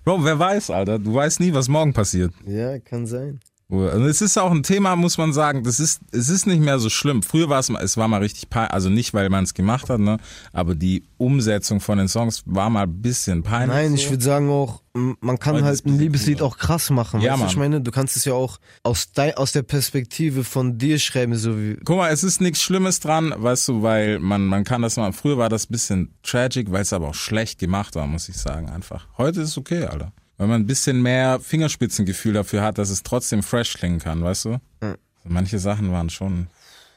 Bro, 0.04 0.24
wer 0.24 0.38
weiß, 0.40 0.70
Alter, 0.70 1.00
du 1.00 1.14
weißt 1.14 1.40
nie, 1.40 1.54
was 1.54 1.68
morgen 1.68 1.94
passiert. 1.94 2.34
ja, 2.46 2.80
kann 2.80 3.06
sein. 3.06 3.40
Und 3.68 4.04
es 4.04 4.22
ist 4.22 4.38
auch 4.38 4.52
ein 4.52 4.62
Thema, 4.62 4.96
muss 4.96 5.18
man 5.18 5.34
sagen, 5.34 5.64
das 5.64 5.80
ist, 5.80 6.00
es 6.12 6.30
ist 6.30 6.46
nicht 6.46 6.62
mehr 6.62 6.78
so 6.78 6.90
schlimm. 6.92 7.24
Früher 7.24 7.50
war 7.50 7.60
es 7.60 7.70
mal, 7.70 7.82
es 7.84 7.98
war 7.98 8.08
mal 8.08 8.20
richtig 8.22 8.48
peinlich, 8.52 8.72
also 8.72 8.90
nicht, 8.90 9.16
weil 9.16 9.28
man 9.32 9.44
es 9.44 9.56
gemacht 9.56 9.90
hat, 9.90 10.00
ne, 10.00 10.18
aber 10.54 10.76
die 10.76 11.04
Umsetzung 11.18 11.80
von 11.80 11.98
den 11.98 12.08
Songs 12.08 12.44
war 12.46 12.70
mal 12.70 12.84
ein 12.84 13.02
bisschen 13.02 13.42
peinlich. 13.42 13.76
Nein, 13.76 13.90
so. 13.92 13.96
ich 13.96 14.10
würde 14.12 14.24
sagen 14.24 14.52
auch, 14.52 14.84
man 14.94 15.40
kann 15.40 15.56
Heute 15.56 15.66
halt 15.66 15.86
ein 15.86 15.98
Liebeslied 15.98 16.44
auch 16.44 16.58
krass 16.60 16.92
machen. 16.92 17.22
Ja, 17.22 17.34
weißt 17.34 17.42
du, 17.42 17.48
ich 17.48 17.56
Mann. 17.56 17.72
meine, 17.72 17.82
du 17.82 17.90
kannst 17.90 18.16
es 18.16 18.26
ja 18.26 18.34
auch 18.34 18.60
aus, 18.84 19.12
dei- 19.14 19.36
aus 19.36 19.52
der 19.52 19.64
Perspektive 19.64 20.44
von 20.44 20.78
dir 20.78 21.00
schreiben, 21.00 21.36
so 21.36 21.58
wie. 21.60 21.76
Guck 21.84 21.98
mal, 21.98 22.12
es 22.12 22.24
ist 22.24 22.42
nichts 22.42 22.62
Schlimmes 22.62 23.00
dran, 23.00 23.34
weißt 23.36 23.68
du, 23.68 23.82
weil 23.82 24.20
man, 24.20 24.46
man 24.46 24.64
kann 24.64 24.84
das 24.84 24.96
mal, 24.98 25.12
früher 25.12 25.40
war 25.40 25.50
das 25.50 25.66
ein 25.66 25.72
bisschen 25.72 26.14
tragic, 26.22 26.72
weil 26.72 26.84
es 26.84 26.94
aber 26.94 27.08
auch 27.08 27.16
schlecht 27.16 27.58
gemacht 27.58 27.96
war, 27.96 28.06
muss 28.06 28.30
ich 28.30 28.38
sagen, 28.38 28.70
einfach. 28.70 29.08
Heute 29.18 29.42
ist 29.42 29.50
es 29.50 29.58
okay, 29.58 29.86
Alter. 29.86 30.14
Weil 30.38 30.48
man 30.48 30.62
ein 30.62 30.68
bisschen 30.68 31.02
mehr 31.02 31.40
Fingerspitzengefühl 31.40 32.34
dafür 32.34 32.62
hat, 32.62 32.78
dass 32.78 32.90
es 32.90 33.04
trotzdem 33.04 33.42
fresh 33.42 33.74
klingen 33.74 34.00
kann, 34.00 34.24
weißt 34.24 34.46
du? 34.46 34.50
Ja. 34.50 34.60
Also 34.82 35.30
manche 35.30 35.60
Sachen 35.60 35.92
waren 35.92 36.10
schon 36.10 36.48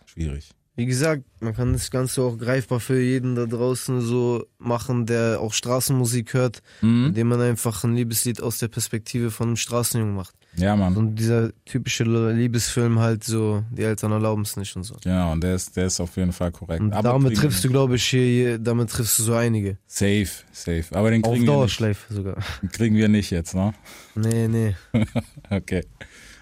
schwierig. 0.07 0.51
Wie 0.79 0.87
gesagt, 0.87 1.25
man 1.41 1.57
kann 1.57 1.73
das 1.73 1.91
Ganze 1.91 2.23
auch 2.23 2.39
greifbar 2.39 2.79
für 2.79 3.01
jeden 3.01 3.35
da 3.35 3.47
draußen 3.47 4.01
so 4.01 4.45
machen, 4.61 5.07
der 5.07 5.41
auch 5.41 5.53
Straßenmusik 5.53 6.35
hört, 6.35 6.63
Mhm. 6.83 7.07
indem 7.09 7.29
man 7.29 7.41
einfach 7.41 7.83
ein 7.83 7.97
Liebeslied 7.97 8.41
aus 8.41 8.59
der 8.59 8.69
Perspektive 8.69 9.33
von 9.33 9.49
einem 9.49 9.57
Straßenjungen 9.57 10.15
macht. 10.15 10.35
Ja, 10.57 10.77
Mann. 10.77 10.97
Und 10.97 11.17
dieser 11.17 11.51
typische 11.65 12.05
Liebesfilm 12.05 13.01
halt 13.01 13.25
so, 13.25 13.65
die 13.73 13.83
Eltern 13.83 14.13
erlauben 14.13 14.43
es 14.43 14.57
nicht 14.57 14.75
und 14.77 14.85
so. 14.85 14.95
Genau, 15.03 15.33
und 15.33 15.43
der 15.43 15.57
ist, 15.57 15.77
der 15.77 15.87
ist 15.87 15.99
auf 16.01 16.17
jeden 16.17 16.33
Fall 16.33 16.53
korrekt. 16.53 16.81
Und 16.81 16.93
Aber 16.93 17.09
damit 17.11 17.37
triffst 17.37 17.65
du, 17.65 17.69
glaube 17.71 17.97
ich, 17.97 18.05
hier, 18.05 18.59
damit 18.61 18.91
triffst 18.91 19.19
du 19.19 19.25
so 19.25 19.35
einige. 19.35 19.79
Safe, 19.89 20.29
safe. 20.53 20.85
Aber 20.93 21.11
den 21.11 21.25
Auf 21.25 21.33
kriegen 21.33 21.45
wir, 21.45 21.53
nicht, 21.53 21.59
Dauerschleife 21.59 22.15
sogar. 22.15 22.37
kriegen 22.73 22.95
wir 22.95 23.09
nicht 23.09 23.31
jetzt, 23.31 23.53
ne? 23.57 23.73
Nee, 24.15 24.47
nee. 24.47 24.77
Okay. 25.51 25.85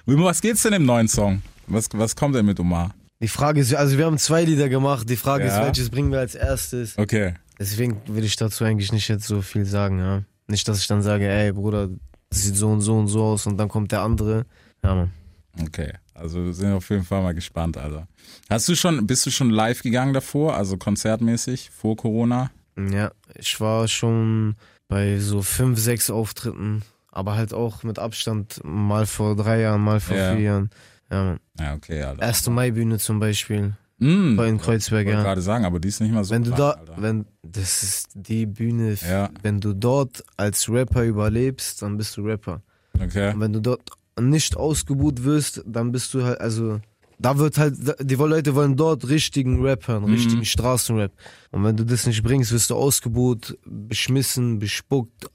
Um 0.05 0.22
was 0.22 0.42
geht's 0.42 0.62
denn 0.62 0.75
im 0.75 0.85
neuen 0.85 1.09
Song? 1.09 1.40
Was, 1.68 1.88
was 1.92 2.14
kommt 2.14 2.35
denn 2.35 2.44
mit 2.46 2.61
Omar? 2.61 2.94
Die 3.20 3.29
Frage 3.29 3.61
ist, 3.61 3.74
also 3.74 3.96
wir 3.96 4.05
haben 4.07 4.18
zwei 4.18 4.44
Lieder 4.44 4.68
gemacht. 4.68 5.09
Die 5.09 5.16
Frage 5.16 5.46
Ja. 5.46 5.59
ist, 5.61 5.64
welches 5.66 5.90
bringen 5.90 6.12
wir 6.12 6.18
als 6.20 6.35
erstes? 6.35 6.98
Okay. 6.98 7.35
Deswegen 7.59 8.02
will 8.07 8.24
ich 8.24 8.37
dazu 8.37 8.64
eigentlich 8.64 8.92
nicht 8.92 9.09
jetzt 9.09 9.26
so 9.26 9.40
viel 9.42 9.64
sagen, 9.64 9.98
ja. 9.98 10.22
Nicht, 10.48 10.68
dass 10.68 10.79
ich 10.81 10.87
dann 10.87 11.02
sage, 11.02 11.26
ey 11.29 11.52
Bruder, 11.52 11.88
das 12.31 12.42
sieht 12.42 12.57
so 12.57 12.68
und 12.68 12.83
so 12.83 12.96
und 12.98 13.09
so 13.09 13.22
aus 13.24 13.46
und 13.46 13.57
dann 13.57 13.68
kommt 13.68 13.92
der 13.92 14.02
andere. 14.02 14.44
Ja, 14.85 14.94
Mann. 14.94 15.11
Okay, 15.62 15.92
also 16.12 16.44
wir 16.44 16.52
sind 16.52 16.72
auf 16.74 16.90
jeden 16.90 17.05
Fall 17.05 17.22
mal 17.22 17.35
gespannt, 17.35 17.79
Alter. 17.79 18.07
Hast 18.50 18.68
du 18.68 18.74
schon, 18.74 19.07
bist 19.07 19.24
du 19.24 19.31
schon 19.31 19.48
live 19.48 19.83
gegangen 19.83 20.12
davor, 20.12 20.55
also 20.55 20.76
konzertmäßig, 20.76 21.70
vor 21.70 21.96
Corona? 21.96 22.50
Ja, 22.79 23.11
ich 23.35 23.59
war 23.59 23.88
schon 23.88 24.57
bei 24.88 25.18
so 25.18 25.40
fünf, 25.40 25.79
sechs 25.79 26.11
Auftritten, 26.11 26.83
aber 27.11 27.37
halt 27.37 27.55
auch 27.55 27.83
mit 27.85 27.98
Abstand, 27.98 28.61
mal 28.64 29.07
vor 29.07 29.35
drei 29.35 29.62
Jahren, 29.62 29.81
mal 29.81 29.98
vor 30.00 30.16
Ja. 30.16 30.35
vier 30.35 30.42
Jahren. 30.42 30.70
Ja. 31.11 31.37
Ja, 31.61 31.75
okay, 31.75 32.03
Alter. 32.03 32.23
Erste 32.23 32.51
Mai-Bühne 32.51 32.99
zum 32.99 33.19
Beispiel, 33.21 33.75
Mm, 33.99 34.37
bei 34.37 34.47
in 34.49 34.59
Kreuzberg, 34.59 35.07
wollte 35.07 35.16
ja. 35.19 35.23
gerade 35.25 35.40
sagen, 35.40 35.64
aber 35.64 35.81
die 35.81 35.88
ist 35.88 36.01
nicht 36.03 36.12
mal 36.12 36.23
so 36.23 36.35
Wenn 36.35 36.42
du 36.45 36.51
lang, 36.51 36.59
da, 36.59 36.71
Alter. 36.73 36.95
wenn, 36.99 37.25
das 37.42 37.83
ist 37.83 38.09
die 38.14 38.45
Bühne, 38.45 38.95
Ja. 39.09 39.31
wenn 39.42 39.59
du 39.61 39.73
dort 39.73 40.23
als 40.37 40.69
Rapper 40.69 41.03
überlebst, 41.05 41.81
dann 41.81 41.97
bist 41.97 42.14
du 42.19 42.23
Rapper. 42.23 42.61
Okay. 43.01 43.33
Und 43.33 43.40
wenn 43.40 43.55
du 43.55 43.61
dort 43.62 43.88
nicht 44.21 44.55
ausgebucht 44.57 45.25
wirst, 45.25 45.62
dann 45.66 45.92
bist 45.92 46.12
du 46.12 46.25
halt, 46.25 46.40
also, 46.42 46.79
da 47.19 47.38
wird 47.38 47.57
halt, 47.57 47.75
die 48.03 48.14
Leute 48.16 48.55
wollen 48.55 48.77
dort 48.77 49.09
richtigen 49.09 49.62
Rap 49.62 49.88
hören, 49.88 50.03
Mhm. 50.05 50.12
richtigen 50.12 50.45
Straßenrap. 50.45 51.12
Und 51.53 51.64
wenn 51.64 51.77
du 51.79 51.85
das 51.87 52.07
nicht 52.07 52.23
bringst, 52.23 52.53
wirst 52.53 52.69
du 52.69 52.75
ausgebucht, 52.75 53.57
beschmissen, 53.64 54.59
bespuckt, 54.59 55.27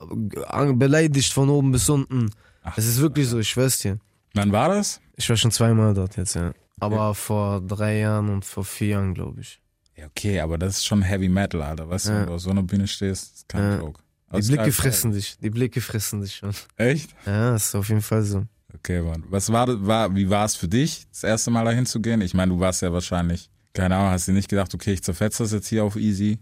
beleidigt 0.76 1.34
von 1.34 1.50
oben 1.50 1.72
bis 1.72 1.90
unten. 1.90 2.30
Ach, 2.64 2.78
Es 2.78 2.86
ist 2.86 3.00
wirklich 3.02 3.28
so, 3.28 3.40
ich 3.40 3.50
schwör's 3.50 3.80
dir. 3.80 3.98
Wann 4.36 4.52
war 4.52 4.70
das? 4.70 5.02
Ich 5.22 5.30
war 5.30 5.38
schon 5.38 5.52
zweimal 5.52 5.94
dort 5.94 6.18
jetzt, 6.18 6.34
ja. 6.34 6.52
Aber 6.80 7.14
vor 7.14 7.62
drei 7.62 8.00
Jahren 8.00 8.30
und 8.30 8.44
vor 8.44 8.66
vier 8.66 8.88
Jahren, 8.88 9.14
glaube 9.14 9.42
ich. 9.42 9.62
Ja, 9.96 10.08
okay, 10.08 10.40
aber 10.40 10.58
das 10.58 10.78
ist 10.78 10.86
schon 10.88 11.04
Heavy 11.04 11.30
Metal, 11.30 11.62
Alter. 11.62 11.88
Weißt 11.90 12.08
du, 12.08 12.12
Ja. 12.12 12.20
wenn 12.22 12.26
du 12.28 12.34
auf 12.34 12.42
so 12.42 12.50
einer 12.50 12.64
Bühne 12.64 12.88
stehst, 12.88 13.36
ist 13.36 13.50
kein 13.50 13.62
Ja. 13.62 13.78
Joke. 13.78 14.02
Die 14.32 14.38
Aus 14.38 14.48
Blicke 14.48 14.64
geil- 14.64 14.72
fressen 14.72 15.12
dich. 15.12 15.38
Die 15.38 15.52
Blicke 15.52 15.80
fressen 15.80 16.22
dich 16.22 16.36
schon. 16.38 16.52
Echt? 16.78 17.12
Ja, 17.28 17.56
ist 17.56 17.76
auf 17.76 17.88
jeden 17.90 18.02
Fall 18.02 18.24
so. 18.24 18.48
Okay, 18.74 19.02
Mann. 19.04 19.24
Was 19.30 19.52
war, 19.52 19.68
war, 19.86 20.16
wie 20.16 20.28
war 20.30 20.46
es 20.46 20.56
für 20.56 20.68
dich, 20.68 21.06
das 21.12 21.24
erste 21.24 21.52
Mal 21.52 21.66
dahin 21.66 21.86
zu 21.86 22.02
gehen? 22.02 22.22
Ich 22.22 22.34
meine, 22.34 22.52
du 22.54 22.60
warst 22.60 22.82
ja 22.82 22.92
wahrscheinlich, 22.92 23.52
keine 23.74 23.96
Ahnung, 23.98 24.10
hast 24.12 24.28
du 24.28 24.32
nicht 24.32 24.50
gedacht, 24.50 24.74
okay, 24.74 24.94
ich 24.94 25.04
zerfetze 25.04 25.44
das 25.44 25.52
jetzt 25.52 25.68
hier 25.68 25.84
auf 25.84 25.98
easy? 25.98 26.40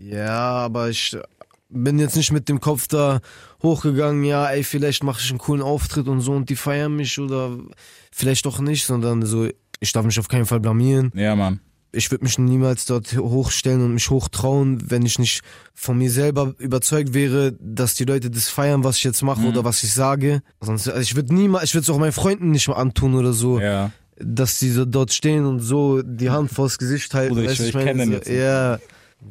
Ja, 0.00 0.38
aber 0.64 0.88
ich 0.88 1.16
bin 1.70 1.98
jetzt 1.98 2.16
nicht 2.16 2.32
mit 2.32 2.48
dem 2.48 2.60
Kopf 2.60 2.88
da 2.88 3.20
hochgegangen, 3.62 4.24
ja, 4.24 4.46
ey, 4.50 4.64
vielleicht 4.64 5.04
mache 5.04 5.20
ich 5.22 5.30
einen 5.30 5.38
coolen 5.38 5.62
Auftritt 5.62 6.08
und 6.08 6.20
so 6.20 6.32
und 6.32 6.48
die 6.50 6.56
feiern 6.56 6.94
mich 6.96 7.18
oder 7.18 7.56
vielleicht 8.12 8.46
doch 8.46 8.60
nicht, 8.60 8.84
sondern 8.84 9.24
so, 9.24 9.48
ich 9.80 9.92
darf 9.92 10.04
mich 10.04 10.18
auf 10.18 10.28
keinen 10.28 10.46
Fall 10.46 10.60
blamieren. 10.60 11.12
Ja, 11.14 11.36
Mann. 11.36 11.60
Ich 11.92 12.10
würde 12.12 12.22
mich 12.24 12.38
niemals 12.38 12.84
dort 12.84 13.16
hochstellen 13.16 13.84
und 13.84 13.94
mich 13.94 14.10
hochtrauen, 14.10 14.90
wenn 14.90 15.04
ich 15.04 15.18
nicht 15.18 15.42
von 15.74 15.98
mir 15.98 16.10
selber 16.10 16.54
überzeugt 16.58 17.14
wäre, 17.14 17.52
dass 17.60 17.94
die 17.94 18.04
Leute 18.04 18.30
das 18.30 18.48
feiern, 18.48 18.84
was 18.84 18.98
ich 18.98 19.04
jetzt 19.04 19.22
mache 19.22 19.44
oder 19.46 19.64
was 19.64 19.82
ich 19.82 19.92
sage. 19.92 20.40
Sonst, 20.60 20.88
also 20.88 21.00
ich 21.00 21.16
würde 21.16 21.34
niemals, 21.34 21.64
ich 21.64 21.74
würde 21.74 21.82
es 21.82 21.90
auch 21.90 21.98
meinen 21.98 22.12
Freunden 22.12 22.52
nicht 22.52 22.68
mal 22.68 22.74
antun 22.76 23.14
oder 23.16 23.32
so 23.32 23.58
Ja. 23.60 23.90
dass 24.18 24.58
die 24.60 24.68
so 24.70 24.84
dort 24.84 25.12
stehen 25.12 25.44
und 25.46 25.58
so 25.60 26.02
die 26.02 26.30
Hand 26.30 26.52
vors 26.52 26.78
Gesicht 26.78 27.12
halten. 27.14 27.34
Bruder, 27.34 27.50
ich- 27.50 27.58
ich 27.60 27.74
meine, 27.74 27.86
kenn 27.86 27.98
den 27.98 28.08
so, 28.10 28.14
jetzt. 28.14 28.28
Ja, 28.28 28.78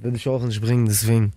würde 0.01 0.17
ich 0.17 0.27
auch 0.27 0.43
nicht 0.43 0.59
bringen, 0.61 0.85
deswegen. 0.85 1.31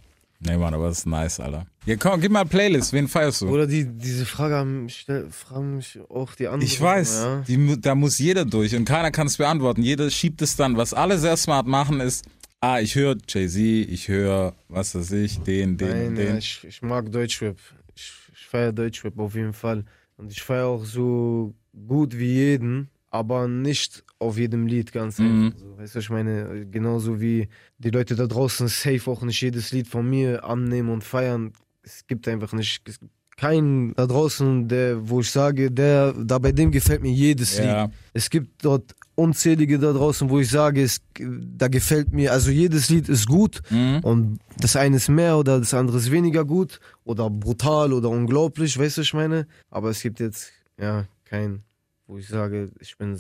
Nee, 0.45 0.57
Mann, 0.57 0.75
aber 0.75 0.89
das 0.89 0.99
ist 0.99 1.07
nice, 1.07 1.39
Alter. 1.41 1.67
Ja, 1.87 1.97
komm, 1.97 2.21
gib 2.21 2.33
mal 2.33 2.45
Playlist. 2.45 2.93
Wen 2.93 3.07
feierst 3.09 3.43
du? 3.43 3.49
Oder 3.49 3.67
die, 3.67 3.85
diese 3.87 4.27
Frage 4.27 4.57
haben, 4.57 4.89
stell, 4.89 5.31
fragen 5.31 5.77
mich 5.77 5.99
auch 6.09 6.35
die 6.35 6.47
anderen. 6.49 6.63
Ich 6.67 6.81
weiß, 6.81 7.15
Ja. 7.23 7.45
die, 7.47 7.81
da 7.81 7.95
muss 7.95 8.19
jeder 8.19 8.45
durch 8.45 8.75
und 8.75 8.85
keiner 8.85 9.11
kann 9.13 9.29
es 9.29 9.37
beantworten. 9.37 9.83
Jeder 9.83 10.11
schiebt 10.11 10.43
es 10.43 10.57
dann. 10.57 10.77
Was 10.77 10.95
alle 10.95 11.19
sehr 11.19 11.37
smart 11.37 11.67
machen 11.67 12.01
ist, 12.01 12.25
ah, 12.61 12.81
ich 12.81 12.95
höre 12.97 13.17
Jay-Z, 13.29 13.57
ich 13.57 14.09
höre, 14.09 14.55
was 14.69 14.95
weiß 14.97 15.13
ich, 15.13 15.39
den, 15.41 15.77
den, 15.77 15.89
Nein, 15.89 16.15
den. 16.17 16.29
ja, 16.29 16.37
ich, 16.39 16.65
ich 16.69 16.83
mag 16.83 17.11
Deutschrap. 17.13 17.57
Ich, 17.95 18.13
ich 18.35 18.47
feiere 18.47 18.73
Deutschrap 18.73 19.19
auf 19.19 19.35
jeden 19.37 19.53
Fall. 19.53 19.85
Und 20.17 20.33
ich 20.33 20.43
feiere 20.43 20.67
auch 20.67 20.85
so 20.85 21.55
gut 21.87 22.19
wie 22.19 22.33
jeden, 22.33 22.89
aber 23.11 23.47
nicht 23.49 24.05
auf 24.23 24.39
jedem 24.39 24.67
Lied 24.67 24.93
ganz 24.93 25.19
Mhm. 25.19 25.47
einfach. 25.47 25.59
So, 25.59 25.79
weißt 25.79 25.95
du, 25.95 25.99
ich 25.99 26.11
meine, 26.11 26.67
genauso 26.71 27.21
wie 27.21 27.49
die 27.79 27.91
Leute 27.91 28.15
da 28.17 28.27
draußen 28.27 28.69
safe 28.69 29.11
auch 29.11 29.23
nicht 29.23 29.41
jedes 29.41 29.73
Lied 29.73 29.87
von 29.89 30.09
mir 30.09 30.45
annehmen 30.45 30.89
und 30.91 31.05
feiern. 31.05 31.53
Es 31.83 32.07
gibt 32.07 32.27
einfach 32.29 32.53
nicht. 32.53 32.89
Es 32.89 32.99
gibt 33.01 33.13
keinen 33.37 33.95
da 33.95 34.07
draußen, 34.07 34.69
der, 34.69 35.09
wo 35.09 35.21
ich 35.21 35.31
sage, 35.31 35.71
der, 35.71 36.13
da 36.13 36.39
bei 36.39 36.53
dem 36.53 36.71
gefällt 36.71 37.03
mir 37.03 37.11
jedes 37.13 37.59
Ja. 37.59 37.85
Lied. 37.85 37.95
Es 38.13 38.31
gibt 38.31 38.65
dort 38.65 38.95
unzählige 39.15 39.79
da 39.79 39.93
draußen, 39.93 40.29
wo 40.31 40.39
ich 40.39 40.49
sage, 40.51 40.83
es, 40.83 41.01
da 41.19 41.69
gefällt 41.69 42.13
mir, 42.13 42.31
also 42.33 42.51
jedes 42.51 42.89
Lied 42.89 43.09
ist 43.09 43.27
gut 43.27 43.61
Mhm. 43.71 44.01
und 44.03 44.39
das 44.59 44.77
eine 44.77 44.97
ist 44.97 45.09
mehr 45.09 45.37
oder 45.39 45.59
das 45.59 45.75
andere 45.75 45.99
ist 45.99 46.11
weniger 46.13 46.45
gut 46.45 46.79
oder 47.05 47.29
brutal 47.31 47.93
oder 47.93 48.11
unglaublich, 48.11 48.79
weißt 48.79 48.99
du, 48.99 49.01
ich 49.03 49.15
meine? 49.15 49.47
Aber 49.71 49.91
es 49.91 50.01
gibt 50.03 50.21
jetzt, 50.21 50.53
ja, 50.79 51.07
kein, 51.25 51.63
wo 52.07 52.19
ich 52.19 52.29
sage, 52.29 52.71
ich 52.81 52.97
bin 52.97 53.19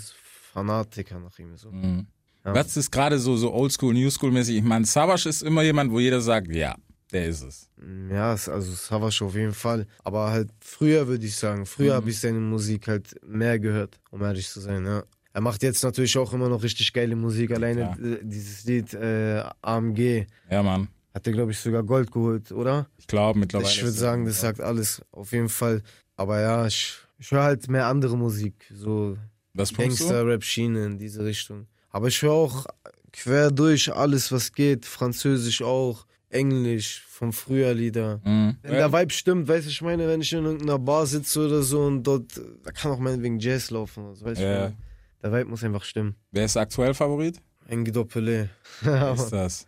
Fanatiker 0.52 1.18
nach 1.18 1.38
ihm. 1.38 1.56
So. 1.56 1.70
Mhm. 1.70 2.06
Ja. 2.44 2.54
Was 2.54 2.76
ist 2.76 2.90
gerade 2.90 3.18
so, 3.18 3.36
so 3.36 3.52
oldschool, 3.52 3.94
newschool-mäßig? 3.94 4.56
Ich 4.56 4.62
meine, 4.62 4.84
Savage 4.84 5.28
ist 5.28 5.42
immer 5.42 5.62
jemand, 5.62 5.92
wo 5.92 6.00
jeder 6.00 6.20
sagt, 6.20 6.52
ja, 6.54 6.74
der 7.12 7.26
ist 7.26 7.42
es. 7.42 7.68
Ja, 8.10 8.34
es- 8.34 8.48
also 8.48 8.72
Savage 8.72 9.24
auf 9.24 9.34
jeden 9.34 9.52
Fall. 9.54 9.86
Aber 10.02 10.30
halt 10.30 10.50
früher 10.60 11.06
würde 11.06 11.24
ich 11.24 11.36
sagen, 11.36 11.66
früher 11.66 11.92
Mhm. 11.92 11.96
habe 11.96 12.10
ich 12.10 12.18
seine 12.20 12.38
Musik 12.40 12.88
halt 12.88 13.14
mehr 13.26 13.58
gehört, 13.58 13.98
um 14.10 14.22
ehrlich 14.22 14.48
zu 14.48 14.60
sein, 14.60 14.84
ja. 14.84 15.04
Er 15.34 15.40
macht 15.40 15.62
jetzt 15.62 15.82
natürlich 15.82 16.18
auch 16.18 16.32
immer 16.34 16.48
noch 16.50 16.62
richtig 16.62 16.92
geile 16.92 17.16
Musik. 17.16 17.52
Alleine 17.52 17.92
äh, 18.02 18.18
dieses 18.22 18.64
Lied 18.64 18.92
äh, 18.92 19.42
AMG 19.62 20.26
Ja, 20.50 20.62
Mann. 20.62 20.88
hat 21.14 21.26
er, 21.26 21.32
glaube 21.32 21.52
ich, 21.52 21.58
sogar 21.58 21.82
Gold 21.84 22.10
geholt, 22.12 22.52
oder? 22.52 22.86
Ich 22.98 23.06
glaube 23.06 23.38
mittlerweile. 23.38 23.70
Ich 23.70 23.80
würde 23.82 23.92
sagen, 23.96 24.26
das 24.26 24.40
sagt 24.42 24.60
alles, 24.60 25.00
auf 25.12 25.32
jeden 25.32 25.48
Fall. 25.48 25.80
Aber 26.16 26.38
ja, 26.40 26.66
ich, 26.66 26.98
ich 27.18 27.30
höre 27.30 27.44
halt 27.44 27.66
mehr 27.70 27.86
andere 27.86 28.18
Musik, 28.18 28.54
so 28.74 29.16
Was 29.54 29.70
du? 29.70 29.76
Gangster-Rap-Schiene 29.76 30.84
in 30.86 30.98
diese 30.98 31.24
Richtung. 31.24 31.66
Aber 31.90 32.08
ich 32.08 32.22
höre 32.22 32.32
auch 32.32 32.66
quer 33.12 33.50
durch 33.50 33.92
alles, 33.94 34.32
was 34.32 34.52
geht, 34.52 34.86
Französisch 34.86 35.60
auch, 35.62 36.06
Englisch, 36.30 37.04
von 37.08 37.32
früher 37.32 37.74
Lieder. 37.74 38.20
Mhm. 38.24 38.56
Wenn 38.62 38.72
der 38.72 38.90
Vibe 38.92 39.12
stimmt, 39.12 39.48
weißt 39.48 39.66
du, 39.66 39.70
ich 39.70 39.82
meine, 39.82 40.08
wenn 40.08 40.22
ich 40.22 40.32
in 40.32 40.44
irgendeiner 40.44 40.78
Bar 40.78 41.06
sitze 41.06 41.44
oder 41.46 41.62
so 41.62 41.82
und 41.82 42.02
dort, 42.04 42.40
da 42.64 42.70
kann 42.72 42.90
auch 42.92 42.98
meinetwegen 42.98 43.38
Jazz 43.38 43.70
laufen, 43.70 44.04
oder 44.06 44.14
so, 44.16 44.24
weißt 44.24 44.40
du, 44.40 44.44
Ja. 44.44 44.52
ich 44.54 44.60
meine, 44.60 44.76
der 45.22 45.32
Vibe 45.32 45.50
muss 45.50 45.62
einfach 45.62 45.84
stimmen. 45.84 46.14
Wer 46.30 46.46
ist 46.46 46.56
aktuell 46.56 46.94
Favorit? 46.94 47.38
Ein 47.68 47.84
Gedoppelé. 47.86 48.48
Wer 48.80 49.12
ist 49.12 49.28
das? 49.32 49.66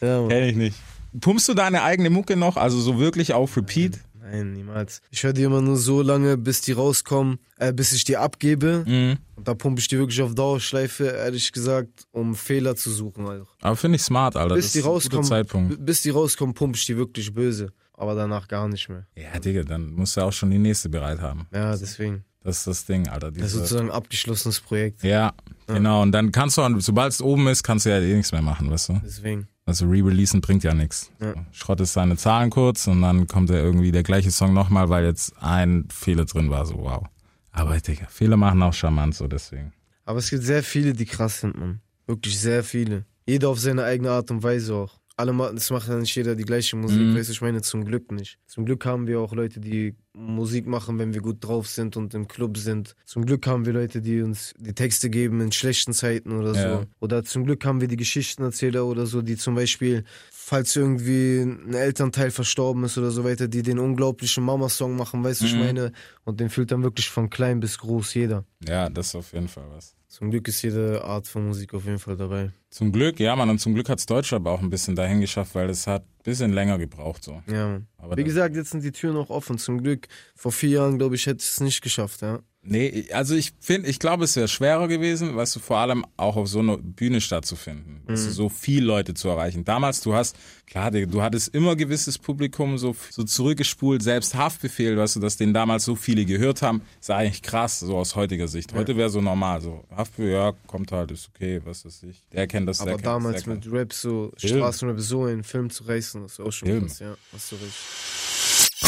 Ja. 0.00 0.28
Kenn 0.28 0.42
ich 0.44 0.56
nicht. 0.56 0.76
Pumpst 1.20 1.48
du 1.48 1.54
deine 1.54 1.82
eigene 1.82 2.10
Mucke 2.10 2.36
noch? 2.36 2.56
Also 2.56 2.78
so 2.80 2.98
wirklich 2.98 3.32
auf 3.32 3.56
Repeat? 3.56 3.98
Nein, 4.30 4.52
niemals. 4.52 5.02
Ich 5.10 5.22
höre 5.22 5.32
die 5.32 5.42
immer 5.42 5.60
nur 5.60 5.76
so 5.76 6.02
lange, 6.02 6.36
bis 6.36 6.60
die 6.60 6.72
rauskommen, 6.72 7.38
äh, 7.58 7.72
bis 7.72 7.92
ich 7.92 8.04
die 8.04 8.16
abgebe. 8.16 8.84
Mhm. 8.86 9.18
Und 9.36 9.46
da 9.46 9.54
pumpe 9.54 9.80
ich 9.80 9.88
die 9.88 9.98
wirklich 9.98 10.20
auf 10.20 10.34
Dauerschleife, 10.34 11.04
ehrlich 11.04 11.52
gesagt, 11.52 12.06
um 12.10 12.34
Fehler 12.34 12.74
zu 12.74 12.90
suchen. 12.90 13.26
Also. 13.26 13.46
Aber 13.60 13.76
finde 13.76 13.96
ich 13.96 14.02
smart, 14.02 14.36
Alter. 14.36 14.54
Bis 14.54 14.66
das 14.66 14.72
die 14.72 14.80
rauskommen, 14.80 15.76
bis 15.78 16.02
die 16.02 16.10
rauskommen, 16.10 16.54
pumpe 16.54 16.76
ich 16.76 16.86
die 16.86 16.96
wirklich 16.96 17.32
böse. 17.32 17.72
Aber 17.94 18.14
danach 18.14 18.48
gar 18.48 18.68
nicht 18.68 18.88
mehr. 18.88 19.06
Ja, 19.16 19.38
Digga, 19.38 19.62
dann 19.62 19.92
musst 19.92 20.16
du 20.16 20.20
auch 20.22 20.32
schon 20.32 20.50
die 20.50 20.58
nächste 20.58 20.88
bereit 20.88 21.20
haben. 21.20 21.46
Ja, 21.52 21.76
deswegen. 21.76 22.24
Das 22.46 22.58
ist 22.58 22.66
das 22.66 22.84
Ding, 22.86 23.08
Alter. 23.08 23.30
Das 23.32 23.46
ist 23.46 23.52
sozusagen 23.52 23.90
ein 23.90 23.94
abgeschlossenes 23.94 24.60
Projekt. 24.60 25.02
ja, 25.02 25.34
genau. 25.66 26.02
Und 26.02 26.12
dann 26.12 26.30
kannst 26.32 26.56
du, 26.58 26.80
sobald 26.80 27.12
es 27.12 27.20
oben 27.20 27.48
ist, 27.48 27.62
kannst 27.62 27.86
du 27.86 27.90
ja 27.90 27.98
eh 27.98 28.14
nichts 28.14 28.32
mehr 28.32 28.42
machen, 28.42 28.70
weißt 28.70 28.88
du? 28.90 29.00
Deswegen. 29.04 29.48
Also 29.64 29.86
re-releasen 29.86 30.40
bringt 30.40 30.62
ja 30.62 30.72
nichts. 30.74 31.10
Ja. 31.20 31.34
Schrottest 31.50 31.92
seine 31.94 32.16
Zahlen 32.16 32.50
kurz 32.50 32.86
und 32.86 33.02
dann 33.02 33.26
kommt 33.26 33.50
er 33.50 33.62
irgendwie 33.62 33.90
der 33.90 34.04
gleiche 34.04 34.30
Song 34.30 34.54
nochmal, 34.54 34.88
weil 34.88 35.04
jetzt 35.04 35.34
ein 35.42 35.88
Fehler 35.92 36.24
drin 36.24 36.50
war. 36.50 36.64
So, 36.66 36.76
wow. 36.78 37.04
Aber 37.50 37.76
Digga, 37.80 38.06
Fehler 38.08 38.36
machen 38.36 38.62
auch 38.62 38.72
charmant, 38.74 39.16
so 39.16 39.26
deswegen. 39.26 39.72
Aber 40.04 40.20
es 40.20 40.30
gibt 40.30 40.44
sehr 40.44 40.62
viele, 40.62 40.92
die 40.92 41.04
krass 41.04 41.40
sind, 41.40 41.58
man. 41.58 41.80
Wirklich 42.06 42.38
sehr 42.38 42.62
viele. 42.62 43.04
Jeder 43.26 43.48
auf 43.48 43.58
seine 43.58 43.82
eigene 43.82 44.10
Art 44.12 44.30
und 44.30 44.44
Weise 44.44 44.72
auch. 44.72 45.00
Alle 45.16 45.32
es 45.56 45.70
macht 45.70 45.88
ja 45.88 45.96
nicht 45.96 46.14
jeder 46.14 46.36
die 46.36 46.44
gleiche 46.44 46.76
Musik, 46.76 47.00
Mhm. 47.00 47.16
weißt 47.16 47.30
du, 47.30 47.32
ich 47.32 47.40
meine 47.40 47.62
zum 47.62 47.84
Glück 47.86 48.12
nicht. 48.12 48.38
Zum 48.46 48.66
Glück 48.66 48.84
haben 48.84 49.06
wir 49.08 49.18
auch 49.18 49.32
Leute, 49.32 49.58
die 49.58 49.96
Musik 50.18 50.66
machen, 50.66 50.98
wenn 50.98 51.12
wir 51.12 51.20
gut 51.20 51.44
drauf 51.44 51.66
sind 51.68 51.96
und 51.96 52.14
im 52.14 52.26
Club 52.26 52.56
sind. 52.56 52.96
Zum 53.04 53.26
Glück 53.26 53.46
haben 53.46 53.66
wir 53.66 53.74
Leute, 53.74 54.00
die 54.00 54.22
uns 54.22 54.54
die 54.58 54.72
Texte 54.72 55.10
geben 55.10 55.42
in 55.42 55.52
schlechten 55.52 55.92
Zeiten 55.92 56.32
oder 56.32 56.54
so. 56.54 56.60
Ja. 56.60 56.82
Oder 57.00 57.22
zum 57.22 57.44
Glück 57.44 57.64
haben 57.66 57.82
wir 57.82 57.88
die 57.88 57.96
Geschichtenerzähler 57.98 58.86
oder 58.86 59.04
so, 59.04 59.20
die 59.20 59.36
zum 59.36 59.54
Beispiel, 59.54 60.04
falls 60.30 60.74
irgendwie 60.74 61.40
ein 61.42 61.74
Elternteil 61.74 62.30
verstorben 62.30 62.84
ist 62.84 62.96
oder 62.96 63.10
so 63.10 63.24
weiter, 63.24 63.46
die 63.46 63.62
den 63.62 63.78
unglaublichen 63.78 64.42
Mama-Song 64.42 64.96
machen, 64.96 65.22
weißt 65.22 65.42
du, 65.42 65.44
ich 65.44 65.52
Mhm. 65.54 65.60
meine. 65.60 65.92
Und 66.24 66.40
den 66.40 66.48
fühlt 66.48 66.72
dann 66.72 66.82
wirklich 66.82 67.10
von 67.10 67.28
klein 67.28 67.60
bis 67.60 67.76
groß 67.78 68.14
jeder. 68.14 68.44
Ja, 68.66 68.88
das 68.88 69.08
ist 69.08 69.14
auf 69.16 69.32
jeden 69.34 69.48
Fall 69.48 69.64
was. 69.70 69.94
Zum 70.08 70.30
Glück 70.30 70.48
ist 70.48 70.62
jede 70.62 71.04
Art 71.04 71.26
von 71.28 71.46
Musik 71.46 71.74
auf 71.74 71.84
jeden 71.84 71.98
Fall 71.98 72.16
dabei. 72.16 72.52
Zum 72.70 72.90
Glück, 72.90 73.20
ja, 73.20 73.36
man, 73.36 73.50
und 73.50 73.58
zum 73.58 73.74
Glück 73.74 73.90
hat's 73.90 74.06
Deutschrap 74.06 74.46
auch 74.46 74.62
ein 74.62 74.70
bisschen 74.70 74.96
dahin 74.96 75.20
geschafft, 75.20 75.54
weil 75.54 75.68
es 75.68 75.86
hat 75.86 76.04
bisschen 76.26 76.52
länger 76.52 76.78
gebraucht, 76.78 77.24
so. 77.24 77.42
Ja. 77.46 77.80
Aber 77.96 78.16
Wie 78.16 78.24
gesagt, 78.24 78.54
jetzt 78.54 78.70
sind 78.70 78.84
die 78.84 78.92
Türen 78.92 79.16
auch 79.16 79.30
offen. 79.30 79.58
Zum 79.58 79.82
Glück. 79.82 80.08
Vor 80.34 80.52
vier 80.52 80.70
Jahren, 80.70 80.98
glaube 80.98 81.14
ich, 81.14 81.26
hätte 81.26 81.42
ich 81.42 81.48
es 81.50 81.60
nicht 81.60 81.80
geschafft, 81.80 82.20
ja. 82.20 82.40
Nee, 82.68 83.06
also 83.12 83.34
ich 83.34 83.52
finde, 83.60 83.88
ich 83.88 83.98
glaube, 83.98 84.24
es 84.24 84.34
wäre 84.34 84.48
schwerer 84.48 84.88
gewesen, 84.88 85.36
weißt 85.36 85.56
du, 85.56 85.60
vor 85.60 85.78
allem 85.78 86.04
auch 86.16 86.36
auf 86.36 86.48
so 86.48 86.58
einer 86.58 86.76
Bühne 86.78 87.20
stattzufinden. 87.20 88.02
Weißt 88.06 88.26
du, 88.26 88.30
so 88.30 88.48
viel 88.48 88.84
Leute 88.84 89.14
zu 89.14 89.28
erreichen. 89.28 89.64
Damals, 89.64 90.00
du 90.00 90.14
hast, 90.14 90.36
klar, 90.66 90.90
du 90.90 91.22
hattest 91.22 91.54
immer 91.54 91.76
gewisses 91.76 92.18
Publikum 92.18 92.76
so, 92.78 92.96
so 93.10 93.22
zurückgespult, 93.22 94.02
selbst 94.02 94.34
Haftbefehl, 94.34 94.96
weißt 94.96 95.16
du, 95.16 95.20
dass 95.20 95.36
den 95.36 95.54
damals 95.54 95.84
so 95.84 95.94
viele 95.94 96.24
gehört 96.24 96.62
haben, 96.62 96.82
ist 97.00 97.10
eigentlich 97.10 97.42
krass, 97.42 97.80
so 97.80 97.96
aus 97.96 98.16
heutiger 98.16 98.48
Sicht. 98.48 98.74
Heute 98.74 98.96
wäre 98.96 99.10
so 99.10 99.20
normal, 99.20 99.60
so 99.60 99.84
Haftbefehl, 99.94 100.32
ja, 100.32 100.52
kommt 100.66 100.90
halt, 100.90 101.12
ist 101.12 101.30
okay, 101.34 101.60
was 101.64 101.84
weiß 101.84 102.02
ich. 102.04 102.22
Der 102.32 102.46
kennt 102.46 102.68
das, 102.68 102.78
der 102.78 102.88
Aber 102.88 102.96
kennt 102.96 103.06
damals 103.06 103.36
das, 103.36 103.44
der 103.44 103.54
mit. 103.54 103.72
Rap 103.72 103.92
so, 103.92 104.32
Film. 104.36 104.56
Straßenrap 104.58 105.00
so 105.00 105.26
in 105.26 105.34
einen 105.34 105.44
Film 105.44 105.70
zu 105.70 105.84
reißen, 105.84 106.22
das 106.22 106.32
ist 106.32 106.40
auch 106.40 106.50
schon 106.50 106.68
Film. 106.68 106.86
krass, 106.86 106.98
ja. 106.98 107.16
Hast 107.32 107.52
du 107.52 107.56
recht. 107.56 107.74